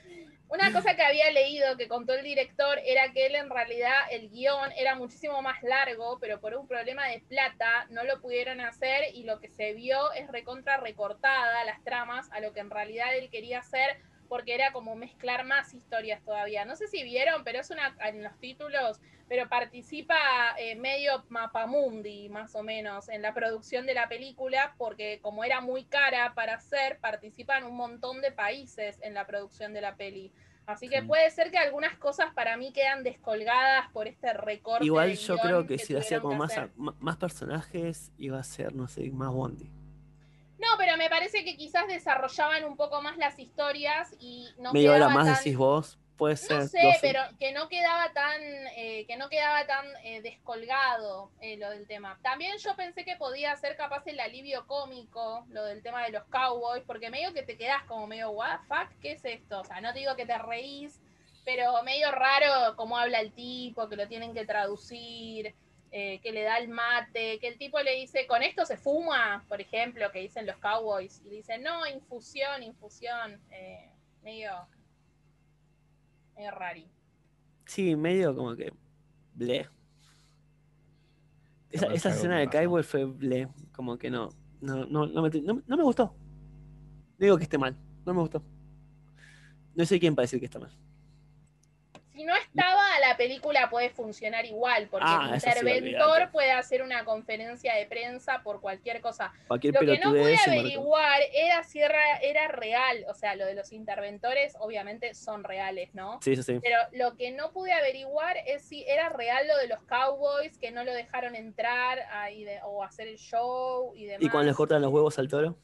Una 0.51 0.73
cosa 0.73 0.97
que 0.97 1.03
había 1.03 1.31
leído 1.31 1.77
que 1.77 1.89
contó 1.89 2.15
el 2.15 2.25
director 2.25 2.79
era 2.87 3.13
que 3.13 3.27
él 3.27 3.35
en 3.35 3.51
realidad 3.51 3.93
el 4.11 4.31
guion 4.31 4.73
era 4.79 4.95
muchísimo 4.95 5.43
más 5.43 5.63
largo, 5.63 6.19
pero 6.21 6.41
por 6.41 6.55
un 6.55 6.67
problema 6.67 7.07
de 7.09 7.21
plata 7.21 7.87
no 7.91 8.03
lo 8.05 8.23
pudieron 8.23 8.63
hacer 8.63 9.15
y 9.15 9.25
lo 9.25 9.41
que 9.41 9.51
se 9.51 9.75
vio 9.75 10.11
es 10.13 10.27
recontra 10.33 10.79
recortada 10.79 11.65
las 11.67 11.85
tramas 11.85 12.33
a 12.33 12.41
lo 12.41 12.55
que 12.55 12.61
en 12.61 12.71
realidad 12.71 13.15
él 13.15 13.29
quería 13.29 13.59
hacer 13.59 13.99
porque 14.29 14.55
era 14.55 14.73
como 14.73 14.95
mezclar 14.95 15.45
más 15.45 15.73
historias 15.75 16.23
todavía. 16.25 16.64
No 16.64 16.77
sé 16.77 16.87
si 16.88 17.03
vieron, 17.03 17.45
pero 17.45 17.61
es 17.61 17.71
una 17.71 17.97
en 18.05 18.23
los 18.23 18.38
títulos, 18.38 19.01
pero 19.29 19.49
participa 19.49 20.17
eh, 20.59 20.75
medio 20.77 21.25
Mapamundi 21.29 22.29
más 22.29 22.55
o 22.55 22.62
menos 22.62 23.09
en 23.09 23.23
la 23.23 23.35
producción 23.35 23.87
de 23.87 23.95
la 23.95 24.09
película 24.09 24.75
porque 24.79 25.21
como 25.23 25.45
era 25.45 25.61
muy 25.61 25.85
cara 25.85 26.33
para 26.35 26.55
hacer, 26.55 26.99
participan 26.99 27.64
un 27.64 27.77
montón 27.77 28.21
de 28.21 28.33
países 28.33 28.99
en 29.03 29.14
la 29.14 29.27
producción 29.27 29.73
de 29.73 29.81
la 29.81 29.97
peli. 29.97 30.33
Así 30.67 30.88
que 30.88 31.01
Sí. 31.01 31.07
puede 31.07 31.31
ser 31.31 31.51
que 31.51 31.57
algunas 31.57 31.97
cosas 31.97 32.33
para 32.35 32.57
mí 32.59 32.73
quedan 32.75 33.03
descolgadas 33.03 33.91
por 33.91 34.07
este 34.07 34.35
recorte. 34.35 34.85
Igual 34.85 35.14
yo 35.17 35.38
creo 35.38 35.67
que 35.67 35.79
si 35.79 35.97
hacía 35.97 36.21
como 36.21 36.35
más, 36.37 36.59
a- 36.59 36.69
más 36.77 37.17
personajes, 37.17 38.12
iba 38.19 38.38
a 38.38 38.43
ser, 38.45 38.75
no 38.75 38.87
sé, 38.87 39.11
más 39.11 39.33
Bondi. 39.33 39.71
No, 40.59 40.66
pero 40.77 40.97
me 40.97 41.09
parece 41.09 41.44
que 41.44 41.57
quizás 41.57 41.87
desarrollaban 41.87 42.64
un 42.64 42.77
poco 42.77 43.01
más 43.01 43.16
las 43.16 43.38
historias 43.38 44.14
y 44.18 44.49
no 44.59 44.73
Medio 44.73 44.92
hora 44.92 45.09
más 45.09 45.27
tan... 45.27 45.37
decís 45.37 45.57
vos, 45.57 45.99
puede 46.16 46.37
ser. 46.37 46.59
No 46.59 46.66
sé, 46.66 46.83
dos- 46.83 46.97
pero 47.01 47.21
que 47.38 47.53
no 47.53 47.68
quedaba 47.68 48.12
tan, 48.12 48.42
eh, 48.77 49.05
que 49.07 49.16
no 49.16 49.29
quedaba 49.29 49.66
tan 49.66 49.87
eh, 50.03 50.21
descolgado 50.21 51.31
eh, 51.40 51.57
lo 51.59 51.71
del 51.71 51.87
tema. 51.87 52.18
También 52.23 52.59
yo 52.59 52.75
pensé 52.75 53.05
que 53.05 53.14
podía 53.16 53.55
ser 53.57 53.77
capaz 53.77 54.05
el 54.07 54.18
alivio 54.18 54.66
cómico, 54.66 55.47
lo 55.51 55.64
del 55.64 55.81
tema 55.83 56.03
de 56.05 56.11
los 56.11 56.25
cowboys, 56.25 56.83
porque 56.85 57.09
medio 57.11 57.33
que 57.33 57.42
te 57.44 57.57
quedas 57.57 57.85
como 57.85 58.07
medio, 58.09 58.31
what 58.31 58.59
fuck, 58.66 58.88
¿qué 59.01 59.12
es 59.12 59.25
esto? 59.25 59.61
O 59.61 59.64
sea, 59.64 59.81
no 59.81 59.92
te 59.92 60.01
digo 60.01 60.16
que 60.16 60.27
te 60.27 60.37
reís, 60.38 61.01
pero 61.44 61.81
medio 61.85 62.11
raro 62.11 62.75
cómo 62.77 62.99
habla 62.99 63.21
el 63.21 63.33
tipo, 63.33 63.88
que 63.88 63.97
lo 63.97 64.09
tienen 64.09 64.35
que 64.35 64.44
traducir, 64.44 65.55
eh, 65.90 66.20
que 66.20 66.33
le 66.33 66.42
da 66.42 66.59
el 66.59 66.68
mate, 66.68 67.38
que 67.38 67.48
el 67.48 67.59
tipo 67.59 67.81
le 67.81 67.94
dice, 67.94 68.27
con 68.27 68.42
esto 68.42 68.66
se 68.66 68.77
fuma, 68.77 69.44
por 69.48 69.61
ejemplo, 69.61 70.11
que 70.12 70.20
dicen 70.20 70.46
los 70.46 70.57
cowboys, 70.59 71.22
y 71.24 71.31
dicen, 71.31 71.62
no, 71.62 71.87
infusión, 71.87 72.62
infusión, 72.62 73.40
eh, 73.51 73.90
medio 74.22 74.51
medio 76.38 76.51
rari. 76.53 76.87
Sí, 77.66 77.96
medio 77.96 78.35
como 78.35 78.55
que. 78.57 78.72
Ble. 79.35 79.68
Esa, 81.70 81.92
escena 81.92 82.38
de. 82.38 82.48
Cowboy 82.48 82.83
fue 82.83 83.05
ble. 83.05 83.48
Como 83.72 83.98
que 83.98 84.11
no. 84.11 84.31
No, 84.61 84.87
no, 84.87 85.07
no, 85.07 85.22
me, 85.22 85.31
no, 85.40 85.62
no 85.66 85.77
me 85.77 85.83
gustó. 85.83 86.16
No 87.18 87.24
digo 87.24 87.37
que 87.37 87.44
esté 87.44 87.59
mal. 87.59 87.77
No 88.07 88.14
me 88.14 88.20
gustó. 88.20 88.42
No 89.74 89.85
sé 89.85 90.01
quién 90.01 90.14
para 90.14 90.24
decir 90.24 90.40
que 90.40 90.46
está 90.46 90.59
mal. 90.59 90.72
Si 92.19 92.25
no 92.25 92.35
estaba, 92.35 92.83
la 92.99 93.17
película 93.17 93.71
puede 93.71 93.91
funcionar 93.91 94.45
igual, 94.45 94.89
porque 94.91 95.07
Ah, 95.09 95.31
el 95.35 95.41
sí, 95.41 95.47
interventor 95.51 96.33
puede 96.33 96.51
hacer 96.51 96.83
una 96.83 97.05
conferencia 97.05 97.77
de 97.77 97.87
prensa 97.87 98.43
por 98.43 98.61
cualquier 98.61 99.01
cosa. 99.01 99.33
Cualquier 99.47 99.75
Lo 99.75 99.81
que 99.83 100.01
no 100.01 100.11
pude 100.11 100.37
averiguar 100.37 101.21
era 101.33 101.63
si 101.63 101.79
era, 101.81 102.17
era 102.21 102.49
real, 102.49 103.05
o 103.07 103.15
sea, 103.15 103.37
lo 103.37 103.47
de 103.47 103.55
los 103.55 103.71
interventores 103.71 104.57
obviamente 104.59 105.15
son 105.15 105.45
reales, 105.45 105.95
¿no? 105.95 106.19
Sí, 106.21 106.33
eso 106.33 106.43
sí. 106.43 106.59
Pero 106.61 106.77
lo 106.91 107.15
que 107.15 107.31
no 107.31 107.53
pude 107.53 107.73
averiguar 107.73 108.37
es 108.47 108.63
si 108.65 108.85
era 108.89 109.11
real 109.11 109.47
lo 109.47 109.57
de 109.57 109.69
los 109.69 109.81
cowboys, 109.85 110.59
que 110.59 110.73
no 110.73 110.83
lo 110.83 110.93
dejaron 110.93 111.37
entrar 111.37 112.01
ahí 112.11 112.43
de- 112.43 112.59
o 112.65 112.83
hacer 112.83 113.07
el 113.07 113.19
show 113.19 113.95
y 113.95 114.07
demás. 114.07 114.27
¿Y 114.27 114.29
cuando 114.29 114.51
le 114.51 114.57
cortan 114.57 114.83
los 114.83 114.91
huevos 114.93 115.17
al 115.21 115.29
toro? 115.29 115.57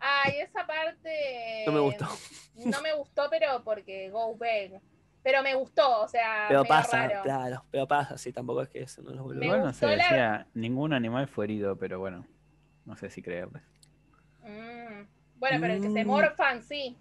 Ay, 0.00 0.40
esa 0.40 0.66
parte. 0.66 1.62
No 1.66 1.72
me 1.72 1.80
gustó. 1.80 2.08
No 2.56 2.80
me 2.82 2.92
gustó, 2.94 3.28
pero 3.30 3.62
porque 3.62 4.10
Go 4.10 4.34
Big. 4.34 4.80
Pero 5.22 5.42
me 5.42 5.54
gustó, 5.54 6.00
o 6.02 6.08
sea. 6.08 6.46
Pero 6.48 6.64
pasa, 6.64 7.06
raro. 7.08 7.22
claro. 7.22 7.64
Pero 7.70 7.86
pasa, 7.86 8.16
sí, 8.16 8.32
tampoco 8.32 8.62
es 8.62 8.68
que 8.70 8.80
eso 8.82 9.02
no 9.02 9.10
los 9.10 9.22
vuelve 9.22 9.40
Me 9.40 9.46
Igual 9.46 9.62
no 9.62 9.72
se 9.72 9.86
la- 9.86 9.92
decía, 9.96 10.46
ningún 10.54 10.92
animal 10.94 11.28
fue 11.28 11.44
herido, 11.44 11.76
pero 11.76 11.98
bueno, 11.98 12.26
no 12.86 12.96
sé 12.96 13.10
si 13.10 13.20
creerles. 13.22 13.62
Mm. 14.42 15.04
Bueno, 15.36 15.58
pero 15.60 15.74
el 15.74 15.80
que 15.82 15.90
se 15.90 16.04
Mm. 16.04 16.08
morfan, 16.08 16.62
sí. 16.62 16.96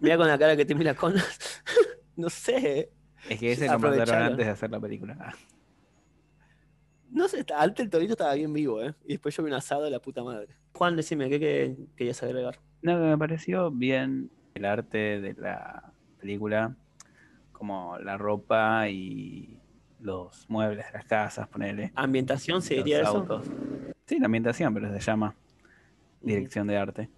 Mira 0.00 0.16
con 0.16 0.28
la 0.28 0.38
cara 0.38 0.56
que 0.56 0.64
te 0.64 0.74
mira 0.74 0.94
con. 0.94 1.14
no 2.16 2.30
sé. 2.30 2.90
Es 3.28 3.38
que 3.40 3.52
ese 3.52 3.66
lo 3.66 3.72
mataron 3.72 3.90
Aprovecharon. 3.94 4.22
antes 4.32 4.46
de 4.46 4.52
hacer 4.52 4.70
la 4.70 4.80
película. 4.80 5.16
Ah, 5.20 5.32
No 7.10 7.26
sé, 7.28 7.44
antes 7.56 7.84
el 7.84 7.90
torito 7.90 8.12
estaba 8.12 8.34
bien 8.34 8.52
vivo, 8.52 8.82
¿eh? 8.82 8.94
Y 9.04 9.12
después 9.14 9.34
yo 9.36 9.42
vi 9.42 9.50
un 9.50 9.56
asado 9.56 9.82
de 9.84 9.90
la 9.90 9.98
puta 9.98 10.22
madre. 10.22 10.54
Juan, 10.74 10.94
decime, 10.96 11.28
¿qué, 11.30 11.40
qué 11.40 11.76
querías 11.96 12.22
agregar? 12.22 12.58
No, 12.82 12.98
me 12.98 13.16
pareció 13.18 13.70
bien 13.70 14.30
el 14.54 14.64
arte 14.66 15.20
de 15.20 15.34
la 15.34 15.92
película, 16.20 16.76
como 17.58 17.98
la 17.98 18.16
ropa 18.16 18.88
y 18.88 19.60
los 20.00 20.48
muebles 20.48 20.86
de 20.86 20.92
las 20.92 21.04
casas, 21.04 21.48
ponerle. 21.48 21.92
¿Ambientación 21.94 22.62
se 22.62 22.76
los 22.76 22.84
diría 22.84 23.00
eso? 23.02 23.18
autos. 23.18 23.46
Sí, 24.06 24.18
la 24.18 24.26
ambientación, 24.26 24.72
pero 24.72 24.90
se 24.92 25.00
llama 25.00 25.34
dirección 26.20 26.66
de 26.66 26.78
arte. 26.78 27.10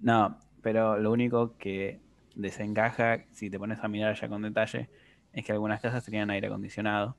No, 0.00 0.38
pero 0.62 0.98
lo 0.98 1.10
único 1.12 1.56
que 1.58 2.00
desencaja, 2.34 3.24
si 3.32 3.50
te 3.50 3.58
pones 3.58 3.80
a 3.82 3.88
mirar 3.88 4.14
ya 4.18 4.28
con 4.28 4.42
detalle, 4.42 4.88
es 5.32 5.44
que 5.44 5.52
algunas 5.52 5.80
casas 5.80 6.04
tenían 6.04 6.30
aire 6.30 6.46
acondicionado. 6.46 7.16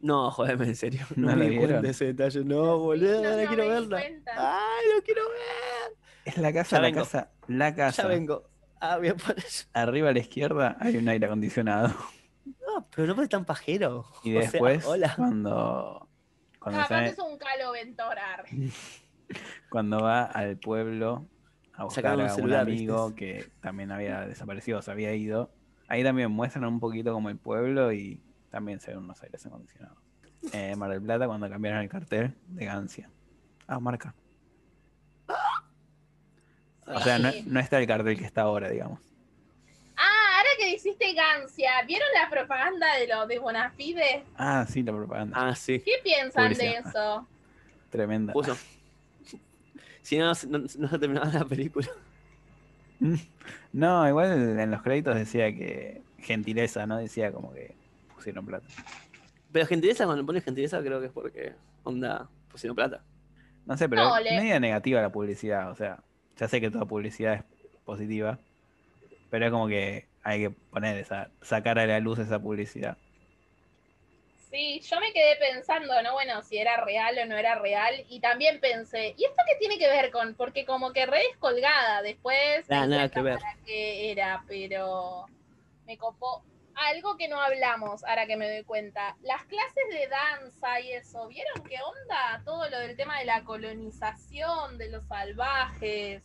No, 0.00 0.30
jodeme, 0.30 0.66
en 0.66 0.76
serio. 0.76 1.06
No, 1.16 1.30
¿No 1.30 1.36
me 1.36 1.48
di 1.48 1.56
cuenta 1.56 1.88
ese 1.88 2.06
detalle. 2.06 2.44
No, 2.44 2.78
boludo, 2.78 3.22
no, 3.22 3.48
quiero 3.48 3.68
verla. 3.68 4.00
cuenta. 4.00 4.32
Ay, 4.36 4.84
lo 4.94 5.02
quiero 5.02 5.22
ver. 5.22 5.96
Es 6.26 6.36
la 6.38 6.52
casa, 6.52 6.76
Ya 6.76 6.80
la 6.82 6.88
vengo. 6.88 7.00
casa, 7.00 7.32
la 7.48 7.74
casa. 7.74 8.02
Ya 8.02 8.08
vengo. 8.08 8.50
Ah, 8.86 8.98
bien 8.98 9.16
por 9.16 9.38
eso. 9.38 9.66
Arriba 9.72 10.10
a 10.10 10.12
la 10.12 10.18
izquierda 10.18 10.76
hay 10.80 10.96
un 10.96 11.08
aire 11.08 11.26
acondicionado. 11.26 11.88
No, 12.44 12.86
pero 12.94 13.06
no 13.06 13.14
puede 13.14 13.28
tan 13.28 13.44
pajero. 13.44 14.04
Y 14.22 14.36
O 14.36 14.40
sea, 14.42 14.50
después, 14.50 14.84
hola. 14.84 15.14
cuando, 15.16 16.08
cuando, 16.58 16.80
Capaz 16.82 16.88
sale- 16.88 17.08
es 17.08 17.18
un 17.18 17.38
caloventorar. 17.38 18.44
cuando 19.70 20.00
va 20.00 20.24
al 20.24 20.58
pueblo 20.58 21.26
a 21.72 21.84
buscar 21.84 22.04
Sacaron 22.04 22.20
a 22.26 22.30
un 22.30 22.36
celular, 22.36 22.60
amigo 22.62 23.06
¿viste? 23.08 23.18
que 23.42 23.50
también 23.60 23.90
había 23.90 24.20
desaparecido, 24.26 24.80
se 24.82 24.90
había 24.90 25.14
ido. 25.14 25.50
Ahí 25.88 26.02
también 26.02 26.30
muestran 26.30 26.64
un 26.66 26.80
poquito 26.80 27.12
como 27.12 27.28
el 27.30 27.36
pueblo 27.38 27.92
y 27.92 28.22
también 28.50 28.80
se 28.80 28.90
ven 28.90 28.98
unos 28.98 29.22
aires 29.22 29.44
acondicionados. 29.46 29.98
Eh, 30.52 30.74
Mar 30.76 30.90
del 30.90 31.02
Plata 31.02 31.26
cuando 31.26 31.48
cambiaron 31.48 31.80
el 31.80 31.88
cartel 31.88 32.34
de 32.48 32.64
Gancia. 32.66 33.10
Ah, 33.66 33.80
marca. 33.80 34.14
O 36.86 37.00
sea, 37.00 37.18
no, 37.18 37.30
no 37.46 37.60
está 37.60 37.78
el 37.78 37.86
cartel 37.86 38.18
que 38.18 38.24
está 38.24 38.42
ahora, 38.42 38.68
digamos. 38.70 39.00
Ah, 39.96 40.36
ahora 40.38 40.48
que 40.58 40.66
dijiste 40.66 41.12
Gancia, 41.14 41.70
¿vieron 41.86 42.08
la 42.20 42.28
propaganda 42.28 42.94
de 42.96 43.06
lo 43.06 43.26
de 43.26 43.38
Bonafide? 43.38 44.24
Ah, 44.36 44.66
sí, 44.68 44.82
la 44.82 44.92
propaganda. 44.92 45.36
Ah, 45.38 45.54
sí. 45.54 45.80
¿Qué 45.80 45.92
piensan 46.02 46.52
de 46.52 46.74
eso? 46.76 47.26
Tremenda. 47.90 48.32
Puso. 48.32 48.56
Si 50.02 50.18
no, 50.18 50.32
no, 50.48 50.58
no 50.58 50.88
se 50.88 50.98
terminaba 50.98 51.30
la 51.32 51.44
película. 51.44 51.88
No, 53.72 54.08
igual 54.08 54.58
en 54.58 54.70
los 54.70 54.82
créditos 54.82 55.14
decía 55.14 55.52
que 55.54 56.02
gentileza, 56.18 56.86
¿no? 56.86 56.96
Decía 56.98 57.32
como 57.32 57.52
que 57.52 57.74
pusieron 58.14 58.46
plata. 58.46 58.66
Pero 59.52 59.66
gentileza, 59.66 60.04
cuando 60.06 60.24
pones 60.24 60.44
gentileza, 60.44 60.80
creo 60.80 61.00
que 61.00 61.06
es 61.06 61.12
porque, 61.12 61.52
onda, 61.84 62.28
pusieron 62.50 62.74
plata. 62.74 63.02
No 63.66 63.76
sé, 63.76 63.88
pero 63.88 64.04
No, 64.04 64.16
es 64.18 64.24
le- 64.24 64.40
media 64.40 64.60
negativa 64.60 65.00
la 65.00 65.10
publicidad. 65.12 65.70
O 65.70 65.74
sea, 65.74 65.98
ya 66.36 66.48
sé 66.48 66.60
que 66.60 66.70
toda 66.70 66.84
publicidad 66.84 67.34
es 67.34 67.42
positiva, 67.84 68.38
pero 69.30 69.46
es 69.46 69.52
como 69.52 69.68
que 69.68 70.06
hay 70.22 70.40
que 70.40 70.50
poner 70.50 70.98
esa, 70.98 71.30
sacar 71.42 71.78
a 71.78 71.86
la 71.86 72.00
luz 72.00 72.18
esa 72.18 72.38
publicidad. 72.38 72.96
Sí, 74.50 74.80
yo 74.88 75.00
me 75.00 75.12
quedé 75.12 75.34
pensando, 75.36 76.00
¿no? 76.02 76.12
Bueno, 76.12 76.40
si 76.42 76.58
era 76.58 76.76
real 76.84 77.18
o 77.18 77.26
no 77.26 77.36
era 77.36 77.56
real. 77.56 78.04
Y 78.08 78.20
también 78.20 78.60
pensé, 78.60 79.12
¿y 79.18 79.24
esto 79.24 79.42
qué 79.48 79.56
tiene 79.58 79.78
que 79.78 79.88
ver 79.88 80.12
con? 80.12 80.34
Porque 80.34 80.64
como 80.64 80.92
que 80.92 81.06
re 81.06 81.18
descolgada 81.28 82.02
después. 82.02 82.68
Di 82.68 82.74
nada 82.74 83.08
que 83.08 83.20
ver. 83.20 83.40
para 83.40 83.56
qué 83.66 84.12
era, 84.12 84.44
pero 84.46 85.26
me 85.86 85.98
copó. 85.98 86.44
Algo 86.76 87.16
que 87.16 87.28
no 87.28 87.40
hablamos, 87.40 88.04
ahora 88.04 88.26
que 88.26 88.36
me 88.36 88.50
doy 88.50 88.64
cuenta. 88.64 89.16
Las 89.22 89.44
clases 89.44 89.84
de 89.90 90.08
danza 90.08 90.80
y 90.80 90.92
eso, 90.92 91.26
¿vieron 91.28 91.62
qué 91.64 91.76
onda? 91.76 92.42
Todo 92.44 92.68
lo 92.68 92.78
del 92.78 92.96
tema 92.96 93.18
de 93.18 93.26
la 93.26 93.44
colonización, 93.44 94.78
de 94.78 94.90
los 94.90 95.06
salvajes. 95.06 96.22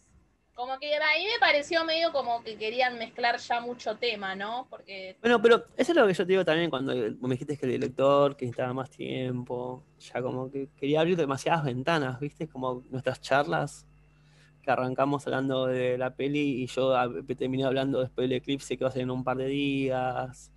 Como 0.53 0.77
que 0.77 0.93
a 0.93 1.17
mí 1.17 1.23
me 1.23 1.39
pareció 1.39 1.85
medio 1.85 2.11
como 2.11 2.43
que 2.43 2.57
querían 2.57 2.97
mezclar 2.97 3.37
ya 3.37 3.61
mucho 3.61 3.95
tema, 3.95 4.35
¿no? 4.35 4.67
Porque 4.69 5.15
Bueno, 5.21 5.41
pero 5.41 5.65
eso 5.77 5.93
es 5.93 5.95
lo 5.95 6.05
que 6.05 6.13
yo 6.13 6.25
te 6.25 6.33
digo 6.33 6.43
también 6.43 6.69
cuando 6.69 6.93
me 6.93 7.29
dijiste 7.29 7.55
que 7.55 7.65
el 7.65 7.71
director, 7.71 8.35
que 8.35 8.45
necesitaba 8.45 8.73
más 8.73 8.89
tiempo, 8.89 9.85
ya 9.99 10.21
como 10.21 10.51
que 10.51 10.67
quería 10.75 10.99
abrir 10.99 11.15
demasiadas 11.15 11.63
ventanas, 11.63 12.19
¿viste? 12.19 12.49
Como 12.49 12.83
nuestras 12.89 13.21
charlas, 13.21 13.87
que 14.69 14.73
arrancamos 14.73 15.25
hablando 15.25 15.65
de 15.65 15.97
la 15.97 16.11
peli 16.11 16.61
y 16.61 16.67
yo 16.67 16.93
terminé 17.35 17.65
hablando 17.65 18.01
después 18.01 18.29
del 18.29 18.37
eclipse 18.37 18.77
que 18.77 18.83
va 18.83 18.91
a 18.91 18.93
ser 18.93 19.01
en 19.01 19.09
un 19.09 19.23
par 19.23 19.37
de 19.37 19.47
días. 19.47 20.51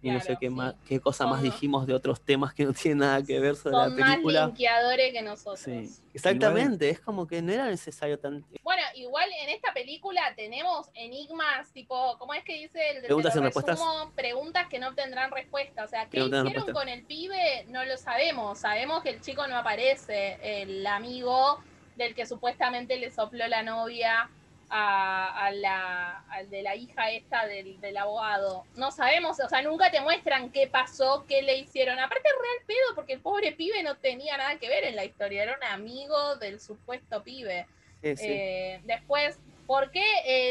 Y 0.00 0.12
no 0.12 0.20
sé 0.20 0.36
qué 0.38 0.46
sí. 0.46 0.54
más, 0.54 0.76
qué 0.86 1.00
cosa 1.00 1.26
más 1.26 1.42
dijimos 1.42 1.84
de 1.84 1.92
otros 1.92 2.20
temas 2.20 2.54
que 2.54 2.64
no 2.64 2.72
tienen 2.72 2.98
nada 2.98 3.20
que 3.20 3.40
ver 3.40 3.56
sobre 3.56 3.78
la 3.78 3.84
son 3.86 3.96
más 3.96 4.10
película. 4.10 4.46
linkeadores 4.46 5.12
que 5.12 5.22
nosotros. 5.22 5.58
Sí. 5.58 5.90
Exactamente, 6.14 6.88
es 6.88 7.00
como 7.00 7.26
que 7.26 7.42
no 7.42 7.52
era 7.52 7.66
necesario 7.66 8.16
tan. 8.16 8.44
Bueno, 8.62 8.82
igual 8.94 9.28
en 9.42 9.48
esta 9.48 9.74
película 9.74 10.20
tenemos 10.36 10.88
enigmas, 10.94 11.72
tipo, 11.72 12.16
¿cómo 12.16 12.32
es 12.32 12.44
que 12.44 12.54
dice 12.54 12.78
el 12.90 13.02
de 13.02 13.08
Preguntas 13.08 13.34
y 13.34 13.40
respuestas. 13.40 13.80
Preguntas 14.14 14.68
que 14.68 14.78
no 14.78 14.90
obtendrán 14.90 15.32
respuesta. 15.32 15.82
O 15.82 15.88
sea, 15.88 16.08
¿qué 16.08 16.20
hicieron 16.20 16.72
con 16.72 16.88
el 16.88 17.02
pibe? 17.04 17.66
No 17.66 17.84
lo 17.84 17.96
sabemos. 17.96 18.58
Sabemos 18.58 19.02
que 19.02 19.10
el 19.10 19.20
chico 19.20 19.48
no 19.48 19.56
aparece, 19.56 20.38
el 20.62 20.86
amigo 20.86 21.58
del 21.98 22.14
que 22.14 22.24
supuestamente 22.24 22.96
le 22.96 23.10
sopló 23.10 23.46
la 23.48 23.62
novia 23.62 24.30
a, 24.70 25.46
a 25.46 25.50
la, 25.50 26.24
al 26.30 26.48
de 26.48 26.62
la 26.62 26.74
hija 26.74 27.10
esta 27.10 27.46
del, 27.46 27.80
del 27.80 27.96
abogado. 27.96 28.64
No 28.76 28.90
sabemos, 28.90 29.38
o 29.40 29.48
sea, 29.48 29.60
nunca 29.62 29.90
te 29.90 30.00
muestran 30.00 30.50
qué 30.50 30.66
pasó, 30.66 31.26
qué 31.28 31.42
le 31.42 31.58
hicieron. 31.58 31.98
Aparte, 31.98 32.28
real 32.28 32.66
pedo, 32.66 32.94
porque 32.94 33.14
el 33.14 33.20
pobre 33.20 33.52
pibe 33.52 33.82
no 33.82 33.96
tenía 33.96 34.36
nada 34.36 34.58
que 34.58 34.68
ver 34.68 34.84
en 34.84 34.96
la 34.96 35.04
historia, 35.04 35.42
era 35.42 35.56
un 35.56 35.64
amigo 35.64 36.36
del 36.36 36.60
supuesto 36.60 37.22
pibe. 37.22 37.66
Sí, 38.02 38.16
sí. 38.16 38.26
Eh, 38.28 38.80
después, 38.84 39.38
¿por 39.66 39.90
qué 39.90 40.04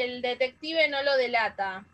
el 0.03 0.21
detective 0.21 0.87
no 0.89 1.01
lo 1.01 1.15
delata? 1.15 1.85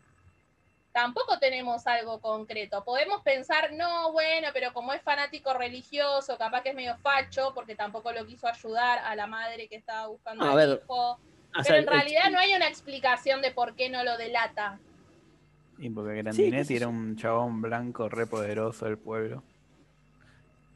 Tampoco 0.93 1.39
tenemos 1.39 1.87
algo 1.87 2.21
concreto. 2.21 2.83
Podemos 2.83 3.21
pensar, 3.23 3.73
no, 3.73 4.11
bueno, 4.11 4.49
pero 4.53 4.71
como 4.73 4.93
es 4.93 5.01
fanático 5.01 5.51
religioso, 5.53 6.37
capaz 6.37 6.61
que 6.61 6.69
es 6.69 6.75
medio 6.75 6.95
facho, 6.97 7.51
porque 7.55 7.75
tampoco 7.75 8.11
lo 8.11 8.25
quiso 8.27 8.47
ayudar 8.47 8.99
a 8.99 9.15
la 9.15 9.25
madre 9.25 9.67
que 9.67 9.75
estaba 9.75 10.07
buscando 10.07 10.45
A 10.45 10.51
al 10.51 10.55
ver, 10.55 10.81
hijo. 10.83 11.19
Pero 11.51 11.63
sea, 11.63 11.75
en 11.77 11.81
el- 11.83 11.89
realidad 11.89 12.29
no 12.31 12.37
hay 12.37 12.53
una 12.53 12.67
explicación 12.67 13.41
de 13.41 13.51
por 13.51 13.75
qué 13.75 13.89
no 13.89 14.03
lo 14.03 14.17
delata. 14.17 14.79
Y 15.79 15.89
porque 15.89 16.11
Sí, 16.11 16.21
Grandinetti 16.21 16.65
sé 16.65 16.75
era 16.75 16.87
un 16.87 17.15
chabón 17.17 17.61
blanco 17.63 18.07
re 18.07 18.27
poderoso 18.27 18.85
del 18.85 18.99
pueblo. 18.99 19.43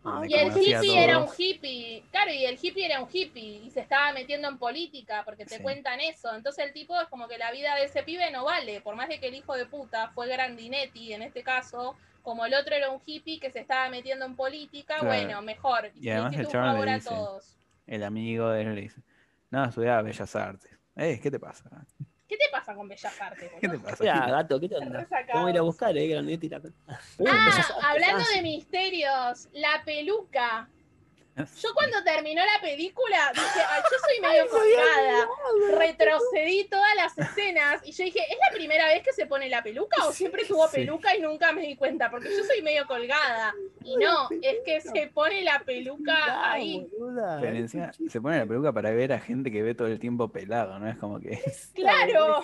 Donde 0.04 0.28
Y 0.30 0.34
el 0.36 0.48
hippie 0.58 1.04
era 1.04 1.18
un 1.20 1.30
hippie, 1.38 2.04
claro, 2.12 2.32
y 2.32 2.46
el 2.46 2.58
hippie 2.62 2.86
era 2.86 3.02
un 3.02 3.10
hippie 3.12 3.62
y 3.66 3.70
se 3.72 3.82
estaba 3.82 4.14
metiendo 4.14 4.48
en 4.48 4.58
política 4.58 5.24
porque 5.26 5.46
te 5.46 5.58
Sí. 5.58 5.62
cuentan 5.64 6.00
eso. 6.00 6.34
Entonces 6.34 6.66
el 6.66 6.74
tipo 6.74 7.00
es 7.00 7.08
como 7.08 7.28
que 7.28 7.38
la 7.38 7.52
vida 7.52 7.76
de 7.76 7.86
ese 7.86 8.04
pibe 8.04 8.32
no 8.32 8.46
vale, 8.46 8.82
por 8.82 8.96
más 8.96 9.10
de 9.10 9.20
que 9.20 9.28
el 9.28 9.36
hijo 9.36 9.56
de 9.56 9.66
puta 9.66 10.10
fue 10.16 10.28
Grandinetti 10.28 11.14
en 11.14 11.22
este 11.24 11.44
caso, 11.44 11.96
como 12.22 12.46
el 12.46 12.54
otro 12.54 12.76
era 12.76 12.90
un 12.90 13.02
hippie 13.06 13.40
que 13.40 13.52
se 13.52 13.60
estaba 13.60 13.90
metiendo 13.90 14.26
en 14.26 14.36
política, 14.36 15.00
Claro. 15.00 15.08
bueno, 15.08 15.42
mejor. 15.42 15.92
Y 15.96 16.10
además 16.10 16.34
el 16.34 16.46
un 16.48 16.86
le 16.86 16.92
a 16.92 17.00
todos. 17.00 17.58
El 17.86 18.04
amigo 18.04 18.50
de 18.50 18.62
él 18.62 18.76
le 18.76 18.82
dice, 18.82 19.02
no, 19.50 19.64
estudiaba 19.66 20.02
Bellas 20.02 20.36
Artes. 20.36 20.78
Eh, 20.96 21.20
¿qué 21.22 21.32
te 21.32 21.40
pasa? 21.40 21.70
¿Qué 22.28 22.36
te 22.38 22.46
pasa 22.52 22.76
con 22.76 22.88
Bellas 22.88 23.22
Artes? 23.22 23.52
¿Qué 23.60 23.70
te 23.70 23.80
pasa? 23.80 24.04
Mira, 24.04 24.14
Gil? 24.22 24.32
gato, 24.32 24.60
¿qué 24.60 24.70
te 24.70 24.76
onda? 24.78 25.08
A 25.34 25.50
ir 25.50 25.58
a 25.58 25.62
buscar, 25.62 25.98
eh, 25.98 26.08
Grandinetti 26.08 26.48
y 26.48 26.50
la- 26.50 26.60
Uh, 26.60 27.28
Ah, 27.30 27.68
hablando 27.84 28.24
de 28.36 28.42
misterios, 28.42 29.48
la 29.54 29.82
peluca. 29.86 30.70
Yo 31.62 31.74
cuando 31.74 32.04
terminó 32.04 32.42
la 32.44 32.60
película 32.62 33.32
dije, 33.34 33.60
"Ay, 33.70 33.82
yo 33.92 33.98
soy 34.00 34.20
medio 34.22 34.50
colgada. 34.50 35.28
Retrocedí 35.78 36.66
todas 36.66 36.96
las 36.96 37.18
escenas 37.18 37.82
y 37.86 37.92
yo 37.92 38.04
dije, 38.06 38.20
¿es 38.20 38.38
la 38.50 38.56
primera 38.56 38.88
vez 38.88 39.04
que 39.04 39.14
se 39.14 39.26
pone 39.26 39.50
la 39.50 39.62
peluca 39.64 40.06
o 40.06 40.12
siempre 40.12 40.46
tuvo 40.46 40.68
Sí. 40.68 40.78
peluca 40.78 41.16
y 41.16 41.22
nunca 41.22 41.52
me 41.52 41.62
di 41.62 41.76
cuenta? 41.76 42.10
Porque 42.10 42.30
yo 42.36 42.44
soy 42.44 42.62
medio 42.62 42.88
colgada. 42.88 43.54
Y 43.84 43.96
no, 43.98 44.30
es 44.42 44.58
que 44.66 44.82
se 44.82 45.08
pone 45.08 45.42
la 45.44 45.60
peluca 45.60 46.52
ahí. 46.52 46.88
Pero 47.42 47.56
encima 47.56 47.92
se 47.94 48.22
pone 48.22 48.40
la 48.40 48.46
peluca 48.46 48.74
para 48.74 48.92
ver 48.92 49.14
a 49.14 49.20
gente 49.20 49.52
que 49.52 49.62
ve 49.64 49.76
todo 49.76 49.88
el 49.88 50.00
tiempo 50.00 50.30
pelado, 50.30 50.80
¿no? 50.80 50.90
Es 50.90 50.98
como 50.98 51.20
que 51.20 51.40
Claro, 51.76 52.44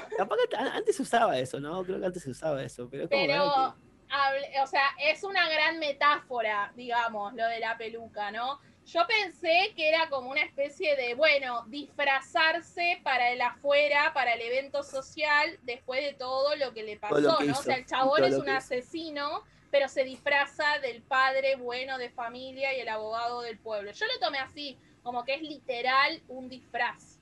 antes 0.73 0.95
se 0.95 1.01
usaba 1.01 1.37
eso, 1.39 1.59
¿no? 1.59 1.83
Creo 1.83 1.99
que 1.99 2.05
antes 2.05 2.23
se 2.23 2.29
usaba 2.29 2.63
eso, 2.63 2.87
pero 2.89 3.03
es 3.05 3.09
como 3.09 3.21
pero, 3.21 3.33
raro 3.45 3.75
hable- 4.09 4.63
o 4.63 4.67
sea, 4.67 4.83
es 4.99 5.23
una 5.23 5.49
gran 5.49 5.79
metáfora, 5.79 6.71
digamos, 6.75 7.33
lo 7.33 7.45
de 7.47 7.59
la 7.59 7.77
peluca, 7.77 8.31
¿no? 8.31 8.59
Yo 8.85 9.01
pensé 9.07 9.73
que 9.75 9.87
era 9.87 10.09
como 10.09 10.29
una 10.29 10.41
especie 10.41 10.95
de, 10.95 11.15
bueno, 11.15 11.65
disfrazarse 11.67 12.99
para 13.03 13.31
el 13.31 13.41
afuera, 13.41 14.11
para 14.13 14.33
el 14.33 14.41
evento 14.41 14.83
social, 14.83 15.57
después 15.63 16.03
de 16.03 16.13
todo 16.13 16.55
lo 16.57 16.73
que 16.73 16.83
le 16.83 16.97
pasó, 16.97 17.15
que 17.15 17.45
¿no? 17.45 17.51
hizo, 17.51 17.59
O 17.59 17.63
sea, 17.63 17.75
el 17.77 17.85
chabón 17.85 18.23
es 18.25 18.35
un 18.35 18.49
asesino, 18.49 19.43
pero 19.71 19.87
se 19.87 20.03
disfraza 20.03 20.79
del 20.81 21.01
padre 21.01 21.55
bueno 21.55 21.97
de 21.97 22.09
familia 22.09 22.75
y 22.77 22.81
el 22.81 22.89
abogado 22.89 23.41
del 23.41 23.57
pueblo. 23.57 23.91
Yo 23.91 24.05
lo 24.05 24.19
tomé 24.19 24.39
así, 24.39 24.77
como 25.01 25.23
que 25.23 25.35
es 25.35 25.41
literal 25.41 26.21
un 26.27 26.49
disfraz. 26.49 27.19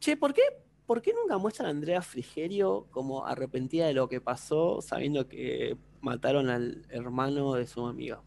Che, 0.00 0.16
¿por 0.16 0.34
qué, 0.34 0.42
¿por 0.84 1.00
qué 1.00 1.12
nunca 1.12 1.38
muestran 1.38 1.66
a 1.66 1.70
Andrea 1.70 2.02
Frigerio 2.02 2.88
como 2.90 3.24
arrepentida 3.24 3.86
de 3.86 3.94
lo 3.94 4.08
que 4.08 4.20
pasó, 4.20 4.82
sabiendo 4.82 5.28
que 5.28 5.76
mataron 6.00 6.50
al 6.50 6.86
hermano 6.90 7.54
de 7.54 7.66
su 7.66 7.86
amiga? 7.86 8.22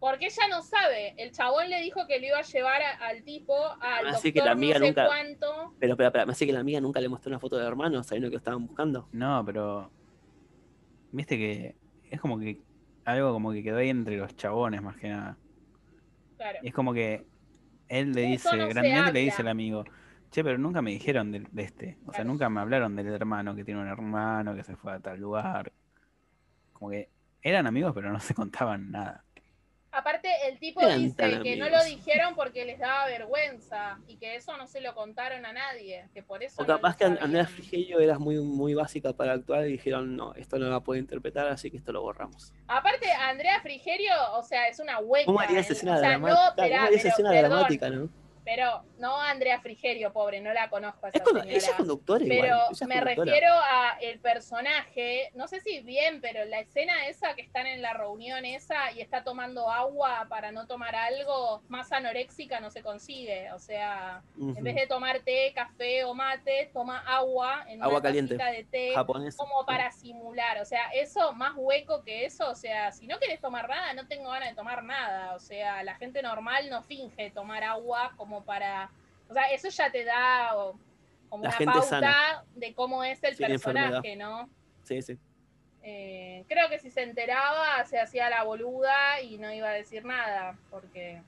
Porque 0.00 0.26
ella 0.26 0.48
no 0.48 0.62
sabe. 0.62 1.14
El 1.18 1.30
chabón 1.30 1.68
le 1.68 1.78
dijo 1.82 2.06
que 2.08 2.18
le 2.18 2.28
iba 2.28 2.38
a 2.38 2.42
llevar 2.42 2.80
al 3.02 3.22
tipo 3.22 3.54
al 3.80 4.06
Así 4.08 4.28
doctor 4.28 4.32
que 4.32 4.40
la 4.46 4.52
amiga 4.52 4.78
no 4.78 4.86
sé 4.86 4.90
nunca- 4.90 5.06
cuánto. 5.06 5.74
Pero, 5.78 5.96
pero, 5.96 6.10
pero, 6.10 6.26
me 6.26 6.32
hace 6.32 6.46
que 6.46 6.52
la 6.54 6.60
amiga 6.60 6.80
nunca 6.80 7.00
le 7.00 7.08
mostró 7.10 7.28
una 7.28 7.38
foto 7.38 7.58
del 7.58 7.66
hermano 7.66 8.02
sabiendo 8.02 8.28
que 8.30 8.34
lo 8.34 8.38
estaban 8.38 8.66
buscando. 8.66 9.08
No, 9.12 9.44
pero. 9.44 9.90
Viste 11.12 11.36
que 11.36 11.76
es 12.10 12.20
como 12.20 12.38
que. 12.38 12.60
Algo 13.04 13.32
como 13.32 13.52
que 13.52 13.62
quedó 13.62 13.78
ahí 13.78 13.90
entre 13.90 14.16
los 14.16 14.34
chabones 14.36 14.80
más 14.82 14.96
que 14.96 15.08
nada. 15.08 15.36
Claro. 16.36 16.58
Y 16.62 16.68
es 16.68 16.74
como 16.74 16.94
que 16.94 17.26
él 17.88 18.12
le 18.12 18.34
Eso 18.34 18.50
dice, 18.50 18.56
no 18.56 18.68
grandemente 18.68 19.12
le 19.12 19.20
dice 19.20 19.42
al 19.42 19.48
amigo, 19.48 19.84
che, 20.30 20.44
pero 20.44 20.56
nunca 20.58 20.80
me 20.80 20.92
dijeron 20.92 21.32
de, 21.32 21.40
de 21.50 21.62
este. 21.62 21.98
O 22.06 22.12
sea, 22.12 22.24
nunca 22.24 22.48
me 22.48 22.60
hablaron 22.60 22.96
del 22.96 23.08
hermano 23.08 23.54
que 23.54 23.64
tiene 23.64 23.80
un 23.80 23.88
hermano 23.88 24.54
que 24.54 24.62
se 24.62 24.76
fue 24.76 24.92
a 24.92 25.00
tal 25.00 25.18
lugar. 25.18 25.72
Como 26.72 26.90
que 26.90 27.10
eran 27.42 27.66
amigos, 27.66 27.92
pero 27.94 28.10
no 28.12 28.20
se 28.20 28.32
contaban 28.34 28.90
nada. 28.90 29.24
Aparte, 29.92 30.28
el 30.46 30.58
tipo 30.58 30.80
Eran 30.80 31.02
dice 31.02 31.40
que 31.42 31.56
no 31.56 31.68
lo 31.68 31.82
dijeron 31.84 32.34
porque 32.36 32.64
les 32.64 32.78
daba 32.78 33.06
vergüenza 33.06 33.98
y 34.06 34.16
que 34.16 34.36
eso 34.36 34.56
no 34.56 34.66
se 34.66 34.80
lo 34.80 34.94
contaron 34.94 35.44
a 35.44 35.52
nadie, 35.52 36.08
que 36.14 36.22
por 36.22 36.42
eso 36.42 36.62
O 36.62 36.64
no 36.64 36.74
capaz 36.74 36.96
que 36.96 37.04
And- 37.04 37.18
Andrea 37.20 37.44
sabían. 37.44 37.56
Frigerio 37.56 38.00
era 38.00 38.18
muy, 38.18 38.38
muy 38.38 38.74
básica 38.74 39.12
para 39.12 39.32
actuar 39.32 39.66
y 39.66 39.72
dijeron, 39.72 40.14
no, 40.16 40.32
esto 40.34 40.58
no 40.58 40.68
la 40.70 40.80
puede 40.80 41.00
interpretar, 41.00 41.48
así 41.48 41.70
que 41.70 41.76
esto 41.78 41.92
lo 41.92 42.02
borramos. 42.02 42.52
Aparte, 42.68 43.10
Andrea 43.10 43.60
Frigerio, 43.62 44.12
o 44.34 44.42
sea, 44.42 44.68
es 44.68 44.78
una 44.78 44.98
hueca. 45.00 45.26
¿Cómo 45.26 45.40
haría 45.40 45.58
esa 45.58 45.72
¿eh? 45.72 45.76
escena 45.76 45.98
dramática? 47.32 47.90
no, 47.90 48.08
¿Cómo 48.56 48.68
esperá, 48.68 48.70
haría 48.70 48.80
esa 48.80 48.82
pero, 48.86 48.98
no? 48.98 49.20
Andrea 49.20 49.60
Frigerio, 49.60 50.12
pobre, 50.12 50.40
no 50.40 50.52
la 50.52 50.68
conozco 50.70 51.06
a 51.06 51.08
esa 51.10 51.18
Es 51.18 51.24
señora. 51.24 51.44
ella 51.48 51.56
es 51.58 51.70
conductora 51.72 52.24
igual. 52.24 52.40
Pero 52.40 52.54
ella 52.56 52.66
es 52.70 52.82
me 52.82 52.94
conductora. 52.96 53.24
refiero 53.24 53.52
a 53.54 53.98
el 54.00 54.18
personaje, 54.20 55.30
no 55.34 55.48
sé 55.48 55.60
si 55.60 55.80
bien, 55.80 56.20
pero 56.20 56.44
la 56.44 56.60
escena 56.60 57.06
esa 57.06 57.34
que 57.34 57.42
están 57.42 57.66
en 57.66 57.82
la 57.82 57.92
reunión 57.94 58.44
esa 58.44 58.92
y 58.92 59.00
está 59.00 59.22
tomando 59.24 59.70
agua 59.70 60.26
para 60.28 60.52
no 60.52 60.66
tomar 60.66 60.94
algo, 60.94 61.62
más 61.68 61.92
anoréxica 61.92 62.60
no 62.60 62.70
se 62.70 62.82
consigue. 62.82 63.50
O 63.52 63.58
sea, 63.58 64.22
en 64.38 64.62
vez 64.64 64.74
de 64.74 64.86
tomar 64.86 65.20
té, 65.20 65.52
café 65.54 66.04
o 66.04 66.14
mate, 66.14 66.70
toma 66.72 66.98
agua 67.06 67.64
en 67.68 67.82
Agua 67.82 67.94
una 67.98 68.02
caliente. 68.02 68.36
de 68.36 68.64
té 68.64 68.92
Japonés. 68.94 69.36
como 69.36 69.64
para 69.64 69.90
simular. 69.92 70.58
O 70.60 70.64
sea, 70.64 70.90
eso 70.94 71.32
más 71.32 71.52
hueco 71.56 72.02
que 72.02 72.24
eso. 72.24 72.48
O 72.50 72.54
sea, 72.54 72.92
si 72.92 73.06
no 73.06 73.18
querés 73.18 73.40
tomar 73.40 73.68
nada, 73.68 73.92
no 73.94 74.06
tengo 74.06 74.30
ganas 74.30 74.50
de 74.50 74.54
tomar 74.54 74.82
nada. 74.82 75.34
O 75.34 75.38
sea, 75.40 75.82
la 75.82 75.94
gente 75.96 76.22
normal 76.22 76.68
no 76.70 76.82
finge 76.82 77.30
tomar 77.30 77.62
agua 77.64 78.12
como 78.16 78.39
para. 78.44 78.90
O 79.28 79.32
sea, 79.32 79.50
eso 79.52 79.68
ya 79.68 79.90
te 79.90 80.04
da 80.04 80.56
o, 80.56 80.78
como 81.28 81.44
La 81.44 81.56
una 81.60 81.72
pauta 81.72 81.86
sana. 81.86 82.44
de 82.54 82.74
cómo 82.74 83.04
es 83.04 83.22
el 83.22 83.36
Sin 83.36 83.46
personaje, 83.46 84.16
¿no? 84.16 84.48
Sí, 84.82 85.00
sí. 85.02 85.18
Eh, 85.82 86.44
creo 86.48 86.68
que 86.68 86.78
si 86.78 86.90
se 86.90 87.02
enteraba, 87.02 87.84
se 87.86 87.98
hacía 87.98 88.28
la 88.28 88.44
boluda 88.44 89.20
y 89.22 89.38
no 89.38 89.52
iba 89.52 89.68
a 89.68 89.72
decir 89.72 90.04
nada, 90.04 90.58
porque. 90.70 91.22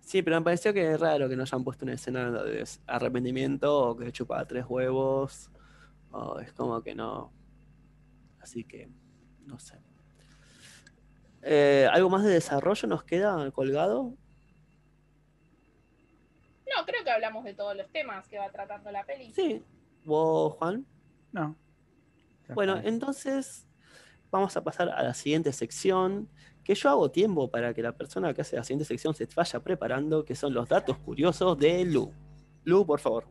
Sí, 0.00 0.22
pero 0.22 0.36
me 0.36 0.44
pareció 0.44 0.72
que 0.74 0.92
es 0.92 1.00
raro 1.00 1.28
que 1.28 1.36
no 1.36 1.42
hayan 1.42 1.64
puesto 1.64 1.84
una 1.84 1.94
escena 1.94 2.30
de 2.30 2.64
arrepentimiento 2.86 3.90
o 3.90 3.96
que 3.96 4.12
chupaba 4.12 4.44
tres 4.44 4.64
huevos. 4.68 5.50
O 6.10 6.38
es 6.40 6.52
como 6.52 6.82
que 6.82 6.94
no. 6.94 7.32
Así 8.40 8.64
que, 8.64 8.90
no 9.46 9.58
sé. 9.58 9.78
Eh, 11.42 11.88
¿Algo 11.92 12.10
más 12.10 12.24
de 12.24 12.30
desarrollo 12.30 12.88
nos 12.88 13.04
queda 13.04 13.50
colgado? 13.52 14.14
No, 16.76 16.84
creo 16.86 17.04
que 17.04 17.10
hablamos 17.10 17.44
de 17.44 17.54
todos 17.54 17.76
los 17.76 17.90
temas 17.90 18.26
que 18.28 18.38
va 18.38 18.50
tratando 18.50 18.90
la 18.90 19.04
peli. 19.04 19.32
Sí. 19.32 19.62
¿Vos, 20.04 20.54
Juan? 20.54 20.86
No. 21.32 21.56
Bueno, 22.48 22.80
entonces 22.84 23.66
vamos 24.30 24.56
a 24.56 24.64
pasar 24.64 24.88
a 24.88 25.02
la 25.02 25.14
siguiente 25.14 25.52
sección, 25.52 26.28
que 26.64 26.74
yo 26.74 26.88
hago 26.90 27.10
tiempo 27.10 27.50
para 27.50 27.74
que 27.74 27.82
la 27.82 27.92
persona 27.92 28.32
que 28.34 28.40
hace 28.40 28.56
la 28.56 28.64
siguiente 28.64 28.84
sección 28.84 29.14
se 29.14 29.26
vaya 29.34 29.60
preparando, 29.60 30.24
que 30.24 30.34
son 30.34 30.54
los 30.54 30.68
datos 30.68 30.96
curiosos 30.98 31.58
de 31.58 31.84
Lu. 31.84 32.12
Lu, 32.64 32.86
por 32.86 33.00
favor. 33.00 33.26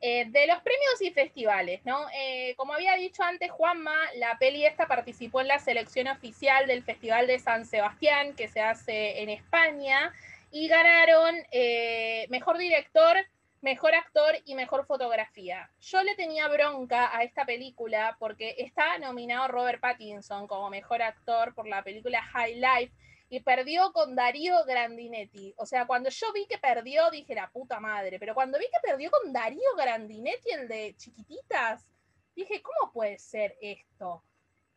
Eh, 0.00 0.26
de 0.26 0.46
los 0.46 0.60
premios 0.60 1.00
y 1.00 1.10
festivales, 1.10 1.80
¿no? 1.84 2.06
Eh, 2.14 2.54
como 2.56 2.74
había 2.74 2.94
dicho 2.96 3.22
antes 3.22 3.50
Juanma, 3.50 3.96
la 4.16 4.38
peli 4.38 4.64
esta 4.64 4.86
participó 4.86 5.40
en 5.40 5.48
la 5.48 5.58
selección 5.58 6.06
oficial 6.08 6.66
del 6.66 6.82
Festival 6.82 7.26
de 7.26 7.38
San 7.38 7.64
Sebastián, 7.64 8.34
que 8.34 8.46
se 8.46 8.60
hace 8.60 9.22
en 9.22 9.30
España, 9.30 10.12
y 10.50 10.68
ganaron 10.68 11.34
eh, 11.50 12.26
mejor 12.30 12.58
director, 12.58 13.16
mejor 13.60 13.94
actor 13.94 14.36
y 14.44 14.54
mejor 14.54 14.86
fotografía. 14.86 15.70
Yo 15.80 16.02
le 16.02 16.14
tenía 16.14 16.48
bronca 16.48 17.16
a 17.16 17.22
esta 17.22 17.44
película 17.44 18.16
porque 18.18 18.54
está 18.58 18.98
nominado 18.98 19.48
Robert 19.48 19.80
Pattinson 19.80 20.46
como 20.46 20.70
mejor 20.70 21.02
actor 21.02 21.54
por 21.54 21.66
la 21.66 21.82
película 21.82 22.22
High 22.22 22.56
Life 22.56 22.92
y 23.28 23.40
perdió 23.40 23.92
con 23.92 24.14
Darío 24.14 24.64
Grandinetti. 24.64 25.52
O 25.56 25.66
sea, 25.66 25.86
cuando 25.86 26.10
yo 26.10 26.32
vi 26.32 26.46
que 26.46 26.58
perdió, 26.58 27.10
dije 27.10 27.34
la 27.34 27.50
puta 27.50 27.80
madre. 27.80 28.18
Pero 28.18 28.34
cuando 28.34 28.58
vi 28.58 28.66
que 28.66 28.88
perdió 28.88 29.10
con 29.10 29.32
Darío 29.32 29.74
Grandinetti, 29.76 30.50
el 30.52 30.68
de 30.68 30.94
Chiquititas, 30.96 31.86
dije, 32.34 32.62
¿cómo 32.62 32.92
puede 32.92 33.18
ser 33.18 33.56
esto? 33.60 34.22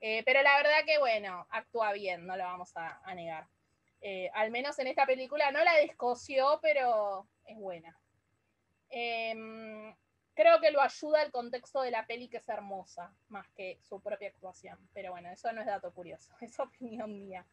Eh, 0.02 0.24
pero 0.26 0.42
la 0.42 0.56
verdad 0.58 0.86
que, 0.86 0.98
bueno, 0.98 1.46
actúa 1.52 1.94
bien, 1.94 2.26
no 2.26 2.36
lo 2.38 2.44
vamos 2.44 2.76
a, 2.76 3.02
a 3.04 3.14
negar. 3.14 3.46
Eh, 4.02 4.30
al 4.34 4.50
menos 4.52 4.80
en 4.80 4.88
esta 4.88 5.06
película 5.06 5.52
no 5.52 5.64
la 5.64 5.74
descoció, 5.76 6.60
pero 6.62 7.28
es 7.46 7.58
buena. 7.58 7.98
Em, 8.90 9.94
creo 10.34 10.60
que 10.62 10.72
lo 10.72 10.82
ayuda 10.82 11.22
el 11.22 11.32
contexto 11.32 11.82
de 11.82 11.92
la 11.92 12.06
peli, 12.08 12.30
que 12.30 12.38
es 12.38 12.50
hermosa, 12.50 13.14
más 13.28 13.48
que 13.52 13.78
su 13.82 14.02
propia 14.02 14.30
actuación. 14.30 14.78
Pero 14.94 15.12
bueno, 15.12 15.30
eso 15.30 15.52
no 15.52 15.62
es 15.62 15.68
dato 15.68 15.92
curioso, 15.94 16.34
es 16.42 16.60
opinión 16.60 17.20
mía. 17.20 17.46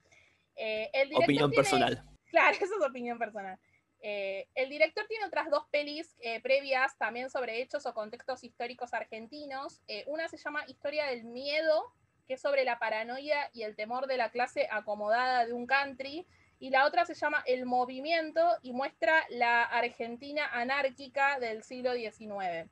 Eh, 0.54 0.90
el 0.92 1.14
Opinión 1.14 1.50
tiene- 1.50 1.56
personal. 1.56 2.04
Claro, 2.28 2.56
eso 2.60 2.64
es 2.80 2.84
opinión 2.84 3.18
personal. 3.20 3.56
Eh, 4.00 4.48
el 4.56 4.68
director 4.68 5.06
tiene 5.06 5.26
otras 5.26 5.48
dos 5.48 5.64
pelis 5.70 6.16
eh, 6.20 6.40
previas 6.40 6.98
también 6.98 7.30
sobre 7.30 7.62
hechos 7.62 7.86
o 7.86 7.94
contextos 7.94 8.42
históricos 8.42 8.92
argentinos. 8.92 9.80
Una 10.06 10.28
se 10.28 10.36
llama 10.36 10.64
Historia 10.66 11.06
del 11.06 11.22
Miedo, 11.24 11.94
que 12.26 12.34
es 12.34 12.40
sobre 12.40 12.64
la 12.64 12.78
paranoia 12.78 13.50
y 13.52 13.62
el 13.62 13.76
temor 13.76 14.06
de 14.06 14.16
la 14.16 14.30
clase 14.30 14.68
acomodada 14.70 15.46
de 15.46 15.52
un 15.52 15.66
country. 15.66 16.26
Y 16.58 16.70
la 16.70 16.86
otra 16.86 17.04
se 17.04 17.14
llama 17.14 17.42
El 17.46 17.66
Movimiento 17.66 18.42
y 18.62 18.72
muestra 18.72 19.24
la 19.30 19.62
Argentina 19.62 20.46
anárquica 20.52 21.38
del 21.38 21.62
siglo 21.62 21.92
XIX. 21.94 22.70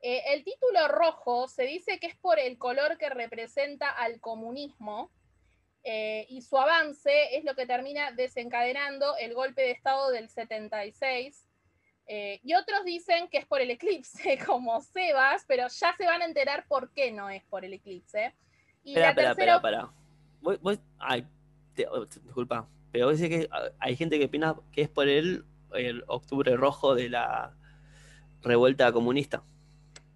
Eh, 0.00 0.22
el 0.34 0.44
título 0.44 0.88
rojo 0.88 1.48
se 1.48 1.64
dice 1.64 1.98
que 1.98 2.06
es 2.06 2.16
por 2.16 2.38
el 2.38 2.58
color 2.58 2.98
que 2.98 3.08
representa 3.10 3.90
al 3.90 4.20
comunismo, 4.20 5.10
eh, 5.86 6.24
y 6.30 6.40
su 6.40 6.56
avance 6.56 7.36
es 7.36 7.44
lo 7.44 7.54
que 7.54 7.66
termina 7.66 8.10
desencadenando 8.12 9.16
el 9.18 9.34
golpe 9.34 9.60
de 9.60 9.70
Estado 9.72 10.10
del 10.10 10.30
76. 10.30 11.46
Eh, 12.06 12.40
y 12.42 12.54
otros 12.54 12.84
dicen 12.84 13.28
que 13.28 13.38
es 13.38 13.46
por 13.46 13.60
el 13.60 13.70
eclipse, 13.70 14.38
como 14.46 14.80
Sebas, 14.80 15.44
pero 15.48 15.68
ya 15.68 15.94
se 15.96 16.06
van 16.06 16.22
a 16.22 16.26
enterar 16.26 16.66
por 16.68 16.90
qué 16.92 17.10
no 17.12 17.30
es 17.30 17.42
por 17.44 17.64
el 17.64 17.72
eclipse. 17.72 18.34
Y 18.82 18.90
Espera, 18.90 19.06
la 19.06 19.10
espera, 19.10 19.28
tercera, 19.34 19.56
espera, 19.56 19.76
espera. 19.78 19.94
Vos- 20.40 20.60
vos- 20.60 20.78
ay, 20.98 21.26
te- 21.74 21.86
te- 22.10 22.20
disculpa, 22.20 22.68
pero 22.92 23.06
vos 23.06 23.18
decís 23.18 23.36
que 23.44 23.48
ah, 23.50 23.70
hay 23.80 23.96
gente 23.96 24.18
que 24.18 24.26
opina 24.26 24.54
que 24.72 24.82
es 24.82 24.88
por 24.90 25.08
el, 25.08 25.44
el 25.72 26.04
octubre 26.06 26.54
rojo 26.56 26.94
de 26.94 27.08
la 27.08 27.54
revuelta 28.42 28.92
comunista. 28.92 29.42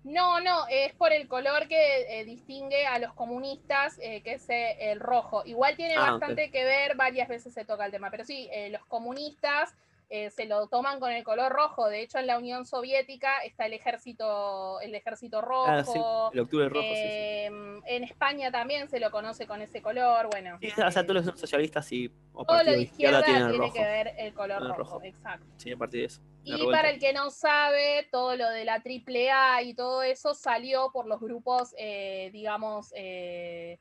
No, 0.04 0.40
no, 0.40 0.66
es 0.68 0.94
por 0.94 1.12
el 1.12 1.28
color 1.28 1.66
que 1.68 2.20
eh, 2.20 2.24
distingue 2.24 2.86
a 2.86 2.98
los 2.98 3.12
comunistas, 3.14 3.98
eh, 4.00 4.22
que 4.22 4.34
es 4.34 4.48
eh, 4.48 4.90
el 4.92 5.00
rojo. 5.00 5.42
Igual 5.44 5.76
tiene 5.76 5.94
Ah, 5.96 6.12
bastante 6.12 6.50
que 6.50 6.64
ver, 6.64 6.96
varias 6.96 7.28
veces 7.28 7.52
se 7.52 7.64
toca 7.64 7.84
el 7.84 7.90
tema, 7.90 8.10
pero 8.10 8.24
sí, 8.24 8.48
los 8.70 8.84
comunistas 8.86 9.74
eh, 10.10 10.30
se 10.30 10.46
lo 10.46 10.66
toman 10.68 11.00
con 11.00 11.12
el 11.12 11.22
color 11.24 11.52
rojo. 11.52 11.88
De 11.88 12.00
hecho, 12.00 12.18
en 12.18 12.26
la 12.26 12.38
Unión 12.38 12.64
Soviética 12.64 13.38
está 13.44 13.66
el 13.66 13.74
ejército, 13.74 14.80
el 14.80 14.94
ejército 14.94 15.40
rojo. 15.40 15.66
Ah, 15.68 15.84
sí, 15.84 15.98
el 16.32 16.40
octubre 16.40 16.68
rojo, 16.68 16.82
sí, 16.82 16.88
sí. 16.88 16.94
eh, 16.94 17.46
En 17.86 18.04
España 18.04 18.50
también 18.50 18.88
se 18.88 19.00
lo 19.00 19.10
conoce 19.10 19.46
con 19.46 19.60
ese 19.62 19.82
color. 19.82 20.28
Bueno, 20.30 20.58
o 20.86 20.90
sea, 20.90 21.06
todos 21.06 21.26
los 21.26 21.38
socialistas 21.38 21.90
y 21.92 22.10
o 22.32 22.44
todo 22.44 22.62
lo 22.62 22.72
de 22.72 22.82
izquierda 22.82 23.22
tiene 23.22 23.52
rojo. 23.52 23.72
que 23.74 23.82
ver 23.82 24.14
el 24.18 24.32
color 24.32 24.62
rojo, 24.62 24.74
rojo. 24.78 25.00
exacto. 25.02 25.46
Sí, 25.56 25.72
a 25.72 25.76
partir 25.76 26.00
de 26.00 26.06
eso. 26.06 26.20
Y 26.44 26.52
revuelta. 26.52 26.78
para 26.78 26.90
el 26.90 26.98
que 26.98 27.12
no 27.12 27.30
sabe, 27.30 28.08
todo 28.10 28.34
lo 28.36 28.48
de 28.48 28.64
la 28.64 28.74
AAA 28.82 29.62
y 29.62 29.74
todo 29.74 30.02
eso 30.02 30.34
salió 30.34 30.90
por 30.92 31.06
los 31.06 31.20
grupos, 31.20 31.74
eh, 31.76 32.30
digamos, 32.32 32.92
eh, 32.96 33.78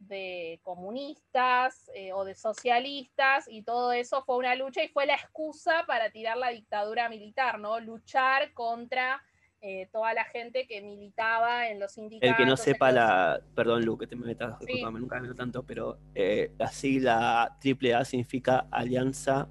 de 0.00 0.58
comunistas 0.62 1.90
eh, 1.94 2.12
o 2.12 2.24
de 2.24 2.34
socialistas, 2.34 3.46
y 3.48 3.62
todo 3.62 3.92
eso 3.92 4.22
fue 4.24 4.36
una 4.38 4.54
lucha 4.56 4.82
y 4.82 4.88
fue 4.88 5.06
la 5.06 5.14
excusa 5.14 5.84
para 5.86 6.10
tirar 6.10 6.36
la 6.36 6.48
dictadura 6.48 7.08
militar, 7.08 7.58
¿no? 7.60 7.78
Luchar 7.80 8.52
contra 8.54 9.22
eh, 9.60 9.88
toda 9.92 10.14
la 10.14 10.24
gente 10.24 10.66
que 10.66 10.80
militaba 10.80 11.68
en 11.68 11.78
los 11.78 11.92
sindicatos. 11.92 12.30
El 12.30 12.36
que 12.36 12.46
no 12.46 12.56
sepa 12.56 12.90
la. 12.90 13.42
Perdón, 13.54 13.84
Lu, 13.84 13.98
que 13.98 14.06
te 14.06 14.16
metas, 14.16 14.56
Sí. 14.66 14.82
nunca 14.82 15.16
me 15.16 15.20
meto 15.22 15.34
tanto, 15.34 15.64
pero 15.64 15.98
eh, 16.14 16.50
la 16.58 16.68
sigla 16.68 17.58
AAA 17.62 18.04
significa 18.06 18.66
Alianza 18.70 19.48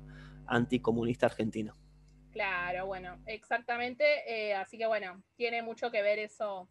Anticomunista 0.48 1.28
Argentina. 1.28 1.76
Claro, 2.32 2.88
bueno, 2.88 3.20
exactamente. 3.28 4.04
eh, 4.28 4.56
así 4.56 4.78
que 4.80 4.88
bueno, 4.88 5.22
tiene 5.36 5.62
mucho 5.62 5.92
que 5.92 6.02
ver 6.02 6.18
eso 6.20 6.68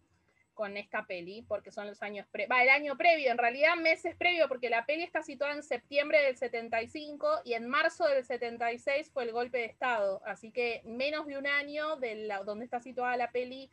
con 0.58 0.76
esta 0.76 1.06
peli, 1.06 1.42
porque 1.42 1.70
son 1.70 1.86
los 1.86 2.02
años, 2.02 2.26
pre 2.32 2.48
va, 2.48 2.64
el 2.64 2.68
año 2.68 2.96
previo, 2.96 3.30
en 3.30 3.38
realidad 3.38 3.76
meses 3.76 4.16
previo, 4.16 4.48
porque 4.48 4.68
la 4.68 4.86
peli 4.86 5.04
está 5.04 5.22
situada 5.22 5.54
en 5.54 5.62
septiembre 5.62 6.20
del 6.20 6.36
75 6.36 7.42
y 7.44 7.52
en 7.52 7.68
marzo 7.68 8.08
del 8.08 8.24
76 8.24 9.08
fue 9.12 9.22
el 9.22 9.30
golpe 9.30 9.58
de 9.58 9.66
Estado, 9.66 10.20
así 10.26 10.50
que 10.50 10.82
menos 10.84 11.28
de 11.28 11.38
un 11.38 11.46
año 11.46 11.94
de 11.98 12.28
donde 12.44 12.64
está 12.64 12.80
situada 12.80 13.16
la 13.16 13.30
peli 13.30 13.70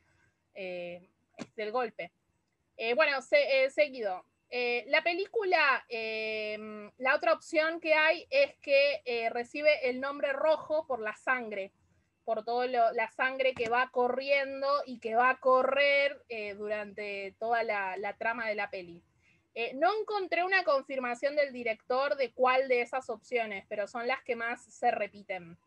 eh, 0.53 1.09
del 1.55 1.71
golpe. 1.71 2.11
Eh, 2.77 2.93
bueno, 2.93 3.19
se, 3.23 3.67
seguido. 3.71 4.23
la 4.51 5.01
película, 5.03 5.83
la 6.99 7.15
otra 7.15 7.33
opción 7.33 7.79
que 7.79 7.95
hay 7.95 8.27
es 8.29 8.53
que 8.61 9.27
recibe 9.33 9.89
el 9.89 9.99
nombre 9.99 10.33
rojo 10.33 10.85
por 10.85 10.99
la 10.99 11.15
sangre 11.15 11.71
por 12.25 12.43
toda 12.43 12.67
la 12.67 13.11
sangre 13.11 13.53
que 13.53 13.69
va 13.69 13.89
corriendo 13.91 14.67
y 14.85 14.99
que 14.99 15.15
va 15.15 15.29
a 15.29 15.39
correr 15.39 16.23
eh, 16.27 16.55
durante 16.55 17.35
toda 17.39 17.63
la, 17.63 18.15
trama 18.17 18.47
de 18.47 18.55
la 18.55 18.69
peli. 18.69 19.03
Eh, 19.53 19.73
no 19.75 19.89
encontré 20.01 20.43
una 20.43 20.63
confirmación 20.63 21.35
del 21.35 21.53
director 21.53 22.17
de 22.17 22.33
cuál 22.33 22.67
de 22.67 22.81
esas 22.81 23.09
opciones, 23.09 23.65
pero 23.69 23.87
son 23.87 24.07
las 24.07 24.21
que 24.23 24.35
más 24.35 24.65
se 24.65 24.91
repiten. 24.91 25.57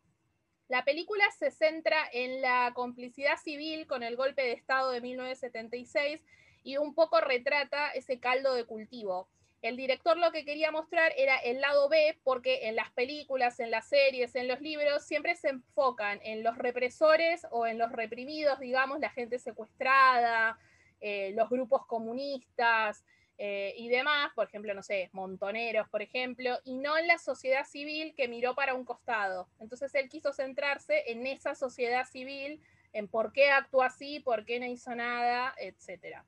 La 0.67 0.83
película 0.83 1.23
se 1.31 1.49
centra 1.49 1.97
en 2.11 2.41
la 2.41 2.71
complicidad 2.75 3.37
civil 3.37 3.87
con 3.87 4.03
el 4.03 4.15
golpe 4.15 4.43
de 4.43 4.51
Estado 4.51 4.91
de 4.91 5.01
1976 5.01 6.23
y 6.63 6.77
un 6.77 6.93
poco 6.93 7.21
retrata 7.21 7.89
ese 7.91 8.19
caldo 8.19 8.53
de 8.53 8.65
cultivo 8.65 9.27
el 9.61 9.75
director 9.75 10.17
lo 10.17 10.31
que 10.31 10.45
quería 10.45 10.71
mostrar 10.71 11.11
era 11.17 11.37
el 11.37 11.59
lado 11.59 11.89
B, 11.89 12.17
porque 12.23 12.67
en 12.67 12.75
las 12.75 12.91
películas, 12.91 13.59
en 13.59 13.71
las 13.71 13.87
series, 13.89 14.35
en 14.35 14.47
los 14.47 14.61
libros, 14.61 15.03
siempre 15.03 15.35
se 15.35 15.49
enfocan 15.49 16.19
en 16.23 16.43
los 16.43 16.57
represores 16.57 17.45
o 17.51 17.67
en 17.67 17.77
los 17.77 17.91
reprimidos, 17.91 18.59
digamos, 18.59 18.99
la 18.99 19.09
gente 19.09 19.37
secuestrada, 19.37 20.57
eh, 21.01 21.31
los 21.35 21.49
grupos 21.49 21.85
comunistas 21.85 23.03
eh, 23.37 23.73
y 23.77 23.89
demás, 23.89 24.31
por 24.33 24.47
ejemplo, 24.47 24.73
no 24.73 24.83
sé, 24.83 25.09
montoneros, 25.13 25.87
por 25.89 26.01
ejemplo, 26.01 26.57
y 26.63 26.77
no 26.77 26.97
en 26.97 27.07
la 27.07 27.17
sociedad 27.17 27.65
civil 27.65 28.13
que 28.15 28.27
miró 28.27 28.55
para 28.55 28.73
un 28.73 28.85
costado. 28.85 29.47
Entonces 29.59 29.93
él 29.95 30.09
quiso 30.09 30.33
centrarse 30.33 31.11
en 31.11 31.25
esa 31.25 31.55
sociedad 31.55 32.05
civil, 32.05 32.61
en 32.91 33.07
por 33.07 33.33
qué 33.33 33.49
actuó 33.49 33.83
así, 33.83 34.19
por 34.19 34.45
qué 34.45 34.59
no 34.59 34.65
hizo 34.65 34.93
nada, 34.95 35.53
etcétera. 35.57 36.25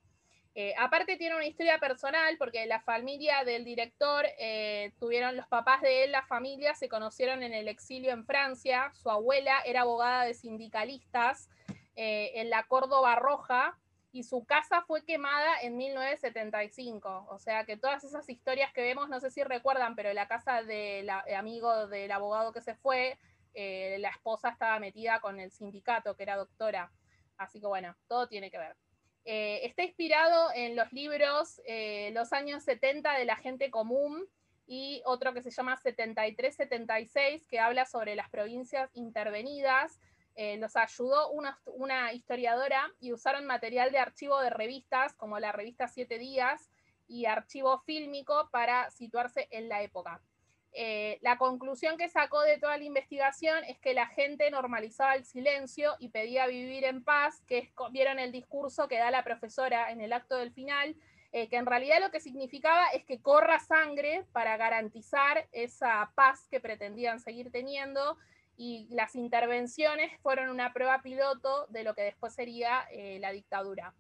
Eh, 0.54 0.74
aparte 0.78 1.16
tiene 1.16 1.36
una 1.36 1.46
historia 1.46 1.78
personal 1.80 2.36
porque 2.38 2.66
la 2.66 2.82
familia 2.82 3.46
del 3.46 3.64
director 3.64 4.26
eh, 4.38 4.92
tuvieron 5.00 5.38
los 5.38 5.48
papás 5.48 5.82
de 5.82 6.04
él, 6.04 6.12
la 6.12 6.24
familia 6.24 6.76
se 6.76 6.90
conocieron 6.90 7.42
en 7.42 7.54
el 7.54 7.70
exilio 7.70 8.12
en 8.12 8.26
Francia. 8.26 8.92
Su 8.94 9.10
abuela 9.10 9.62
era 9.66 9.82
abogada 9.82 10.26
de 10.26 10.34
sindicalistas 10.34 11.50
eh, 11.96 12.32
en 12.36 12.50
la 12.50 12.64
Córdoba 12.64 13.16
Roja 13.16 13.78
y 14.12 14.24
su 14.24 14.44
casa 14.44 14.82
fue 14.82 15.06
quemada 15.06 15.62
en 15.62 15.78
1975. 15.78 17.28
O 17.30 17.40
sea 17.40 17.64
que 17.66 17.78
todas 17.78 18.04
esas 18.04 18.28
historias 18.28 18.74
que 18.74 18.82
vemos, 18.82 19.08
no 19.08 19.22
sé 19.22 19.32
si 19.32 19.42
recuerdan, 19.44 19.96
pero 19.96 20.12
la 20.12 20.28
casa 20.28 20.64
del 20.64 21.10
amigo 21.10 21.88
del 21.88 22.12
abogado 22.12 22.52
que 22.52 22.62
se 22.62 22.76
fue, 22.76 23.18
la 23.54 24.10
esposa 24.10 24.50
estaba 24.50 24.80
metida 24.80 25.22
con 25.22 25.40
el 25.40 25.52
sindicato, 25.52 26.18
que 26.18 26.24
era 26.24 26.36
doctora. 26.36 26.92
Así 27.38 27.62
que 27.62 27.68
bueno, 27.68 27.96
todo 28.10 28.28
tiene 28.28 28.52
que 28.52 28.58
ver. 28.58 28.76
Eh, 29.26 29.62
está 29.66 29.84
inspirado 29.84 30.50
en 30.56 30.76
los 30.76 30.92
libros 30.92 31.62
eh, 31.66 32.10
Los 32.14 32.34
años 32.34 32.64
70 32.64 33.14
de 33.18 33.26
la 33.26 33.36
gente 33.36 33.70
común 33.70 34.28
y 34.66 35.02
otro 35.06 35.34
que 35.34 35.44
se 35.44 35.52
llama 35.52 35.78
73-76, 35.78 37.46
que 37.48 37.60
habla 37.60 37.86
sobre 37.86 38.16
las 38.16 38.30
provincias 38.30 38.90
intervenidas. 38.94 40.00
Eh, 40.36 40.58
los 40.58 40.78
ayudó 40.78 41.30
una, 41.32 41.60
una, 41.66 42.14
historiadora 42.14 42.90
y 43.02 43.12
usaron 43.12 43.46
material 43.46 43.92
de 43.92 44.00
archivo 44.00 44.40
de 44.40 44.50
revistas, 44.50 45.14
como 45.14 45.40
la 45.40 45.52
revista 45.52 45.90
Siete 45.90 46.18
Días, 46.18 46.70
y 47.08 47.26
archivo 47.26 47.80
fílmico 47.80 48.48
para 48.50 48.90
situarse 48.92 49.50
en 49.52 49.68
la 49.68 49.82
época. 49.82 50.22
Eh, 50.74 51.20
la 51.22 51.38
conclusión 51.38 51.98
que 51.98 52.08
sacó 52.08 52.42
de 52.42 52.58
toda 52.58 52.78
la 52.78 52.84
investigación 52.84 53.64
es 53.66 53.78
que 53.80 53.94
la 53.94 54.08
gente 54.08 54.50
normalizaba 54.52 55.16
el 55.16 55.26
silencio 55.26 55.96
y 56.00 56.10
pedía 56.10 56.48
vivir 56.48 56.86
en 56.86 57.04
paz, 57.04 57.42
que 57.46 57.74
vieron 57.92 58.20
el 58.20 58.32
discurso 58.32 58.88
que 58.88 58.98
da 58.98 59.12
la 59.12 59.24
profesora 59.24 59.92
en 59.92 60.00
el 60.00 60.14
acto 60.14 60.38
del 60.38 60.52
final, 60.52 60.96
eh, 61.34 61.50
que 61.50 61.58
en 61.58 61.66
realidad 61.66 62.00
lo 62.02 62.12
que 62.12 62.20
significaba 62.20 62.88
es 62.90 63.06
que 63.06 63.22
corra 63.22 63.60
sangre 63.60 64.26
para 64.32 64.58
garantizar 64.58 65.48
esa 65.52 66.12
paz 66.16 66.48
que 66.50 66.60
pretendían 66.60 67.20
seguir 67.20 67.52
teniendo 67.52 68.18
y 68.58 68.88
las 68.92 69.16
intervenciones 69.16 70.12
fueron 70.22 70.50
una 70.50 70.74
prueba 70.74 71.02
piloto 71.02 71.68
de 71.68 71.84
lo 71.84 71.96
que 71.96 72.04
después 72.04 72.34
sería 72.34 72.86
eh, 72.92 73.18
la 73.20 73.32
dictadura. 73.32 73.94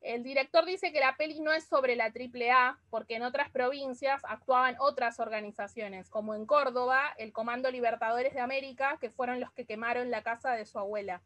El 0.00 0.22
director 0.22 0.64
dice 0.64 0.92
que 0.92 1.00
la 1.00 1.16
peli 1.16 1.40
no 1.40 1.52
es 1.52 1.64
sobre 1.64 1.96
la 1.96 2.06
AAA, 2.06 2.78
porque 2.88 3.16
en 3.16 3.22
otras 3.22 3.50
provincias 3.50 4.22
actuaban 4.24 4.76
otras 4.78 5.18
organizaciones, 5.18 6.08
como 6.08 6.34
en 6.34 6.46
Córdoba, 6.46 7.14
el 7.18 7.32
Comando 7.32 7.70
Libertadores 7.70 8.32
de 8.32 8.40
América, 8.40 8.98
que 9.00 9.10
fueron 9.10 9.40
los 9.40 9.52
que 9.52 9.66
quemaron 9.66 10.10
la 10.10 10.22
casa 10.22 10.52
de 10.52 10.66
su 10.66 10.78
abuela. 10.78 11.20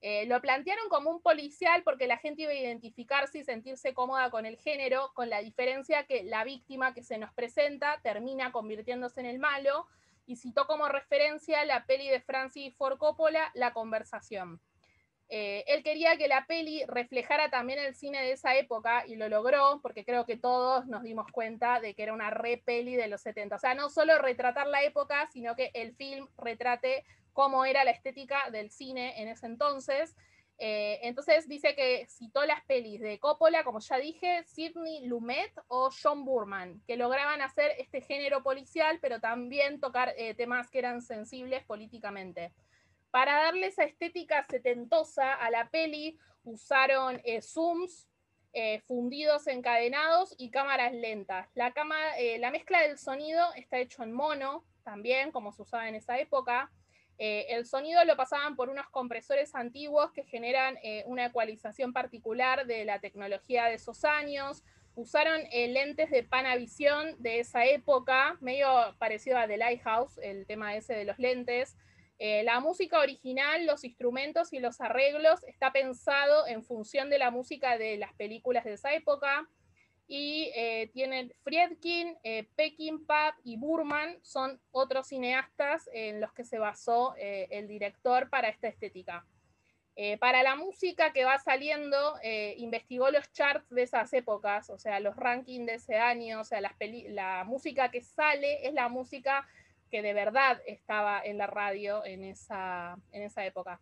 Eh, 0.00 0.26
lo 0.26 0.40
plantearon 0.40 0.88
como 0.88 1.10
un 1.10 1.22
policial 1.22 1.84
porque 1.84 2.08
la 2.08 2.18
gente 2.18 2.42
iba 2.42 2.50
a 2.50 2.54
identificarse 2.54 3.38
y 3.38 3.44
sentirse 3.44 3.94
cómoda 3.94 4.30
con 4.30 4.46
el 4.46 4.56
género, 4.56 5.12
con 5.14 5.30
la 5.30 5.40
diferencia 5.40 6.06
que 6.06 6.24
la 6.24 6.42
víctima 6.42 6.92
que 6.92 7.04
se 7.04 7.18
nos 7.18 7.32
presenta 7.32 8.00
termina 8.02 8.50
convirtiéndose 8.50 9.20
en 9.20 9.26
el 9.26 9.38
malo, 9.38 9.86
y 10.26 10.36
citó 10.36 10.66
como 10.66 10.88
referencia 10.88 11.64
la 11.64 11.86
peli 11.86 12.08
de 12.08 12.20
Francis 12.20 12.74
Ford 12.76 12.98
Coppola, 12.98 13.50
La 13.54 13.72
conversación. 13.72 14.60
Eh, 15.34 15.64
él 15.66 15.82
quería 15.82 16.18
que 16.18 16.28
la 16.28 16.44
peli 16.44 16.84
reflejara 16.86 17.48
también 17.48 17.78
el 17.78 17.94
cine 17.94 18.20
de 18.20 18.32
esa 18.32 18.54
época 18.54 19.06
y 19.06 19.16
lo 19.16 19.30
logró, 19.30 19.80
porque 19.80 20.04
creo 20.04 20.26
que 20.26 20.36
todos 20.36 20.86
nos 20.88 21.02
dimos 21.04 21.26
cuenta 21.32 21.80
de 21.80 21.94
que 21.94 22.02
era 22.02 22.12
una 22.12 22.28
re 22.28 22.58
peli 22.62 22.96
de 22.96 23.08
los 23.08 23.22
70. 23.22 23.56
O 23.56 23.58
sea, 23.58 23.72
no 23.74 23.88
solo 23.88 24.18
retratar 24.18 24.66
la 24.66 24.82
época, 24.82 25.26
sino 25.32 25.56
que 25.56 25.70
el 25.72 25.94
film 25.94 26.28
retrate 26.36 27.06
cómo 27.32 27.64
era 27.64 27.82
la 27.82 27.92
estética 27.92 28.50
del 28.50 28.70
cine 28.70 29.22
en 29.22 29.28
ese 29.28 29.46
entonces. 29.46 30.14
Eh, 30.58 30.98
entonces 31.00 31.48
dice 31.48 31.74
que 31.74 32.06
citó 32.10 32.44
las 32.44 32.62
pelis 32.66 33.00
de 33.00 33.18
Coppola, 33.18 33.64
como 33.64 33.80
ya 33.80 33.96
dije, 33.96 34.44
Sidney 34.44 35.06
Lumet 35.06 35.50
o 35.68 35.88
John 35.90 36.26
Burman, 36.26 36.82
que 36.86 36.98
lograban 36.98 37.40
hacer 37.40 37.70
este 37.78 38.02
género 38.02 38.42
policial, 38.42 38.98
pero 39.00 39.18
también 39.18 39.80
tocar 39.80 40.12
eh, 40.18 40.34
temas 40.34 40.68
que 40.68 40.80
eran 40.80 41.00
sensibles 41.00 41.64
políticamente. 41.64 42.52
Para 43.12 43.34
darle 43.42 43.66
esa 43.66 43.84
estética 43.84 44.42
setentosa 44.42 45.34
a 45.34 45.50
la 45.50 45.68
peli, 45.68 46.18
usaron 46.44 47.20
eh, 47.24 47.42
zooms, 47.42 48.08
eh, 48.54 48.80
fundidos 48.86 49.46
encadenados 49.48 50.34
y 50.38 50.50
cámaras 50.50 50.94
lentas. 50.94 51.46
La, 51.54 51.74
eh, 52.16 52.38
la, 52.38 52.50
mezcla 52.50 52.80
del 52.80 52.96
sonido 52.96 53.44
está 53.54 53.76
hecho 53.76 54.02
en 54.02 54.14
mono, 54.14 54.64
también, 54.82 55.30
como 55.30 55.52
se 55.52 55.60
usaba 55.60 55.90
en 55.90 55.94
esa 55.94 56.18
época. 56.18 56.72
el 57.18 57.66
sonido 57.66 58.02
lo 58.06 58.16
pasaban 58.16 58.56
por 58.56 58.70
unos 58.70 58.88
compresores 58.88 59.54
antiguos 59.54 60.10
que 60.12 60.24
generan 60.24 60.76
una 61.04 61.26
ecualización 61.26 61.92
particular 61.92 62.66
de 62.66 62.84
la 62.84 62.98
tecnología 62.98 63.66
de 63.66 63.74
esos 63.74 64.04
años. 64.04 64.64
Usaron 64.96 65.42
lentes 65.52 66.10
de 66.10 66.24
Panavision 66.24 67.14
de 67.22 67.40
esa 67.40 67.64
época, 67.66 68.38
medio 68.40 68.96
parecido 68.98 69.38
a 69.38 69.46
The 69.46 69.58
Lighthouse, 69.58 70.18
el 70.18 70.46
tema 70.46 70.74
ese 70.74 70.94
de 70.94 71.04
los 71.04 71.18
lentes. 71.18 71.76
Eh, 72.18 72.42
la 72.44 72.60
música 72.60 73.00
original, 73.00 73.66
los 73.66 73.84
instrumentos 73.84 74.52
y 74.52 74.60
los 74.60 74.80
arreglos 74.80 75.42
está 75.44 75.72
pensado 75.72 76.46
en 76.46 76.62
función 76.62 77.10
de 77.10 77.18
la 77.18 77.30
música 77.30 77.78
de 77.78 77.96
las 77.96 78.12
películas 78.14 78.64
de 78.64 78.74
esa 78.74 78.92
época. 78.94 79.48
Y 80.06 80.52
eh, 80.54 80.90
tienen 80.92 81.32
Friedkin, 81.42 82.16
eh, 82.22 82.46
Peckinpah 82.54 83.36
y 83.44 83.56
Burman, 83.56 84.18
son 84.22 84.60
otros 84.70 85.08
cineastas 85.08 85.88
en 85.92 86.20
los 86.20 86.32
que 86.32 86.44
se 86.44 86.58
basó 86.58 87.14
el 87.16 87.66
director 87.66 88.28
para 88.30 88.48
esta 88.48 88.68
estética. 88.68 89.26
para 90.20 90.42
la 90.42 90.56
música 90.56 91.12
que 91.12 91.24
va 91.24 91.38
saliendo, 91.38 92.14
investigó 92.56 93.10
los 93.10 93.30
charts 93.32 93.68
de 93.68 93.82
esas 93.82 94.12
épocas, 94.12 94.70
o 94.70 94.78
sea, 94.78 95.00
los 95.00 95.16
rankings 95.16 95.66
de 95.66 95.74
ese 95.74 95.96
año, 95.96 96.40
o 96.40 96.44
sea, 96.44 96.60
la 96.60 97.44
música 97.44 97.90
que 97.90 98.00
sale 98.00 98.66
es 98.66 98.72
la 98.74 98.88
música 98.88 99.46
que 99.92 100.00
de 100.00 100.14
verdad 100.14 100.60
estaba 100.66 101.20
en 101.22 101.36
la 101.36 101.46
radio 101.46 102.02
en 102.04 102.24
esa, 102.24 102.96
en 103.12 103.22
esa 103.22 103.44
época. 103.44 103.78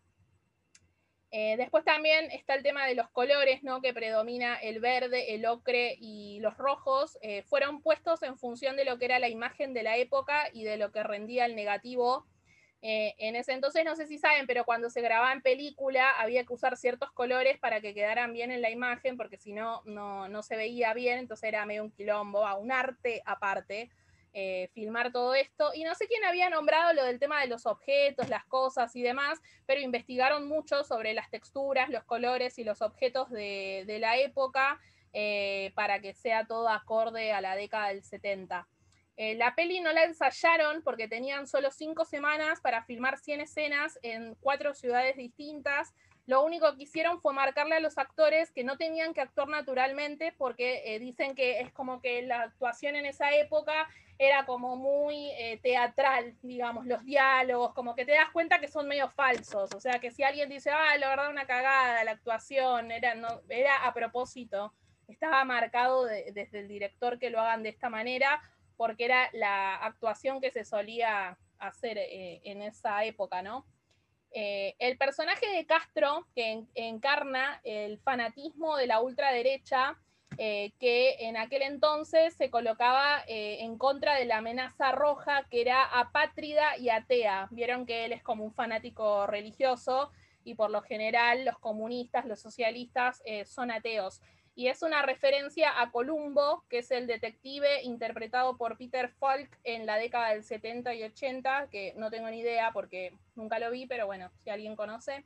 Eh, 1.30 1.56
después 1.56 1.84
también 1.84 2.28
está 2.32 2.54
el 2.54 2.64
tema 2.64 2.84
de 2.86 2.96
los 2.96 3.08
colores, 3.10 3.62
¿no? 3.62 3.80
que 3.80 3.94
predomina 3.94 4.56
el 4.56 4.80
verde, 4.80 5.36
el 5.36 5.46
ocre 5.46 5.96
y 6.00 6.40
los 6.40 6.56
rojos. 6.58 7.16
Eh, 7.22 7.44
fueron 7.44 7.80
puestos 7.80 8.24
en 8.24 8.36
función 8.36 8.76
de 8.76 8.84
lo 8.84 8.98
que 8.98 9.04
era 9.04 9.20
la 9.20 9.28
imagen 9.28 9.72
de 9.72 9.84
la 9.84 9.96
época 9.96 10.48
y 10.52 10.64
de 10.64 10.76
lo 10.76 10.90
que 10.90 11.04
rendía 11.04 11.46
el 11.46 11.54
negativo. 11.54 12.26
Eh, 12.82 13.14
en 13.18 13.36
ese 13.36 13.52
entonces, 13.52 13.84
no 13.84 13.94
sé 13.94 14.08
si 14.08 14.18
saben, 14.18 14.48
pero 14.48 14.64
cuando 14.64 14.90
se 14.90 15.02
grababa 15.02 15.32
en 15.32 15.42
película 15.42 16.10
había 16.18 16.44
que 16.44 16.54
usar 16.54 16.76
ciertos 16.76 17.12
colores 17.12 17.56
para 17.60 17.80
que 17.80 17.94
quedaran 17.94 18.32
bien 18.32 18.50
en 18.50 18.62
la 18.62 18.70
imagen, 18.70 19.16
porque 19.16 19.36
si 19.36 19.52
no, 19.52 19.82
no, 19.84 20.42
se 20.42 20.56
veía 20.56 20.92
bien, 20.92 21.18
entonces 21.20 21.46
era 21.48 21.64
medio 21.66 21.84
un 21.84 21.92
quilombo, 21.92 22.44
a 22.44 22.56
un 22.56 22.72
arte 22.72 23.22
aparte. 23.24 23.90
Eh, 24.32 24.68
filmar 24.74 25.12
todo 25.12 25.34
esto. 25.34 25.72
Y 25.74 25.84
no 25.84 25.94
sé 25.94 26.06
quién 26.06 26.24
había 26.24 26.50
nombrado 26.50 26.92
lo 26.92 27.04
del 27.04 27.18
tema 27.18 27.40
de 27.40 27.48
los 27.48 27.66
objetos, 27.66 28.28
las 28.28 28.44
cosas 28.44 28.94
y 28.94 29.02
demás, 29.02 29.40
pero 29.66 29.80
investigaron 29.80 30.46
mucho 30.46 30.84
sobre 30.84 31.14
las 31.14 31.30
texturas, 31.30 31.90
los 31.90 32.04
colores 32.04 32.58
y 32.58 32.64
los 32.64 32.80
objetos 32.82 33.30
de, 33.30 33.96
la 34.00 34.18
época 34.18 34.78
eh, 35.12 35.72
para 35.74 36.00
que 36.00 36.14
sea 36.14 36.46
todo 36.46 36.68
acorde 36.68 37.32
a 37.32 37.40
la 37.40 37.56
década 37.56 37.88
del 37.88 38.04
70. 38.04 38.68
Eh, 39.22 39.34
la 39.34 39.54
peli 39.54 39.80
no 39.80 39.92
la 39.92 40.04
ensayaron 40.04 40.80
porque 40.82 41.06
tenían 41.06 41.46
solo 41.46 41.70
cinco 41.70 42.06
semanas 42.06 42.60
para 42.62 42.84
filmar 42.84 43.18
100 43.18 43.42
escenas 43.42 43.98
en 44.02 44.34
cuatro 44.36 44.72
ciudades 44.72 45.14
distintas. 45.16 45.92
Lo 46.30 46.44
único 46.44 46.76
que 46.76 46.84
hicieron 46.84 47.20
fue 47.20 47.32
marcarle 47.32 47.74
a 47.74 47.80
los 47.80 47.98
actores 47.98 48.52
que 48.52 48.62
no 48.62 48.76
tenían 48.76 49.14
que 49.14 49.20
actuar 49.20 49.48
naturalmente 49.48 50.32
porque 50.38 50.96
dicen 51.00 51.34
que 51.34 51.58
es 51.58 51.72
como 51.72 52.00
que 52.00 52.22
la 52.22 52.42
actuación 52.42 52.94
en 52.94 53.04
esa 53.04 53.34
época 53.34 53.88
era 54.16 54.46
como 54.46 54.76
muy 54.76 55.32
eh, 55.32 55.58
teatral, 55.60 56.36
digamos, 56.40 56.86
los 56.86 57.04
diálogos, 57.04 57.74
como 57.74 57.96
que 57.96 58.04
te 58.04 58.12
das 58.12 58.30
cuenta 58.32 58.60
que 58.60 58.68
son 58.68 58.86
medio 58.86 59.08
falsos, 59.08 59.74
o 59.74 59.80
sea, 59.80 59.98
que 59.98 60.12
si 60.12 60.22
alguien 60.22 60.48
dice, 60.48 60.70
ah, 60.70 60.96
la 60.98 61.08
verdad 61.08 61.30
una 61.30 61.48
cagada, 61.48 62.04
la 62.04 62.12
actuación, 62.12 62.92
era, 62.92 63.16
no, 63.16 63.40
era 63.48 63.84
a 63.84 63.92
propósito, 63.92 64.72
estaba 65.08 65.42
marcado 65.44 66.04
desde 66.04 66.60
el 66.60 66.68
director 66.68 67.18
que 67.18 67.30
lo 67.30 67.40
hagan 67.40 67.64
de 67.64 67.70
esta 67.70 67.90
manera, 67.90 68.40
porque 68.76 69.06
era 69.06 69.30
la 69.32 69.74
actuación 69.74 70.40
que 70.40 70.52
se 70.52 70.64
solía 70.64 71.36
hacer 71.58 71.98
eh, 71.98 72.40
en 72.44 72.62
esa 72.62 73.02
época, 73.04 73.42
¿no? 73.42 73.66
Eh, 74.32 74.76
el 74.78 74.96
personaje 74.96 75.46
de 75.48 75.66
Castro, 75.66 76.26
que 76.34 76.64
encarna 76.74 77.60
el 77.64 77.98
fanatismo 77.98 78.76
de 78.76 78.86
la 78.86 79.00
ultraderecha, 79.00 79.98
eh, 80.38 80.72
que 80.78 81.16
en 81.26 81.36
aquel 81.36 81.62
entonces 81.62 82.34
se 82.34 82.48
colocaba 82.48 83.24
eh, 83.26 83.58
en 83.60 83.76
contra 83.76 84.14
de 84.14 84.26
la 84.26 84.38
amenaza 84.38 84.92
roja, 84.92 85.46
que 85.50 85.60
era 85.60 85.82
apátrida 85.82 86.76
y 86.78 86.90
atea. 86.90 87.48
Vieron 87.50 87.86
que 87.86 88.04
él 88.04 88.12
es 88.12 88.22
como 88.22 88.44
un 88.44 88.52
fanático 88.52 89.26
religioso 89.26 90.12
y 90.44 90.54
por 90.54 90.70
lo 90.70 90.80
general 90.82 91.44
los 91.44 91.58
comunistas, 91.58 92.24
los 92.24 92.40
socialistas 92.40 93.22
son 93.44 93.70
ateos. 93.70 94.22
Y 94.54 94.68
es 94.68 94.82
una 94.82 95.02
referencia 95.02 95.80
a 95.80 95.90
Columbo, 95.90 96.64
que 96.68 96.78
es 96.78 96.90
el 96.90 97.06
detective 97.06 97.82
interpretado 97.82 98.56
por 98.56 98.76
Peter 98.76 99.08
Falk 99.08 99.58
en 99.64 99.86
la 99.86 99.96
década 99.96 100.30
del 100.30 100.44
70 100.44 100.94
y 100.94 101.04
80, 101.04 101.68
que 101.70 101.94
no 101.96 102.10
tengo 102.10 102.28
ni 102.28 102.40
idea 102.40 102.72
porque 102.72 103.12
nunca 103.34 103.58
lo 103.58 103.70
vi, 103.70 103.86
pero 103.86 104.06
bueno, 104.06 104.30
si 104.42 104.50
alguien 104.50 104.76
conoce. 104.76 105.24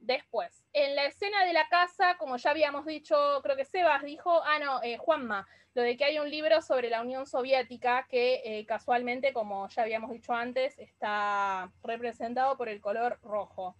Después, 0.00 0.64
en 0.72 0.94
la 0.94 1.06
escena 1.06 1.44
de 1.44 1.52
la 1.52 1.68
casa, 1.68 2.16
como 2.18 2.36
ya 2.36 2.50
habíamos 2.50 2.86
dicho, 2.86 3.40
creo 3.42 3.56
que 3.56 3.64
Sebas 3.64 4.04
dijo, 4.04 4.42
ah, 4.44 4.58
no, 4.60 4.80
eh, 4.82 4.96
Juanma, 4.96 5.46
lo 5.74 5.82
de 5.82 5.96
que 5.96 6.04
hay 6.04 6.18
un 6.18 6.30
libro 6.30 6.62
sobre 6.62 6.88
la 6.88 7.02
Unión 7.02 7.26
Soviética 7.26 8.06
que 8.08 8.42
eh, 8.44 8.64
casualmente, 8.64 9.32
como 9.32 9.68
ya 9.68 9.82
habíamos 9.82 10.10
dicho 10.12 10.32
antes, 10.32 10.78
está 10.78 11.72
representado 11.82 12.56
por 12.56 12.68
el 12.68 12.80
color 12.80 13.18
rojo, 13.22 13.76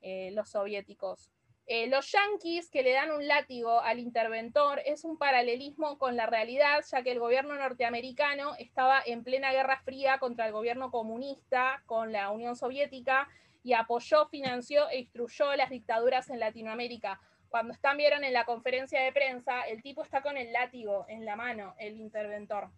eh, 0.00 0.30
los 0.32 0.50
soviéticos. 0.50 1.32
Los 1.68 2.12
yanquis 2.12 2.70
que 2.70 2.82
le 2.82 2.92
dan 2.92 3.10
un 3.10 3.26
látigo 3.26 3.80
al 3.80 3.98
interventor 3.98 4.80
es 4.84 5.04
un 5.04 5.18
paralelismo 5.18 5.98
con 5.98 6.16
la 6.16 6.26
realidad, 6.26 6.84
ya 6.88 7.02
que 7.02 7.10
el 7.10 7.18
gobierno 7.18 7.56
norteamericano 7.56 8.54
estaba 8.56 9.02
en 9.04 9.24
plena 9.24 9.50
guerra 9.50 9.80
fría 9.84 10.18
contra 10.18 10.46
el 10.46 10.52
gobierno 10.52 10.92
comunista, 10.92 11.82
con 11.86 12.12
la 12.12 12.30
Unión 12.30 12.54
Soviética, 12.54 13.28
y 13.64 13.72
apoyó, 13.72 14.26
financió 14.28 14.88
e 14.90 15.00
instruyó 15.00 15.56
las 15.56 15.70
dictaduras 15.70 16.30
en 16.30 16.38
Latinoamérica. 16.38 17.20
Cuando 17.48 17.72
están, 17.72 17.96
vieron 17.96 18.22
en 18.22 18.32
la 18.32 18.44
conferencia 18.44 19.02
de 19.02 19.12
prensa, 19.12 19.62
el 19.62 19.82
tipo 19.82 20.02
está 20.02 20.22
con 20.22 20.36
el 20.36 20.52
látigo 20.52 21.04
en 21.08 21.24
la 21.24 21.34
mano, 21.34 21.74
el 21.78 21.96
interventor. 21.96 22.70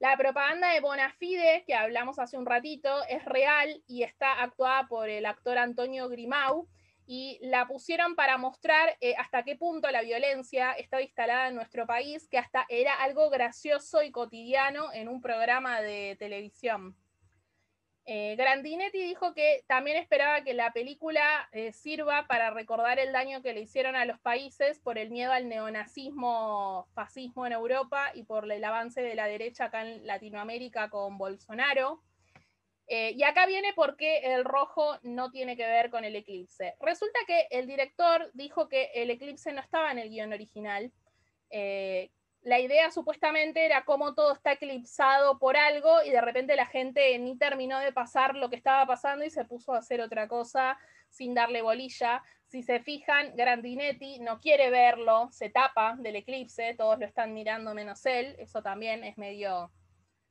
La 0.00 0.16
propaganda 0.18 0.74
de 0.74 0.80
Bonafide, 0.80 1.64
que 1.66 1.74
hablamos 1.74 2.18
hace 2.18 2.36
un 2.36 2.44
ratito, 2.44 3.04
es 3.08 3.24
real 3.24 3.82
y 3.86 4.02
está 4.02 4.42
actuada 4.42 4.86
por 4.86 5.08
el 5.08 5.24
actor 5.24 5.56
Antonio 5.56 6.10
Grimau 6.10 6.68
y 7.10 7.38
la 7.40 7.66
pusieron 7.66 8.14
para 8.14 8.36
mostrar 8.36 8.98
eh, 9.00 9.14
hasta 9.16 9.42
qué 9.42 9.56
punto 9.56 9.90
la 9.90 10.02
violencia 10.02 10.72
estaba 10.72 11.02
instalada 11.02 11.48
en 11.48 11.54
nuestro 11.54 11.86
país, 11.86 12.28
que 12.28 12.36
hasta 12.36 12.66
era 12.68 13.02
algo 13.02 13.30
gracioso 13.30 14.02
y 14.02 14.10
cotidiano 14.10 14.92
en 14.92 15.08
un 15.08 15.22
programa 15.22 15.80
de 15.80 16.16
televisión. 16.18 16.94
Eh, 18.04 18.36
Grandinetti 18.36 19.02
dijo 19.02 19.32
que 19.32 19.64
también 19.66 19.96
esperaba 19.96 20.42
que 20.44 20.52
la 20.52 20.70
película 20.72 21.48
eh, 21.52 21.72
sirva 21.72 22.26
para 22.26 22.50
recordar 22.50 22.98
el 22.98 23.12
daño 23.12 23.40
que 23.40 23.54
le 23.54 23.62
hicieron 23.62 23.96
a 23.96 24.04
los 24.04 24.20
países 24.20 24.78
por 24.78 24.98
el 24.98 25.10
miedo 25.10 25.32
al 25.32 25.48
neonazismo, 25.48 26.88
fascismo 26.94 27.46
en 27.46 27.52
Europa 27.52 28.10
y 28.14 28.24
por 28.24 28.50
el 28.52 28.64
avance 28.64 29.00
de 29.00 29.14
la 29.14 29.26
derecha 29.26 29.66
acá 29.66 29.80
en 29.80 30.06
Latinoamérica 30.06 30.90
con 30.90 31.16
Bolsonaro. 31.16 32.02
Eh, 32.88 33.12
y 33.16 33.22
acá 33.22 33.46
viene 33.46 33.72
porque 33.74 34.18
el 34.18 34.44
rojo 34.44 34.98
no 35.02 35.30
tiene 35.30 35.56
que 35.56 35.66
ver 35.66 35.90
con 35.90 36.04
el 36.04 36.16
eclipse. 36.16 36.74
Resulta 36.80 37.18
que 37.26 37.46
el 37.50 37.66
director 37.66 38.30
dijo 38.32 38.68
que 38.68 38.90
el 38.94 39.10
eclipse 39.10 39.52
no 39.52 39.60
estaba 39.60 39.92
en 39.92 39.98
el 39.98 40.08
guion 40.08 40.32
original, 40.32 40.92
la 42.42 42.60
idea 42.60 42.90
supuestamente 42.90 43.64
era 43.64 43.84
cómo 43.84 44.14
todo 44.14 44.32
está 44.32 44.52
eclipsado 44.52 45.38
por 45.38 45.56
algo 45.56 46.02
y 46.04 46.10
de 46.10 46.20
repente 46.20 46.56
la 46.56 46.66
gente 46.66 47.18
ni 47.18 47.36
terminó 47.36 47.78
de 47.80 47.92
pasar 47.92 48.36
lo 48.36 48.48
que 48.48 48.56
estaba 48.56 48.86
pasando 48.86 49.24
y 49.24 49.30
se 49.30 49.44
puso 49.44 49.74
a 49.74 49.78
hacer 49.78 50.00
otra 50.00 50.28
cosa 50.28 50.78
sin 51.10 51.34
darle 51.34 51.62
bolilla. 51.62 52.22
Si 52.46 52.62
se 52.62 52.80
fijan, 52.80 53.34
Grandinetti 53.36 54.20
no 54.20 54.40
quiere 54.40 54.70
verlo, 54.70 55.28
se 55.30 55.50
tapa 55.50 55.96
del 55.98 56.16
eclipse, 56.16 56.74
todos 56.74 56.98
lo 56.98 57.06
están 57.06 57.34
mirando 57.34 57.74
menos 57.74 58.06
él, 58.06 58.34
eso 58.38 58.62
también 58.62 59.04
es 59.04 59.18
medio 59.18 59.70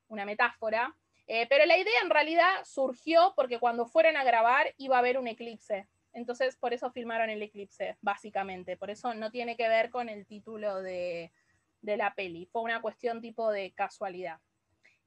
una 0.07 0.25
metáfora. 0.25 0.95
Eh, 1.27 1.45
pero 1.49 1.65
la 1.65 1.77
idea 1.77 2.01
en 2.01 2.09
realidad 2.09 2.63
surgió 2.63 3.33
porque 3.35 3.59
cuando 3.59 3.85
fueron 3.85 4.15
a 4.17 4.23
grabar 4.23 4.73
iba 4.77 4.95
a 4.95 4.99
haber 4.99 5.17
un 5.17 5.27
eclipse. 5.27 5.87
Entonces, 6.13 6.55
por 6.55 6.73
eso 6.73 6.89
filmaron 6.91 7.29
el 7.29 7.41
eclipse, 7.43 7.97
básicamente. 8.01 8.77
Por 8.77 8.89
eso 8.89 9.13
no 9.13 9.29
tiene 9.29 9.55
que 9.55 9.67
ver 9.67 9.89
con 9.89 10.09
el 10.09 10.25
título 10.25 10.81
de, 10.81 11.31
de 11.81 11.97
la 11.97 12.15
peli. 12.15 12.47
Fue 12.47 12.61
una 12.61 12.81
cuestión 12.81 13.21
tipo 13.21 13.51
de 13.51 13.71
casualidad. 13.73 14.39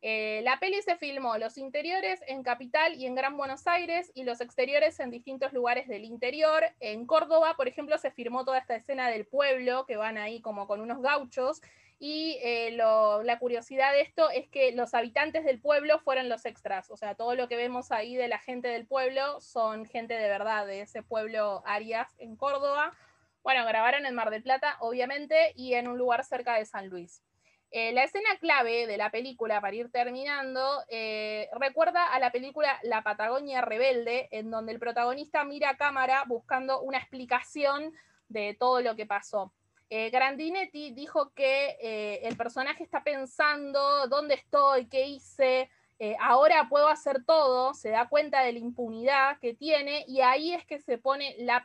Eh, 0.03 0.41
la 0.45 0.59
peli 0.59 0.81
se 0.81 0.97
filmó 0.97 1.37
los 1.37 1.59
interiores 1.59 2.21
en 2.27 2.43
Capital 2.43 2.95
y 2.95 3.07
en 3.07 3.15
Gran 3.15 3.37
Buenos 3.37 3.67
Aires 3.67 4.11
y 4.15 4.25
los 4.25 4.41
exteriores 4.41 4.99
en 4.99 5.11
distintos 5.11 5.53
lugares 5.53 5.89
del 5.89 6.05
interior. 6.05 6.65
En 6.81 7.07
Córdoba, 7.07 7.55
por 7.57 7.69
ejemplo, 7.69 7.99
se 7.99 8.11
filmó 8.11 8.45
toda 8.45 8.59
esta 8.59 8.77
escena 8.77 9.11
del 9.11 9.27
pueblo, 9.27 9.85
que 9.87 9.97
van 9.97 10.17
ahí 10.17 10.41
como 10.41 10.67
con 10.67 10.81
unos 10.81 11.03
gauchos. 11.03 11.61
Y 12.01 12.39
eh, 12.43 12.73
la 12.73 13.39
curiosidad 13.39 13.93
de 13.93 14.01
esto 14.01 14.31
es 14.31 14.49
que 14.49 14.73
los 14.73 14.95
habitantes 14.95 15.45
del 15.45 15.61
pueblo 15.61 16.01
fueron 16.01 16.29
los 16.29 16.47
extras. 16.47 16.91
O 16.91 16.97
sea, 16.97 17.15
todo 17.15 17.37
lo 17.37 17.47
que 17.47 17.57
vemos 17.57 17.93
ahí 17.93 18.17
de 18.17 18.27
la 18.27 18.39
gente 18.39 18.69
del 18.69 18.87
pueblo 18.87 19.41
son 19.41 19.85
gente 19.85 20.15
de 20.15 20.29
verdad, 20.29 20.67
de 20.67 20.81
ese 20.81 21.03
pueblo 21.03 21.63
Arias 21.67 22.09
en 22.19 22.37
Córdoba 22.37 22.97
bueno, 23.43 23.65
grabaron 23.65 24.07
en 24.07 24.15
Mar 24.15 24.31
del 24.31 24.43
Plata, 24.43 24.77
obviamente, 24.81 25.53
y 25.57 25.75
en 25.75 25.89
un 25.89 25.99
lugar 25.99 26.25
cerca 26.25 26.55
de 26.55 26.67
San 26.67 26.89
Luis. 26.89 27.23
Eh, 27.71 27.93
la 27.93 28.05
escena 28.05 28.29
clave 28.41 28.87
de 28.87 28.97
la 28.97 29.11
película, 29.11 29.61
para 29.61 29.77
ir 29.77 29.91
terminando, 29.91 30.83
eh, 30.89 31.49
recuerda 31.59 32.05
a 32.13 32.19
la 32.19 32.33
película 32.33 32.79
La 32.83 33.03
Patagonia 33.03 33.61
Rebelde, 33.61 34.29
en 34.33 34.51
donde 34.51 34.73
el 34.73 34.81
protagonista 34.81 35.45
mira 35.45 35.71
a 35.71 35.77
cámara 35.77 36.25
buscando 36.27 36.81
una 36.83 36.99
explicación 36.99 37.93
de 38.29 38.57
todo 38.59 38.81
lo 38.81 38.97
que 38.97 39.07
pasó. 39.07 39.53
Eh, 39.91 40.09
Grandinetti 40.11 40.93
dijo 40.93 41.33
que 41.35 42.21
el 42.23 42.37
personaje 42.37 42.85
está 42.85 43.03
pensando 43.03 44.07
dónde 44.09 44.35
estoy, 44.35 44.87
qué 44.87 45.07
hice, 45.07 45.69
eh, 46.03 46.17
ahora 46.19 46.67
puedo 46.71 46.89
hacer 46.89 47.25
todo, 47.27 47.75
se 47.75 47.91
da 47.91 48.09
cuenta 48.09 48.41
de 48.41 48.55
la 48.55 48.59
impunidad 48.59 49.39
que 49.39 49.53
tiene 49.53 50.07
y 50.09 50.23
ahí 50.23 50.55
es 50.55 50.65
que 50.65 50.79
se 50.79 50.97
pone 50.97 51.37
la, 51.41 51.63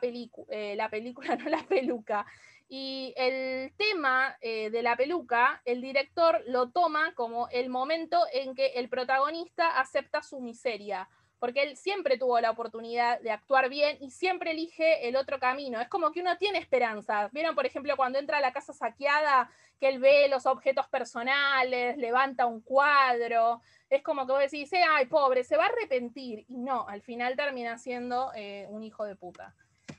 eh, 0.50 0.74
la 0.76 0.90
película, 0.90 1.36
no 1.36 1.48
la 1.48 1.62
peluca. 1.62 2.26
Y 2.68 3.14
el 3.16 3.72
tema 3.78 4.36
eh, 4.42 4.68
de 4.68 4.82
la 4.82 4.94
peluca, 4.94 5.62
el 5.64 5.80
director 5.80 6.42
lo 6.48 6.68
toma 6.68 7.14
como 7.14 7.48
el 7.48 7.70
momento 7.70 8.18
en 8.30 8.54
que 8.54 8.66
el 8.74 8.90
protagonista 8.90 9.80
acepta 9.80 10.20
su 10.20 10.40
miseria 10.40 11.08
porque 11.38 11.62
él 11.62 11.76
siempre 11.76 12.18
tuvo 12.18 12.40
la 12.40 12.50
oportunidad 12.50 13.20
de 13.20 13.30
actuar 13.30 13.68
bien 13.68 13.98
y 14.00 14.10
siempre 14.10 14.52
elige 14.52 15.08
el 15.08 15.16
otro 15.16 15.38
camino. 15.38 15.80
Es 15.80 15.88
como 15.88 16.12
que 16.12 16.20
uno 16.20 16.36
tiene 16.38 16.58
esperanzas. 16.58 17.30
Vieron, 17.32 17.54
por 17.54 17.66
ejemplo, 17.66 17.96
cuando 17.96 18.18
entra 18.18 18.38
a 18.38 18.40
la 18.40 18.52
casa 18.52 18.72
saqueada, 18.72 19.50
que 19.78 19.88
él 19.88 19.98
ve 19.98 20.28
los 20.28 20.46
objetos 20.46 20.88
personales, 20.88 21.96
levanta 21.98 22.46
un 22.46 22.60
cuadro. 22.60 23.60
Es 23.90 24.02
como 24.02 24.26
que 24.26 24.32
vos 24.32 24.40
decís, 24.40 24.70
ay, 24.88 25.06
pobre, 25.06 25.44
se 25.44 25.56
va 25.56 25.64
a 25.64 25.68
arrepentir. 25.68 26.44
Y 26.48 26.56
no, 26.56 26.88
al 26.88 27.02
final 27.02 27.36
termina 27.36 27.76
siendo 27.78 28.32
eh, 28.34 28.66
un 28.70 28.82
hijo 28.82 29.04
de 29.04 29.16
puta. 29.16 29.54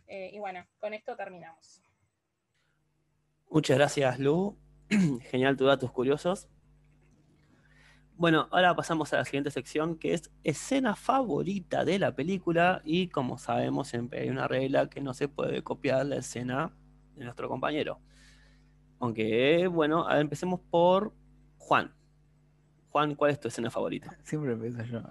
Eh, 0.07 0.31
y 0.33 0.39
bueno, 0.39 0.65
con 0.79 0.93
esto 0.93 1.15
terminamos. 1.15 1.81
Muchas 3.49 3.77
gracias, 3.77 4.19
Lu. 4.19 4.57
Genial 5.29 5.55
tus 5.55 5.67
datos 5.67 5.91
curiosos. 5.91 6.49
Bueno, 8.18 8.47
ahora 8.49 8.76
pasamos 8.76 9.13
a 9.13 9.18
la 9.18 9.26
siguiente 9.26 9.51
sección 9.51 9.95
que 9.95 10.15
es 10.15 10.32
escena 10.43 10.95
favorita 10.95 11.86
de 11.86 11.99
la 11.99 12.15
película 12.15 12.82
y 12.84 13.09
como 13.09 13.38
sabemos 13.38 13.89
siempre 13.89 14.22
hay 14.22 14.30
una 14.30 14.47
regla 14.47 14.89
que 14.89 15.01
no 15.01 15.13
se 15.13 15.28
puede 15.28 15.61
copiar 15.61 16.03
la 16.07 16.15
escena 16.15 16.74
de 17.15 17.26
nuestro 17.26 17.47
compañero. 17.47 17.99
Aunque, 18.99 19.68
bueno, 19.68 20.09
empecemos 20.11 20.59
por 20.72 21.13
Juan. 21.59 21.93
Juan, 22.89 23.13
¿cuál 23.13 23.32
es 23.32 23.39
tu 23.39 23.49
escena 23.49 23.70
favorita? 23.70 24.18
Siempre 24.24 24.53
empiezo 24.53 24.82
yo. 24.84 25.03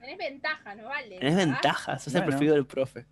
Tenés 0.00 0.18
ventaja, 0.18 0.74
no 0.76 0.84
vale. 0.84 1.18
Tenés 1.18 1.34
ventajas, 1.34 2.04
sos 2.04 2.14
el 2.14 2.20
Bueno. 2.20 2.28
preferido 2.30 2.54
del 2.54 2.66
profe. 2.66 3.06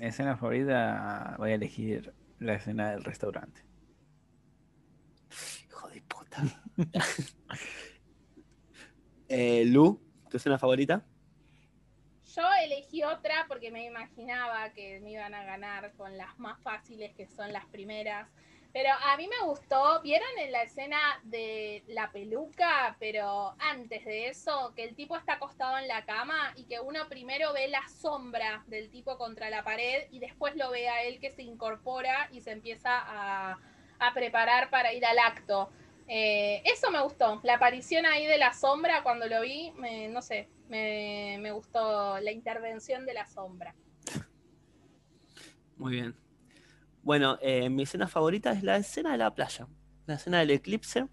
Mi 0.00 0.06
escena 0.06 0.38
favorita, 0.38 1.34
voy 1.36 1.50
a 1.50 1.54
elegir 1.54 2.14
la 2.38 2.54
escena 2.54 2.92
del 2.92 3.04
restaurante. 3.04 3.60
Hijo 5.68 5.88
de 5.90 6.00
puta. 6.00 6.42
eh, 9.28 9.64
Lu, 9.66 10.00
¿tu 10.30 10.36
escena 10.36 10.58
favorita? 10.58 11.04
Yo 12.36 12.42
elegí 12.62 13.02
otra 13.02 13.46
porque 13.48 13.70
me 13.70 13.84
imaginaba 13.84 14.70
que 14.70 15.00
me 15.00 15.12
iban 15.12 15.34
a 15.34 15.44
ganar 15.44 15.92
con 15.94 16.16
las 16.16 16.38
más 16.38 16.60
fáciles 16.62 17.14
que 17.14 17.26
son 17.26 17.52
las 17.52 17.66
primeras. 17.66 18.28
Pero 18.72 18.90
a 18.92 19.16
mí 19.16 19.26
me 19.26 19.46
gustó, 19.46 20.00
¿vieron 20.02 20.28
en 20.38 20.52
la 20.52 20.62
escena 20.62 20.98
de 21.24 21.82
la 21.88 22.12
peluca? 22.12 22.96
Pero 23.00 23.56
antes 23.58 24.04
de 24.04 24.28
eso, 24.28 24.72
que 24.76 24.84
el 24.84 24.94
tipo 24.94 25.16
está 25.16 25.34
acostado 25.34 25.78
en 25.78 25.88
la 25.88 26.04
cama 26.04 26.52
y 26.54 26.64
que 26.64 26.78
uno 26.78 27.08
primero 27.08 27.52
ve 27.54 27.68
la 27.68 27.88
sombra 27.88 28.62
del 28.66 28.90
tipo 28.90 29.16
contra 29.16 29.48
la 29.48 29.64
pared 29.64 30.06
y 30.10 30.20
después 30.20 30.54
lo 30.54 30.70
ve 30.70 30.88
a 30.88 31.02
él 31.02 31.18
que 31.18 31.30
se 31.30 31.42
incorpora 31.42 32.28
y 32.30 32.42
se 32.42 32.52
empieza 32.52 32.90
a, 32.92 33.58
a 33.98 34.14
preparar 34.14 34.68
para 34.68 34.92
ir 34.92 35.04
al 35.06 35.18
acto. 35.18 35.70
Eh, 36.08 36.62
eso 36.64 36.90
me 36.90 37.02
gustó, 37.02 37.40
la 37.44 37.54
aparición 37.54 38.06
ahí 38.06 38.26
de 38.26 38.38
la 38.38 38.54
sombra 38.54 39.02
cuando 39.02 39.26
lo 39.26 39.42
vi, 39.42 39.72
me, 39.76 40.08
no 40.08 40.22
sé, 40.22 40.48
me, 40.68 41.36
me, 41.38 41.52
gustó 41.52 42.18
la 42.18 42.32
intervención 42.32 43.04
de 43.04 43.12
la 43.12 43.26
sombra. 43.26 43.74
Muy 45.76 45.92
bien. 45.92 46.14
Bueno, 47.02 47.38
eh, 47.40 47.70
mi 47.70 47.84
escena 47.84 48.08
favorita 48.08 48.52
es 48.52 48.62
la 48.62 48.76
escena 48.76 49.12
de 49.12 49.18
la 49.18 49.34
playa, 49.34 49.68
la 50.06 50.14
escena 50.14 50.40
del 50.40 50.50
eclipse. 50.50 51.06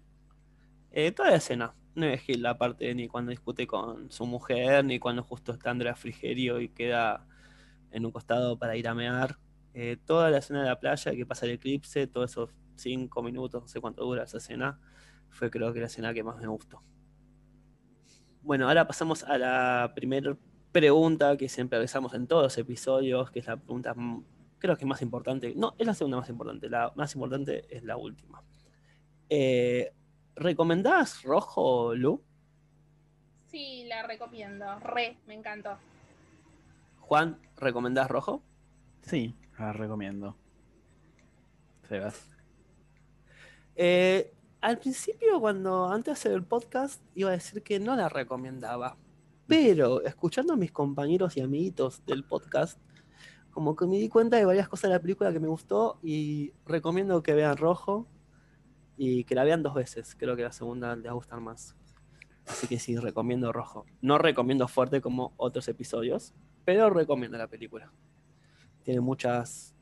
Eh, 0.90 1.12
toda 1.12 1.30
la 1.30 1.36
escena, 1.36 1.74
no 1.94 2.06
es 2.06 2.22
que 2.22 2.36
la 2.36 2.58
parte 2.58 2.94
ni 2.94 3.08
cuando 3.08 3.30
discute 3.30 3.66
con 3.66 4.10
su 4.10 4.26
mujer, 4.26 4.84
ni 4.84 4.98
cuando 4.98 5.22
justo 5.22 5.52
está 5.52 5.70
Andrea 5.70 5.94
Frigerio 5.94 6.60
y 6.60 6.68
queda 6.68 7.26
en 7.92 8.04
un 8.04 8.12
costado 8.12 8.58
para 8.58 8.76
ir 8.76 8.88
a 8.88 8.94
mear. 8.94 9.38
Eh, 9.74 9.96
toda 10.04 10.30
la 10.30 10.38
escena 10.38 10.62
de 10.62 10.68
la 10.68 10.80
playa 10.80 11.12
que 11.12 11.26
pasa 11.26 11.46
el 11.46 11.52
eclipse, 11.52 12.06
todo 12.06 12.24
eso 12.24 12.50
5 12.76 13.22
minutos, 13.22 13.62
no 13.62 13.68
sé 13.68 13.80
cuánto 13.80 14.04
dura 14.04 14.24
esa 14.24 14.38
escena, 14.38 14.80
fue 15.30 15.50
creo 15.50 15.72
que 15.72 15.80
la 15.80 15.86
escena 15.86 16.14
que 16.14 16.22
más 16.22 16.36
me 16.38 16.46
gustó. 16.46 16.82
Bueno, 18.42 18.68
ahora 18.68 18.86
pasamos 18.86 19.24
a 19.24 19.38
la 19.38 19.92
primera 19.94 20.36
pregunta 20.72 21.36
que 21.36 21.48
siempre 21.48 21.78
realizamos 21.78 22.14
en 22.14 22.26
todos 22.26 22.42
los 22.44 22.58
episodios, 22.58 23.30
que 23.30 23.40
es 23.40 23.46
la 23.46 23.56
pregunta 23.56 23.94
creo 24.58 24.76
que 24.76 24.86
más 24.86 25.02
importante, 25.02 25.52
no, 25.56 25.74
es 25.78 25.86
la 25.86 25.94
segunda 25.94 26.18
más 26.18 26.28
importante, 26.28 26.68
la 26.68 26.92
más 26.96 27.14
importante 27.14 27.64
es 27.74 27.82
la 27.82 27.96
última. 27.96 28.42
Eh, 29.28 29.92
¿Recomendás 30.34 31.22
Rojo, 31.22 31.94
Lu? 31.94 32.22
Sí, 33.46 33.84
la 33.86 34.02
recomiendo, 34.02 34.78
re, 34.80 35.18
me 35.26 35.34
encantó. 35.34 35.76
Juan, 37.00 37.38
¿recomendás 37.56 38.08
Rojo? 38.08 38.42
Sí, 39.02 39.34
la 39.58 39.72
recomiendo. 39.72 40.36
Sebas. 41.88 42.35
Eh, 43.76 44.32
al 44.62 44.78
principio, 44.78 45.38
cuando 45.38 45.88
antes 45.88 46.06
de 46.06 46.12
hacer 46.12 46.32
el 46.32 46.42
podcast, 46.42 47.02
iba 47.14 47.28
a 47.30 47.34
decir 47.34 47.62
que 47.62 47.78
no 47.78 47.94
la 47.94 48.08
recomendaba. 48.08 48.96
Pero 49.46 50.02
escuchando 50.02 50.54
a 50.54 50.56
mis 50.56 50.72
compañeros 50.72 51.36
y 51.36 51.40
amiguitos 51.40 52.04
del 52.04 52.24
podcast, 52.24 52.80
como 53.50 53.76
que 53.76 53.86
me 53.86 53.96
di 53.96 54.08
cuenta 54.08 54.36
de 54.36 54.44
varias 54.44 54.68
cosas 54.68 54.90
de 54.90 54.96
la 54.96 55.00
película 55.00 55.32
que 55.32 55.40
me 55.40 55.48
gustó 55.48 55.98
y 56.02 56.52
recomiendo 56.66 57.22
que 57.22 57.34
vean 57.34 57.56
Rojo 57.56 58.08
y 58.96 59.24
que 59.24 59.34
la 59.34 59.44
vean 59.44 59.62
dos 59.62 59.74
veces. 59.74 60.16
Creo 60.18 60.34
que 60.36 60.42
la 60.42 60.52
segunda 60.52 60.96
les 60.96 61.06
va 61.06 61.10
a 61.10 61.14
gustar 61.14 61.40
más. 61.40 61.76
Así 62.46 62.66
que 62.66 62.78
sí, 62.78 62.96
recomiendo 62.96 63.52
Rojo. 63.52 63.86
No 64.00 64.18
recomiendo 64.18 64.66
fuerte 64.68 65.00
como 65.00 65.32
otros 65.36 65.68
episodios, 65.68 66.34
pero 66.64 66.90
recomiendo 66.90 67.38
la 67.38 67.46
película. 67.46 67.92
Tiene 68.82 69.00
muchos 69.00 69.72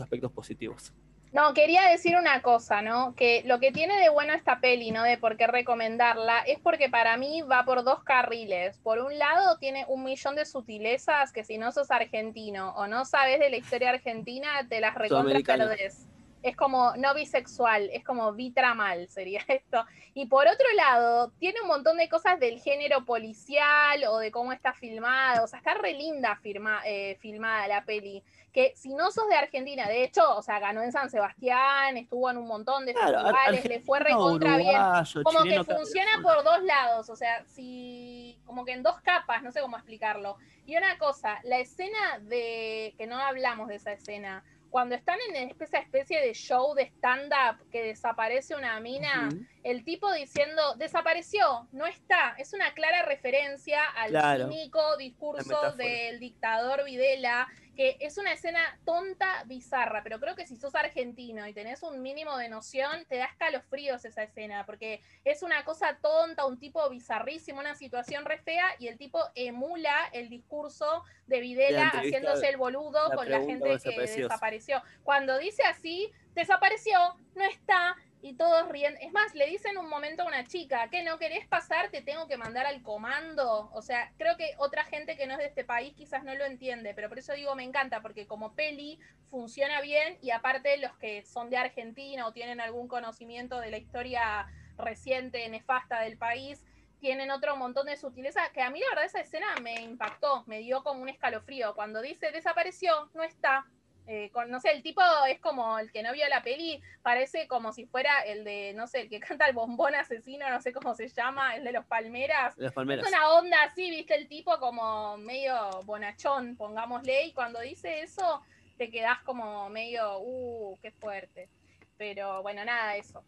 aspectos 0.00 0.30
positivos. 0.30 0.92
No, 1.34 1.52
quería 1.52 1.88
decir 1.88 2.16
una 2.16 2.42
cosa, 2.42 2.80
¿no? 2.80 3.12
Que 3.16 3.42
lo 3.44 3.58
que 3.58 3.72
tiene 3.72 3.98
de 3.98 4.08
bueno 4.08 4.34
esta 4.34 4.60
peli, 4.60 4.92
¿no? 4.92 5.02
De 5.02 5.18
por 5.18 5.36
qué 5.36 5.48
recomendarla, 5.48 6.38
es 6.46 6.60
porque 6.60 6.88
para 6.88 7.16
mí 7.16 7.42
va 7.42 7.64
por 7.64 7.82
dos 7.82 8.04
carriles. 8.04 8.78
Por 8.78 9.00
un 9.00 9.18
lado, 9.18 9.58
tiene 9.58 9.84
un 9.88 10.04
millón 10.04 10.36
de 10.36 10.46
sutilezas 10.46 11.32
que 11.32 11.42
si 11.42 11.58
no 11.58 11.72
sos 11.72 11.90
argentino 11.90 12.72
o 12.76 12.86
no 12.86 13.04
sabes 13.04 13.40
de 13.40 13.50
la 13.50 13.56
historia 13.56 13.90
argentina, 13.90 14.48
te 14.68 14.80
las 14.80 14.94
recontra 14.94 15.40
perdés. 15.42 16.06
Es 16.44 16.56
como 16.56 16.94
no 16.96 17.14
bisexual, 17.14 17.88
es 17.92 18.04
como 18.04 18.32
bitramal 18.34 19.08
sería 19.08 19.40
esto. 19.48 19.84
Y 20.12 20.26
por 20.26 20.46
otro 20.46 20.66
lado, 20.76 21.32
tiene 21.38 21.60
un 21.62 21.68
montón 21.68 21.96
de 21.96 22.08
cosas 22.08 22.38
del 22.38 22.60
género 22.60 23.04
policial 23.06 24.04
o 24.08 24.18
de 24.18 24.30
cómo 24.30 24.52
está 24.52 24.72
filmada. 24.74 25.42
O 25.42 25.46
sea, 25.46 25.58
está 25.58 25.74
re 25.74 25.94
linda 25.94 26.36
firma- 26.36 26.82
eh, 26.84 27.16
filmada 27.20 27.66
la 27.66 27.84
peli 27.84 28.22
que 28.52 28.72
si 28.76 28.94
no 28.94 29.10
sos 29.10 29.26
de 29.28 29.34
Argentina, 29.34 29.88
de 29.88 30.04
hecho, 30.04 30.36
o 30.36 30.40
sea, 30.40 30.60
ganó 30.60 30.80
en 30.82 30.92
San 30.92 31.10
Sebastián, 31.10 31.96
estuvo 31.96 32.30
en 32.30 32.36
un 32.36 32.46
montón 32.46 32.86
de 32.86 32.92
Claro, 32.94 33.18
ar- 33.18 33.24
festivales, 33.24 33.64
le 33.64 33.80
fue 33.80 33.98
recontra 33.98 34.56
bien. 34.58 34.76
Como 35.24 35.38
que 35.42 35.48
chileno, 35.50 35.64
funciona 35.64 36.10
por 36.22 36.44
dos 36.44 36.62
lados, 36.62 37.10
o 37.10 37.16
sea, 37.16 37.44
si 37.46 38.38
como 38.44 38.64
que 38.64 38.72
en 38.72 38.84
dos 38.84 39.00
capas, 39.00 39.42
no 39.42 39.50
sé 39.50 39.60
cómo 39.60 39.76
explicarlo. 39.76 40.36
Y 40.66 40.76
una 40.76 40.96
cosa, 40.98 41.40
la 41.42 41.58
escena 41.58 42.20
de 42.20 42.94
que 42.96 43.08
no 43.08 43.18
hablamos 43.18 43.66
de 43.66 43.74
esa 43.74 43.92
escena, 43.92 44.44
cuando 44.74 44.96
están 44.96 45.18
en 45.32 45.54
esa 45.60 45.78
especie 45.78 46.20
de 46.20 46.34
show 46.34 46.74
de 46.74 46.82
stand-up 46.82 47.64
que 47.70 47.80
desaparece 47.80 48.56
una 48.56 48.80
mina, 48.80 49.28
el 49.62 49.84
tipo 49.84 50.12
diciendo 50.12 50.74
desapareció, 50.74 51.68
no 51.70 51.86
está. 51.86 52.34
Es 52.38 52.52
una 52.54 52.74
clara 52.74 53.02
referencia 53.04 53.84
al 53.96 54.10
Claro. 54.10 54.48
cínico 54.48 54.96
discurso 54.96 55.74
del 55.76 56.18
dictador 56.18 56.84
Videla, 56.84 57.46
que 57.74 57.96
es 58.00 58.18
una 58.18 58.32
escena 58.32 58.78
tonta, 58.84 59.44
bizarra, 59.44 60.02
pero 60.02 60.20
creo 60.20 60.34
que 60.34 60.46
si 60.46 60.56
sos 60.56 60.74
argentino 60.74 61.46
y 61.46 61.52
tenés 61.52 61.82
un 61.82 62.02
mínimo 62.02 62.36
de 62.36 62.48
noción, 62.48 63.04
te 63.08 63.16
da 63.16 63.26
escalofríos 63.26 64.04
esa 64.04 64.22
escena, 64.22 64.64
porque 64.66 65.00
es 65.24 65.42
una 65.42 65.64
cosa 65.64 65.98
tonta, 66.00 66.46
un 66.46 66.58
tipo 66.58 66.88
bizarrísimo, 66.90 67.60
una 67.60 67.74
situación 67.74 68.24
re 68.24 68.38
fea, 68.38 68.66
y 68.78 68.88
el 68.88 68.98
tipo 68.98 69.20
emula 69.34 69.94
el 70.12 70.28
discurso 70.28 71.04
de 71.26 71.40
Videla 71.40 71.88
haciéndose 71.88 72.48
el 72.48 72.56
boludo 72.56 73.08
la 73.08 73.16
con 73.16 73.30
la 73.30 73.40
gente 73.40 73.78
que 73.82 74.00
desapareció. 74.00 74.82
Cuando 75.02 75.38
dice 75.38 75.62
así, 75.64 76.12
desapareció, 76.34 76.98
no 77.34 77.44
está, 77.44 77.96
y 78.24 78.32
todos 78.32 78.66
ríen. 78.70 78.96
Es 79.02 79.12
más, 79.12 79.34
le 79.34 79.46
dicen 79.46 79.76
un 79.76 79.86
momento 79.86 80.22
a 80.22 80.26
una 80.26 80.46
chica, 80.46 80.88
que 80.88 81.02
no 81.02 81.18
querés 81.18 81.46
pasar, 81.46 81.90
te 81.90 82.00
tengo 82.00 82.26
que 82.26 82.38
mandar 82.38 82.64
al 82.64 82.80
comando. 82.82 83.68
O 83.74 83.82
sea, 83.82 84.14
creo 84.16 84.38
que 84.38 84.54
otra 84.56 84.82
gente 84.84 85.14
que 85.18 85.26
no 85.26 85.34
es 85.34 85.40
de 85.40 85.44
este 85.44 85.62
país 85.62 85.92
quizás 85.94 86.24
no 86.24 86.34
lo 86.34 86.46
entiende, 86.46 86.94
pero 86.94 87.10
por 87.10 87.18
eso 87.18 87.34
digo 87.34 87.54
me 87.54 87.64
encanta, 87.64 88.00
porque 88.00 88.26
como 88.26 88.54
peli 88.54 88.98
funciona 89.28 89.82
bien 89.82 90.16
y 90.22 90.30
aparte 90.30 90.78
los 90.78 90.96
que 90.96 91.22
son 91.26 91.50
de 91.50 91.58
Argentina 91.58 92.26
o 92.26 92.32
tienen 92.32 92.62
algún 92.62 92.88
conocimiento 92.88 93.60
de 93.60 93.70
la 93.70 93.76
historia 93.76 94.46
reciente, 94.78 95.46
nefasta 95.50 96.00
del 96.00 96.16
país, 96.16 96.64
tienen 97.00 97.30
otro 97.30 97.58
montón 97.58 97.84
de 97.84 97.98
sutileza, 97.98 98.40
que 98.54 98.62
a 98.62 98.70
mí 98.70 98.80
la 98.80 98.88
verdad 98.88 99.04
esa 99.04 99.20
escena 99.20 99.48
me 99.60 99.82
impactó, 99.82 100.44
me 100.46 100.60
dio 100.60 100.82
como 100.82 101.02
un 101.02 101.10
escalofrío. 101.10 101.74
Cuando 101.74 102.00
dice 102.00 102.32
desapareció, 102.32 103.10
no 103.12 103.22
está. 103.22 103.66
Eh, 104.06 104.28
con, 104.32 104.50
no 104.50 104.60
sé, 104.60 104.70
el 104.72 104.82
tipo 104.82 105.00
es 105.30 105.40
como 105.40 105.78
el 105.78 105.90
que 105.90 106.02
no 106.02 106.12
vio 106.12 106.28
la 106.28 106.42
peli, 106.42 106.82
parece 107.00 107.48
como 107.48 107.72
si 107.72 107.86
fuera 107.86 108.20
el 108.20 108.44
de, 108.44 108.74
no 108.74 108.86
sé, 108.86 109.00
el 109.02 109.08
que 109.08 109.18
canta 109.38 109.46
el 109.46 109.54
bombón 109.54 109.94
asesino, 109.94 110.48
no 110.50 110.60
sé 110.60 110.72
cómo 110.72 110.94
se 110.94 111.08
llama, 111.08 111.56
el 111.56 111.64
de 111.64 111.72
los 111.72 111.86
palmeras. 111.86 112.54
Las 112.58 112.72
Es 112.72 113.08
una 113.08 113.30
onda 113.30 113.62
así, 113.64 113.90
viste, 113.90 114.14
el 114.14 114.28
tipo 114.28 114.58
como 114.58 115.16
medio 115.16 115.54
bonachón, 115.84 116.54
pongámosle, 116.56 117.24
y 117.26 117.32
cuando 117.32 117.60
dice 117.60 118.02
eso, 118.02 118.42
te 118.76 118.90
quedás 118.90 119.20
como 119.22 119.70
medio, 119.70 120.18
uh, 120.20 120.76
qué 120.82 120.90
fuerte. 120.90 121.48
Pero 121.96 122.42
bueno, 122.42 122.62
nada, 122.64 122.96
eso. 122.96 123.24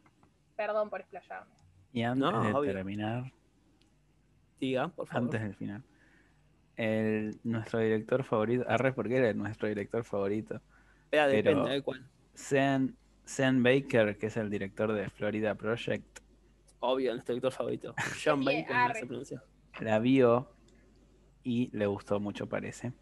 Perdón 0.56 0.90
por 0.90 1.00
explayarme. 1.00 1.54
Y 1.92 2.02
antes 2.02 2.20
No, 2.20 2.42
de 2.42 2.52
obvio. 2.52 2.72
terminar, 2.74 3.32
Diga, 4.60 4.88
por 4.88 5.06
favor. 5.06 5.22
antes 5.24 5.40
del 5.42 5.54
final, 5.54 5.82
el, 6.76 7.38
nuestro 7.44 7.80
director 7.80 8.22
favorito, 8.24 8.64
arre 8.68 8.92
porque 8.92 9.16
era 9.16 9.32
nuestro 9.32 9.68
director 9.68 10.04
favorito, 10.04 10.60
pero- 11.10 11.28
depende 11.28 11.70
de 11.70 11.82
cuál. 11.82 12.06
Sean, 12.34 12.94
Sean 13.24 13.62
Baker, 13.62 14.18
que 14.18 14.26
es 14.26 14.36
el 14.36 14.50
director 14.50 14.92
de 14.92 15.08
Florida 15.10 15.54
Project, 15.54 16.20
Obvio, 16.80 17.12
nuestro 17.14 17.34
director 17.34 17.52
favorito. 17.52 17.94
John 18.22 18.44
Bien, 18.44 18.62
Bacon, 18.62 18.76
no 18.76 18.84
arre. 18.84 19.00
se 19.00 19.06
pronuncia. 19.06 19.42
la 19.80 19.98
vio 19.98 20.50
y 21.42 21.70
le 21.76 21.86
gustó 21.86 22.20
mucho, 22.20 22.46
parece. 22.48 22.92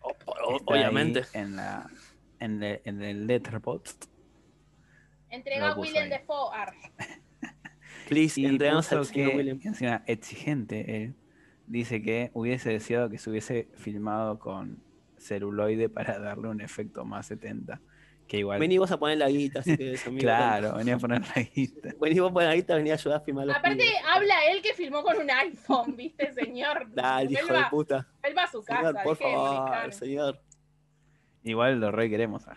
O- 0.00 0.08
o- 0.26 0.56
Está 0.56 0.74
ahí 0.74 0.80
obviamente. 0.80 1.22
En, 1.32 1.56
la, 1.56 1.90
en, 2.38 2.62
el, 2.62 2.80
en 2.84 3.02
el 3.02 3.26
Letterboxd. 3.26 4.04
Entrega 5.30 5.72
a 5.72 5.78
William. 5.78 6.08
Defoe. 6.08 6.54
ar. 6.54 6.72
Please, 8.08 8.40
puso 8.58 8.98
al 8.98 9.04
señor 9.06 9.30
que, 9.30 9.36
William. 9.36 9.60
encima 9.64 10.02
exigente, 10.06 11.02
él 11.04 11.14
dice 11.66 12.02
que 12.02 12.30
hubiese 12.34 12.70
deseado 12.70 13.08
que 13.10 13.18
se 13.18 13.30
hubiese 13.30 13.68
filmado 13.74 14.38
con 14.38 14.82
celuloide 15.18 15.88
para 15.88 16.18
darle 16.18 16.48
un 16.48 16.60
efecto 16.60 17.04
más 17.04 17.26
70. 17.26 17.80
Que 18.28 18.38
igual. 18.38 18.58
Vení 18.58 18.76
vos 18.78 18.90
a 18.90 18.98
poner 18.98 19.18
la 19.18 19.28
guita, 19.28 19.60
así 19.60 19.76
que 19.76 19.92
eso, 19.92 20.08
amigo. 20.10 20.22
claro, 20.22 20.74
venía 20.74 20.96
a 20.96 20.98
poner 20.98 21.22
la 21.36 21.42
guita. 21.42 21.90
Vení 22.00 22.18
vos 22.18 22.30
a 22.30 22.34
poner 22.34 22.48
la 22.48 22.54
guita, 22.56 22.74
vení 22.74 22.90
a 22.90 22.94
ayudar 22.94 23.18
a 23.20 23.24
filmar 23.24 23.46
los 23.46 23.56
Aparte, 23.56 23.76
pibes. 23.76 23.94
habla 24.04 24.34
él 24.50 24.62
que 24.62 24.74
filmó 24.74 25.02
con 25.04 25.16
un 25.16 25.30
iPhone, 25.30 25.94
¿viste, 25.96 26.32
señor? 26.34 26.88
Dale, 26.92 27.30
hijo 27.32 27.46
de 27.46 27.52
va, 27.52 27.70
puta. 27.70 28.08
él 28.24 28.36
va 28.36 28.42
a 28.42 28.50
su 28.50 28.64
casa, 28.64 28.88
Señor, 28.88 29.02
por 29.04 29.16
de 29.18 29.24
favor, 29.24 29.92
señor. 29.92 30.40
Igual 31.44 31.78
lo 31.78 31.92
re 31.92 32.10
queremos. 32.10 32.46
ah. 32.48 32.56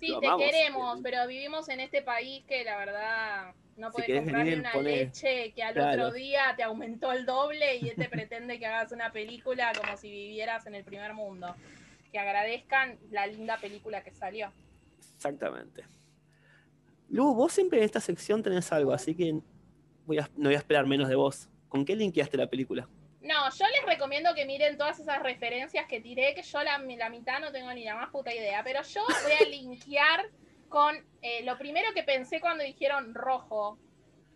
Sí, 0.00 0.08
Lo 0.08 0.18
te 0.18 0.26
amamos. 0.26 0.46
queremos, 0.50 1.00
pero 1.04 1.28
vivimos 1.28 1.68
en 1.68 1.78
este 1.78 2.02
país 2.02 2.44
que 2.48 2.64
la 2.64 2.76
verdad 2.76 3.54
no 3.76 3.90
Si 3.90 4.02
puedes 4.02 4.20
comprarle 4.20 4.50
venir, 4.56 4.58
una 4.60 4.82
leche 4.82 5.52
que 5.54 5.62
al 5.62 5.74
Claro. 5.74 6.02
otro 6.06 6.14
día 6.14 6.54
te 6.56 6.62
aumentó 6.62 7.12
el 7.12 7.24
doble 7.26 7.76
y 7.76 7.88
él 7.88 7.96
te 7.96 8.08
pretende 8.10 8.58
que 8.58 8.66
hagas 8.66 8.92
una 8.92 9.12
película 9.12 9.72
como 9.76 9.96
si 9.96 10.10
vivieras 10.10 10.66
en 10.66 10.74
el 10.74 10.84
primer 10.84 11.14
mundo. 11.14 11.54
Que 12.12 12.18
agradezcan 12.18 12.98
la 13.10 13.26
linda 13.26 13.56
película 13.58 14.02
que 14.02 14.10
salió. 14.12 14.52
Exactamente. 15.16 15.84
Lu, 17.08 17.34
vos 17.34 17.52
siempre 17.52 17.78
en 17.78 17.84
esta 17.84 18.00
sección 18.00 18.42
tenés 18.42 18.70
algo, 18.72 18.92
así 18.92 19.14
que 19.14 19.38
voy 20.06 20.18
a- 20.18 20.30
no 20.36 20.48
voy 20.48 20.54
a 20.54 20.58
esperar 20.58 20.86
menos 20.86 21.08
de 21.08 21.14
vos. 21.14 21.48
¿Con 21.68 21.84
qué 21.84 21.96
linkeaste 21.96 22.36
la 22.36 22.46
película? 22.48 22.88
No, 23.22 23.50
yo 23.50 23.64
les 23.68 23.86
recomiendo 23.86 24.34
que 24.34 24.44
miren 24.44 24.76
todas 24.76 24.98
esas 24.98 25.22
referencias 25.22 25.86
que 25.86 26.00
tiré, 26.00 26.34
que 26.34 26.42
yo 26.42 26.62
la, 26.62 26.78
la 26.78 27.08
mitad 27.08 27.38
no 27.40 27.52
tengo 27.52 27.72
ni 27.72 27.84
la 27.84 27.94
más 27.94 28.10
puta 28.10 28.34
idea, 28.34 28.62
pero 28.64 28.82
yo 28.82 29.00
voy 29.22 29.32
a 29.46 29.48
linkear 29.48 30.26
con 30.72 30.96
eh, 31.20 31.44
lo 31.44 31.58
primero 31.58 31.92
que 31.94 32.02
pensé 32.02 32.40
cuando 32.40 32.64
dijeron 32.64 33.14
rojo, 33.14 33.78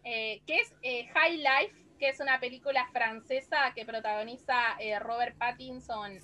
eh, 0.05 0.43
que 0.47 0.61
es 0.61 0.75
eh, 0.83 1.07
High 1.15 1.39
Life, 1.39 1.75
que 1.99 2.11
es 2.11 2.21
una 2.21 2.39
película 2.39 2.87
francesa 2.93 3.73
que 3.75 3.87
protagoniza 3.87 4.77
Robert 5.01 5.39
Pattinson, 5.39 6.21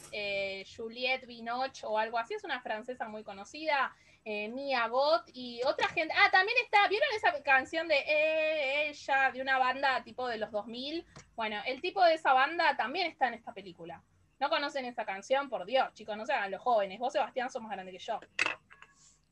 Juliette 0.77 1.27
Binoche 1.27 1.87
o 1.87 1.97
algo 1.97 2.19
así, 2.19 2.35
es 2.35 2.45
una 2.45 2.61
francesa 2.61 3.09
muy 3.09 3.25
conocida, 3.25 3.97
Mia 4.23 4.87
Gott 4.89 5.31
y 5.33 5.63
otra 5.65 5.89
gente. 5.89 6.13
Ah, 6.15 6.31
también 6.31 6.59
está, 6.63 6.87
¿vieron 6.89 7.09
esa 7.17 7.43
canción 7.43 7.89
de 7.89 8.05
ella, 8.91 9.31
de 9.33 9.41
una 9.41 9.59
banda 9.59 10.05
tipo 10.05 10.29
de 10.29 10.37
los 10.37 10.51
2000? 10.51 11.07
Bueno, 11.35 11.57
el 11.65 11.81
tipo 11.81 12.05
de 12.05 12.15
esa 12.15 12.35
banda 12.35 12.77
también 12.77 13.07
está 13.07 13.29
en 13.29 13.35
esta 13.35 13.55
película. 13.55 14.03
¿No 14.41 14.51
conocen 14.51 14.85
esa 14.85 15.07
canción? 15.07 15.49
Por 15.49 15.65
Dios, 15.65 15.95
chicos, 15.95 16.19
no 16.19 16.27
se 16.27 16.35
hagan 16.35 16.51
los 16.51 16.61
jóvenes. 16.61 16.99
Vos, 16.99 17.15
Sebastián, 17.15 17.49
sos 17.49 17.63
más 17.63 17.71
grande 17.73 17.93
que 17.93 17.99
yo. 17.99 18.21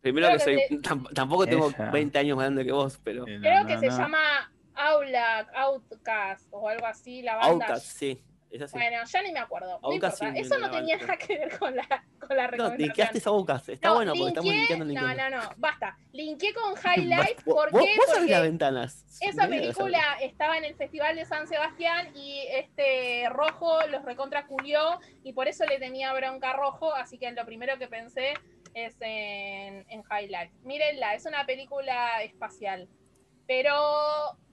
Primero 0.01 0.27
Creo 0.29 0.39
que 0.39 0.45
que 0.57 0.69
soy, 0.69 0.79
tam- 0.83 1.13
tampoco 1.15 1.47
tengo 1.47 1.69
Ella. 1.69 1.91
20 1.91 2.19
años 2.19 2.37
más 2.37 2.45
grande 2.47 2.65
que 2.65 2.73
vos, 2.73 2.99
pero 3.05 3.27
Eh, 3.27 3.37
no, 3.39 3.43
Creo 3.43 3.61
no, 3.63 3.67
que 3.69 3.79
se 3.79 3.87
no. 3.89 3.99
llama 3.99 4.53
Aula, 4.75 5.47
Outcast 5.55 6.47
o 6.51 6.69
algo 6.69 6.87
así, 6.87 7.23
la 7.23 7.37
banda. 7.37 7.67
Outcast, 7.67 7.87
sí. 7.99 8.23
Es 8.51 8.61
así. 8.63 8.73
Bueno, 8.77 8.97
ya 9.07 9.23
ni 9.23 9.31
me 9.31 9.39
acuerdo. 9.39 9.79
No 9.81 9.89
Outcast 9.91 10.23
importa. 10.23 10.35
sí, 10.35 10.47
Eso 10.47 10.59
no 10.59 10.71
tenía 10.73 10.97
nada 10.97 11.17
que 11.17 11.39
ver 11.39 11.57
con 11.57 11.77
la, 11.77 11.87
con 12.19 12.37
la 12.37 12.45
No, 12.47 12.51
recomendación. 12.51 12.79
linkeaste 12.89 13.19
esa 13.19 13.31
Outcast. 13.31 13.69
Está 13.69 13.89
No, 13.91 13.95
bueno 13.95 14.13
porque 14.13 14.29
estamos 14.29 14.51
linkeé- 14.51 14.59
linkeando, 14.59 14.85
No, 14.87 14.91
linkeando. 14.91 15.37
no, 15.37 15.43
no, 15.45 15.51
basta. 15.59 15.99
Linkeé 16.13 16.55
con 16.55 16.75
High. 16.83 17.05
Life. 17.05 17.37
Vos- 17.47 17.55
¿Por 17.55 17.71
vos- 17.71 17.85
qué? 17.85 17.95
vos 17.97 18.09
abrís 18.09 18.17
Porque 18.19 18.31
las 18.33 18.43
ventanas. 18.43 19.05
esa 19.21 19.45
a 19.45 19.49
película 19.49 20.03
estaba 20.21 20.59
en 20.59 20.65
el 20.65 20.75
Festival 20.75 21.15
de 21.15 21.27
San 21.27 21.47
Sebastián 21.47 22.09
y 22.17 22.45
este 22.55 23.29
Rojo 23.31 23.87
los 23.89 24.05
recontra 24.05 24.47
culió 24.49 24.99
y 25.23 25.33
por 25.33 25.47
eso 25.47 25.65
le 25.67 25.79
tenía 25.79 26.13
bronca 26.13 26.51
a 26.51 26.57
Rojo, 26.57 26.93
así 26.93 27.19
que 27.19 27.31
lo 27.31 27.45
primero 27.47 27.79
que 27.79 27.87
pensé 27.87 28.35
es 28.75 28.97
en, 29.01 29.85
en 29.89 30.03
High 30.03 30.29
Life. 30.29 30.53
Mírenla, 30.65 31.15
es 31.15 31.27
una 31.27 31.45
película 31.47 32.23
espacial, 32.23 32.89
pero 33.47 33.73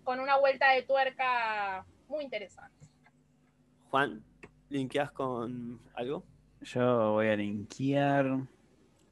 con 0.03 0.19
una 0.19 0.37
vuelta 0.37 0.71
de 0.71 0.83
tuerca 0.83 1.85
muy 2.07 2.23
interesante. 2.23 2.87
Juan, 3.89 4.23
¿linkeás 4.69 5.11
con 5.11 5.79
algo? 5.93 6.23
Yo 6.61 7.11
voy 7.13 7.27
a 7.27 7.35
linkear 7.35 8.39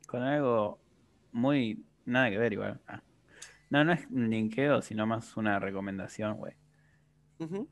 con 0.07 0.23
algo 0.23 0.79
muy. 1.31 1.83
Nada 2.05 2.29
que 2.29 2.37
ver, 2.37 2.53
igual. 2.53 2.79
Ah. 2.87 3.01
No, 3.69 3.83
no 3.83 3.93
es 3.93 4.05
un 4.09 4.29
linkeo, 4.29 4.81
sino 4.81 5.05
más 5.05 5.35
una 5.37 5.59
recomendación, 5.59 6.37
güey. 6.37 6.53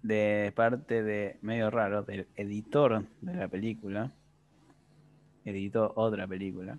De 0.01 0.51
parte 0.55 1.03
de. 1.03 1.37
medio 1.41 1.69
raro, 1.69 2.03
del 2.03 2.27
editor 2.35 3.05
de 3.21 3.33
la 3.33 3.47
película. 3.47 4.11
Editó 5.45 5.93
otra 5.95 6.27
película. 6.27 6.77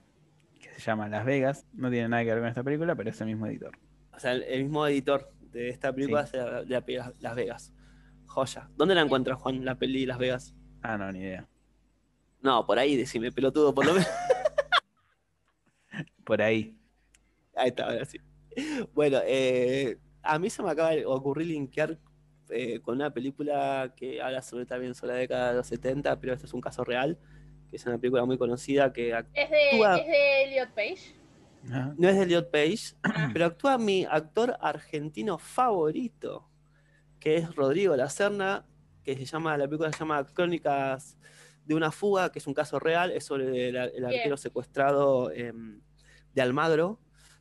Que 0.73 0.81
se 0.81 0.87
llama 0.87 1.09
Las 1.09 1.25
Vegas. 1.25 1.67
No 1.73 1.91
tiene 1.91 2.09
nada 2.09 2.23
que 2.25 2.31
ver 2.31 2.39
con 2.39 2.49
esta 2.49 2.63
película, 2.63 2.95
pero 2.95 3.11
es 3.11 3.21
el 3.21 3.27
mismo 3.27 3.47
editor. 3.47 3.77
O 4.13 4.19
sea, 4.19 4.33
el, 4.33 4.63
mismo 4.63 4.87
editor 4.87 5.31
de 5.53 5.69
esta 5.69 5.93
película 5.93 6.27
Sí. 6.27 6.37
es 6.37 6.43
de 6.43 6.97
la, 6.97 7.13
Las 7.21 7.37
Vegas. 7.37 7.73
Joya. 8.27 8.69
¿Dónde 8.77 8.95
la 8.95 9.03
encuentras, 9.03 9.39
Juan, 9.39 9.65
la 9.65 9.77
peli 9.77 10.07
Las 10.07 10.19
Vegas? 10.19 10.55
Ah, 10.83 10.97
no, 10.99 11.11
ni 11.13 11.21
idea. 11.21 11.49
No, 12.43 12.67
por 12.67 12.79
ahí, 12.79 12.97
decime, 12.97 13.33
pelotudo, 13.33 13.75
por 13.75 13.87
lo 13.87 13.95
menos. 13.95 14.09
Por 16.25 16.41
ahí. 16.41 16.75
Ahí 17.55 17.69
está, 17.69 17.85
ahora 17.85 18.05
sí. 18.07 18.19
Bueno, 18.95 19.19
eh, 19.25 19.99
a 20.23 20.39
mí 20.39 20.49
se 20.49 20.63
me 20.63 20.71
acaba 20.71 20.91
de 20.91 21.05
ocurrir 21.05 21.49
linkear 21.49 21.99
eh, 22.51 22.81
con 22.81 22.97
una 22.97 23.13
película 23.13 23.93
que 23.97 24.23
habla 24.23 24.43
sobre 24.43 24.65
también 24.67 24.95
sobre 24.95 25.13
la 25.15 25.19
década 25.19 25.51
de 25.51 25.57
los 25.57 25.67
70, 25.67 26.19
pero 26.21 26.33
este 26.33 26.47
es 26.47 26.55
un 26.55 26.61
caso 26.61 26.85
real, 26.85 27.19
que 27.75 27.79
es 27.79 27.87
una 27.87 27.99
película 27.99 28.25
muy 28.25 28.39
conocida 28.39 28.93
que 28.93 29.13
ac- 29.13 29.27
Es 29.35 29.51
de, 29.51 29.71
Actúa- 29.73 29.99
es 29.99 30.07
de 30.07 30.43
Elliot 30.45 30.71
Page. 30.75 31.17
Ah, 31.73 31.93
no 31.99 32.09
es 32.09 32.15
de 32.17 32.23
Elliot 32.23 32.49
Page, 32.53 32.95
Ah. 33.03 33.29
pero 33.33 33.47
actúa 33.47 33.79
mi 33.79 34.05
actor 34.09 34.57
argentino 34.61 35.39
favorito, 35.39 36.49
que 37.19 37.35
es 37.39 37.53
Rodrigo 37.57 37.97
La 37.97 38.09
Serna, 38.09 38.65
que 39.03 39.17
se 39.17 39.25
llama, 39.25 39.59
la 39.59 39.65
película 39.67 39.91
se 39.93 39.99
llama 39.99 40.25
Crónicas 40.25 41.19
de 41.65 41.75
una 41.75 41.91
fuga, 41.91 42.31
que 42.31 42.39
es 42.39 42.47
un 42.47 42.55
caso 42.55 42.79
real, 42.79 43.11
es 43.11 43.25
sobre 43.25 43.71
el, 43.71 43.75
el 43.77 44.05
arquero 44.05 44.37
secuestrado 44.37 45.33
em, 45.33 45.81
de 46.33 46.43
Almagro, 46.43 47.01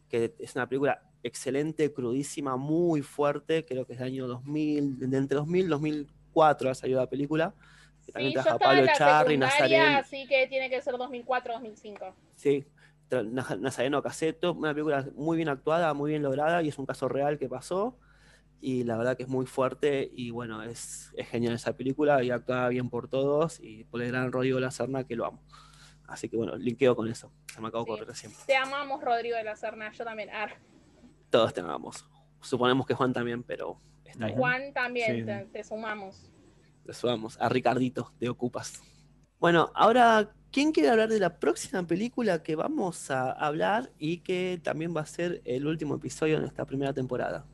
que 0.09 0.33
es 0.39 0.55
una 0.55 0.67
película 0.67 0.99
excelente, 1.21 1.93
crudísima, 1.93 2.57
muy 2.57 3.03
fuerte, 3.03 3.65
creo 3.65 3.85
que 3.85 3.93
es 3.93 3.99
del 3.99 4.07
año 4.07 4.25
2000, 4.27 4.97
de 4.97 5.15
entre 5.15 5.35
2000 5.37 5.65
y 5.65 5.67
2004 5.69 6.71
ha 6.71 6.73
salido 6.73 6.99
la 7.01 7.07
película. 7.07 7.53
Sí, 8.05 8.11
también 8.11 8.33
yo 8.33 8.41
trabaja 8.43 8.53
en 8.65 8.69
Pablo 8.69 8.85
la 8.85 8.93
Charri, 8.93 9.37
Nazareno, 9.37 9.97
así 9.99 10.27
que 10.27 10.47
tiene 10.47 10.69
que 10.69 10.81
ser 10.81 10.95
2004-2005. 10.95 12.13
sí, 12.35 12.65
Nazareno 13.11 14.01
Caseto, 14.01 14.53
una 14.53 14.73
película 14.73 15.07
muy 15.15 15.37
bien 15.37 15.49
actuada, 15.49 15.93
muy 15.93 16.09
bien 16.11 16.23
lograda 16.23 16.61
y 16.63 16.69
es 16.69 16.77
un 16.79 16.85
caso 16.85 17.07
real 17.07 17.37
que 17.37 17.47
pasó. 17.47 17.97
Y 18.59 18.85
la 18.85 18.95
verdad 18.97 19.17
que 19.17 19.23
es 19.23 19.29
muy 19.29 19.45
fuerte 19.45 20.09
y 20.15 20.31
bueno, 20.31 20.63
es, 20.63 21.11
es 21.17 21.27
genial 21.27 21.53
esa 21.53 21.75
película 21.75 22.23
y 22.23 22.31
actúa 22.31 22.69
bien 22.69 22.89
por 22.89 23.09
todos 23.09 23.59
y 23.61 23.83
por 23.83 24.01
el 24.01 24.07
gran 24.07 24.31
Rodrigo 24.31 24.57
La 24.59 24.71
Serna 24.71 25.03
que 25.05 25.15
lo 25.17 25.25
amo. 25.25 25.43
Así 26.07 26.29
que 26.29 26.37
bueno, 26.37 26.55
linkeo 26.55 26.95
con 26.95 27.07
eso. 27.09 27.31
Se 27.53 27.59
me 27.61 27.67
acabó 27.67 27.83
de 27.83 27.87
Sí. 27.87 27.91
correr 27.91 28.07
recién. 28.07 28.31
Te 28.47 28.55
amamos, 28.55 29.03
Rodrigo 29.03 29.35
de 29.35 29.43
la 29.43 29.55
Serna, 29.57 29.91
yo 29.91 30.03
también. 30.05 30.29
Todos 31.29 31.53
te 31.53 31.59
amamos. 31.61 32.05
Suponemos 32.41 32.85
que 32.87 32.93
Juan 32.93 33.11
también, 33.13 33.43
pero 33.43 33.79
está 34.05 34.25
ahí. 34.27 34.33
Juan 34.35 34.73
también, 34.73 35.17
Sí. 35.17 35.25
te, 35.25 35.45
te 35.51 35.63
sumamos. 35.63 36.31
Lo 36.85 36.93
subamos. 36.93 37.39
A 37.39 37.49
Ricardito, 37.49 38.11
te 38.19 38.29
ocupas. 38.29 38.81
Bueno, 39.39 39.71
ahora, 39.75 40.31
¿quién 40.51 40.71
quiere 40.71 40.89
hablar 40.89 41.09
de 41.09 41.19
la 41.19 41.39
próxima 41.39 41.83
película 41.83 42.43
que 42.43 42.55
vamos 42.55 43.11
a 43.11 43.31
hablar 43.31 43.91
y 43.99 44.19
que 44.19 44.59
también 44.63 44.95
va 44.95 45.01
a 45.01 45.05
ser 45.05 45.41
el 45.45 45.67
último 45.67 45.95
episodio 45.95 46.39
de 46.39 46.47
esta 46.47 46.65
primera 46.65 46.93
temporada? 46.93 47.45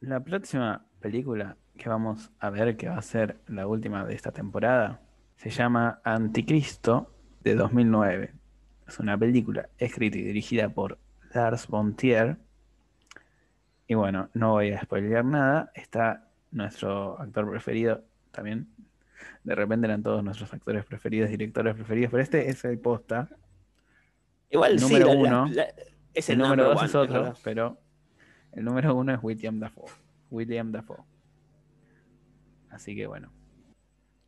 La 0.00 0.20
próxima 0.20 0.84
película 1.00 1.56
que 1.76 1.88
vamos 1.88 2.30
a 2.38 2.50
ver, 2.50 2.76
que 2.76 2.88
va 2.88 2.98
a 2.98 3.02
ser 3.02 3.40
la 3.48 3.66
última 3.66 4.04
de 4.04 4.14
esta 4.14 4.32
temporada, 4.32 5.00
se 5.36 5.48
llama 5.48 6.00
Anticristo 6.04 7.10
de 7.42 7.54
2009. 7.54 8.34
Es 8.86 8.98
una 8.98 9.16
película 9.16 9.70
escrita 9.78 10.18
y 10.18 10.22
dirigida 10.22 10.68
por 10.68 10.98
Lars 11.32 11.66
von 11.68 11.96
Trier. 11.96 12.36
Y 13.86 13.94
bueno, 13.94 14.28
no 14.34 14.52
voy 14.52 14.72
a 14.72 14.82
spoilear 14.82 15.24
nada. 15.24 15.72
Está 15.74 16.28
nuestro 16.50 17.18
actor 17.18 17.48
preferido 17.50 18.04
también. 18.30 18.68
De 19.44 19.54
repente 19.54 19.86
eran 19.86 20.02
todos 20.02 20.22
nuestros 20.24 20.52
actores 20.52 20.84
preferidos, 20.84 21.30
directores 21.30 21.74
preferidos, 21.74 22.10
pero 22.10 22.22
este 22.22 22.48
es 22.48 22.64
el 22.64 22.78
posta. 22.78 23.28
Igual 24.50 24.72
El 24.72 24.80
número 24.80 25.06
la- 25.06 25.14
uno. 25.14 25.46
la- 25.52 25.66
es 26.14 26.28
El, 26.28 26.34
el, 26.36 26.38
número 26.42 26.64
dos 26.64 26.76
one, 26.78 26.86
es 26.86 26.94
otro, 26.94 27.34
pero 27.44 27.78
el 28.52 28.64
número 28.64 28.94
uno 28.94 29.12
es 29.14 29.18
William 29.22 29.60
Dafoe. 29.60 29.90
William 30.30 30.72
Dafoe. 30.72 31.04
Así 32.70 32.94
que 32.94 33.06
bueno, 33.06 33.30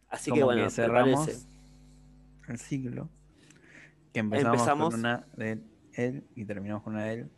Así 0.08 0.30
como 0.30 0.40
que 0.40 0.44
bueno, 0.44 0.64
que 0.64 0.70
cerramos 0.70 1.46
el 2.48 2.58
siglo. 2.58 3.08
Que 4.12 4.20
empezamos 4.20 4.58
Empezamos- 4.60 4.90
con 4.90 5.00
una 5.00 5.26
de 5.36 5.62
él 5.94 6.24
y 6.34 6.44
terminamos 6.44 6.82
con 6.82 6.94
una 6.94 7.04
de 7.04 7.12
él. 7.14 7.30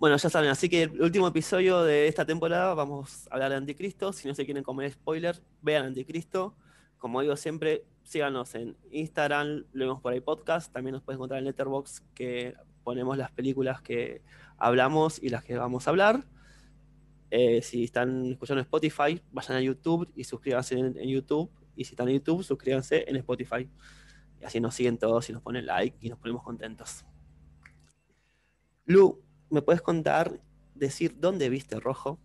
Bueno, 0.00 0.16
ya 0.16 0.30
saben, 0.30 0.48
así 0.48 0.70
que 0.70 0.84
el 0.84 1.02
último 1.02 1.28
episodio 1.28 1.82
de 1.82 2.08
esta 2.08 2.24
temporada 2.24 2.72
vamos 2.72 3.28
a 3.28 3.34
hablar 3.34 3.50
de 3.50 3.56
Anticristo. 3.56 4.14
Si 4.14 4.26
no 4.26 4.34
se 4.34 4.46
quieren 4.46 4.64
comer 4.64 4.90
spoiler, 4.90 5.36
vean 5.60 5.84
Anticristo. 5.84 6.56
Como 6.96 7.20
digo 7.20 7.36
siempre, 7.36 7.84
síganos 8.02 8.54
en 8.54 8.78
Instagram, 8.92 9.66
lo 9.74 9.84
vemos 9.84 10.00
por 10.00 10.14
ahí 10.14 10.20
podcast. 10.22 10.72
También 10.72 10.94
nos 10.94 11.02
pueden 11.02 11.18
encontrar 11.18 11.40
en 11.40 11.44
Letterboxd 11.44 12.02
que 12.14 12.54
ponemos 12.82 13.18
las 13.18 13.30
películas 13.30 13.82
que 13.82 14.22
hablamos 14.56 15.22
y 15.22 15.28
las 15.28 15.44
que 15.44 15.58
vamos 15.58 15.86
a 15.86 15.90
hablar. 15.90 16.24
Eh, 17.30 17.60
si 17.60 17.84
están 17.84 18.24
escuchando 18.24 18.62
Spotify, 18.62 19.20
vayan 19.32 19.58
a 19.58 19.60
YouTube 19.60 20.10
y 20.16 20.24
suscríbanse 20.24 20.78
en 20.78 21.08
YouTube. 21.10 21.50
Y 21.76 21.84
si 21.84 21.92
están 21.92 22.08
en 22.08 22.14
YouTube, 22.14 22.42
suscríbanse 22.42 23.04
en 23.06 23.16
Spotify. 23.16 23.68
Y 24.40 24.44
así 24.46 24.60
nos 24.60 24.74
siguen 24.74 24.96
todos 24.96 25.28
y 25.28 25.34
nos 25.34 25.42
ponen 25.42 25.66
like 25.66 25.98
y 26.00 26.08
nos 26.08 26.18
ponemos 26.18 26.42
contentos. 26.42 27.04
Lu, 28.86 29.22
¿me 29.50 29.62
puedes 29.62 29.82
contar, 29.82 30.40
decir 30.74 31.18
dónde 31.18 31.48
viste 31.48 31.78
rojo? 31.78 32.18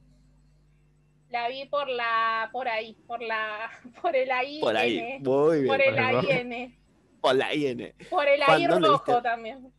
La 1.30 1.50
vi 1.50 1.66
por 1.66 1.90
la, 1.90 2.50
por 2.54 2.68
ahí, 2.68 2.94
por 3.08 3.22
la, 3.22 3.70
por 4.02 4.16
el 4.16 4.32
ahí. 4.32 4.62
Por 4.62 4.78
ahí, 4.78 5.20
muy 5.22 5.58
bien. 5.62 5.68
Por 5.68 5.82
el 5.82 5.94
por 5.96 6.00
el 6.00 6.14
rojo. 6.16 6.28
AIN. 6.32 6.80
Por 7.22 7.36
la 7.36 7.54
IN. 7.54 7.94
Por 8.10 8.28
el 8.28 8.68
¿dónde 8.70 8.88
rojo 8.88 9.06
viste? 9.06 9.22
también. 9.22 9.74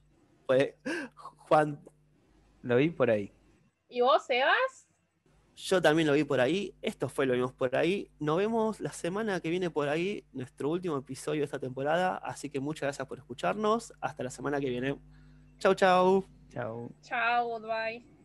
Pues, 0.46 0.74
Juan, 1.48 1.80
Lo 2.62 2.76
vi 2.76 2.90
por 2.90 3.10
ahí. 3.10 3.32
¿Y 3.88 4.00
vos, 4.00 4.26
Sebas? 4.26 4.86
yo 5.56 5.80
también 5.80 6.06
lo 6.06 6.12
vi 6.12 6.24
por 6.24 6.40
ahí. 6.40 6.74
Esto 6.82 7.08
fue 7.08 7.24
lo 7.24 7.32
vimos 7.32 7.52
por 7.54 7.74
ahí. 7.76 8.10
Nos 8.18 8.36
vemos 8.36 8.78
la 8.80 8.92
semana 8.92 9.40
que 9.40 9.48
viene 9.48 9.70
por 9.70 9.88
ahí, 9.88 10.24
nuestro 10.32 10.68
último 10.68 10.98
episodio 10.98 11.40
de 11.40 11.46
esta 11.46 11.58
temporada. 11.58 12.16
Así 12.18 12.50
que 12.50 12.60
muchas 12.60 12.82
gracias 12.82 13.08
por 13.08 13.18
escucharnos. 13.18 13.94
Hasta 14.00 14.22
la 14.22 14.30
semana 14.30 14.60
que 14.60 14.68
viene. 14.68 14.98
Chau, 15.58 15.74
chau. 15.74 16.35
Tchau. 16.56 16.96
Tchau, 17.02 17.60
bye. 17.60 18.15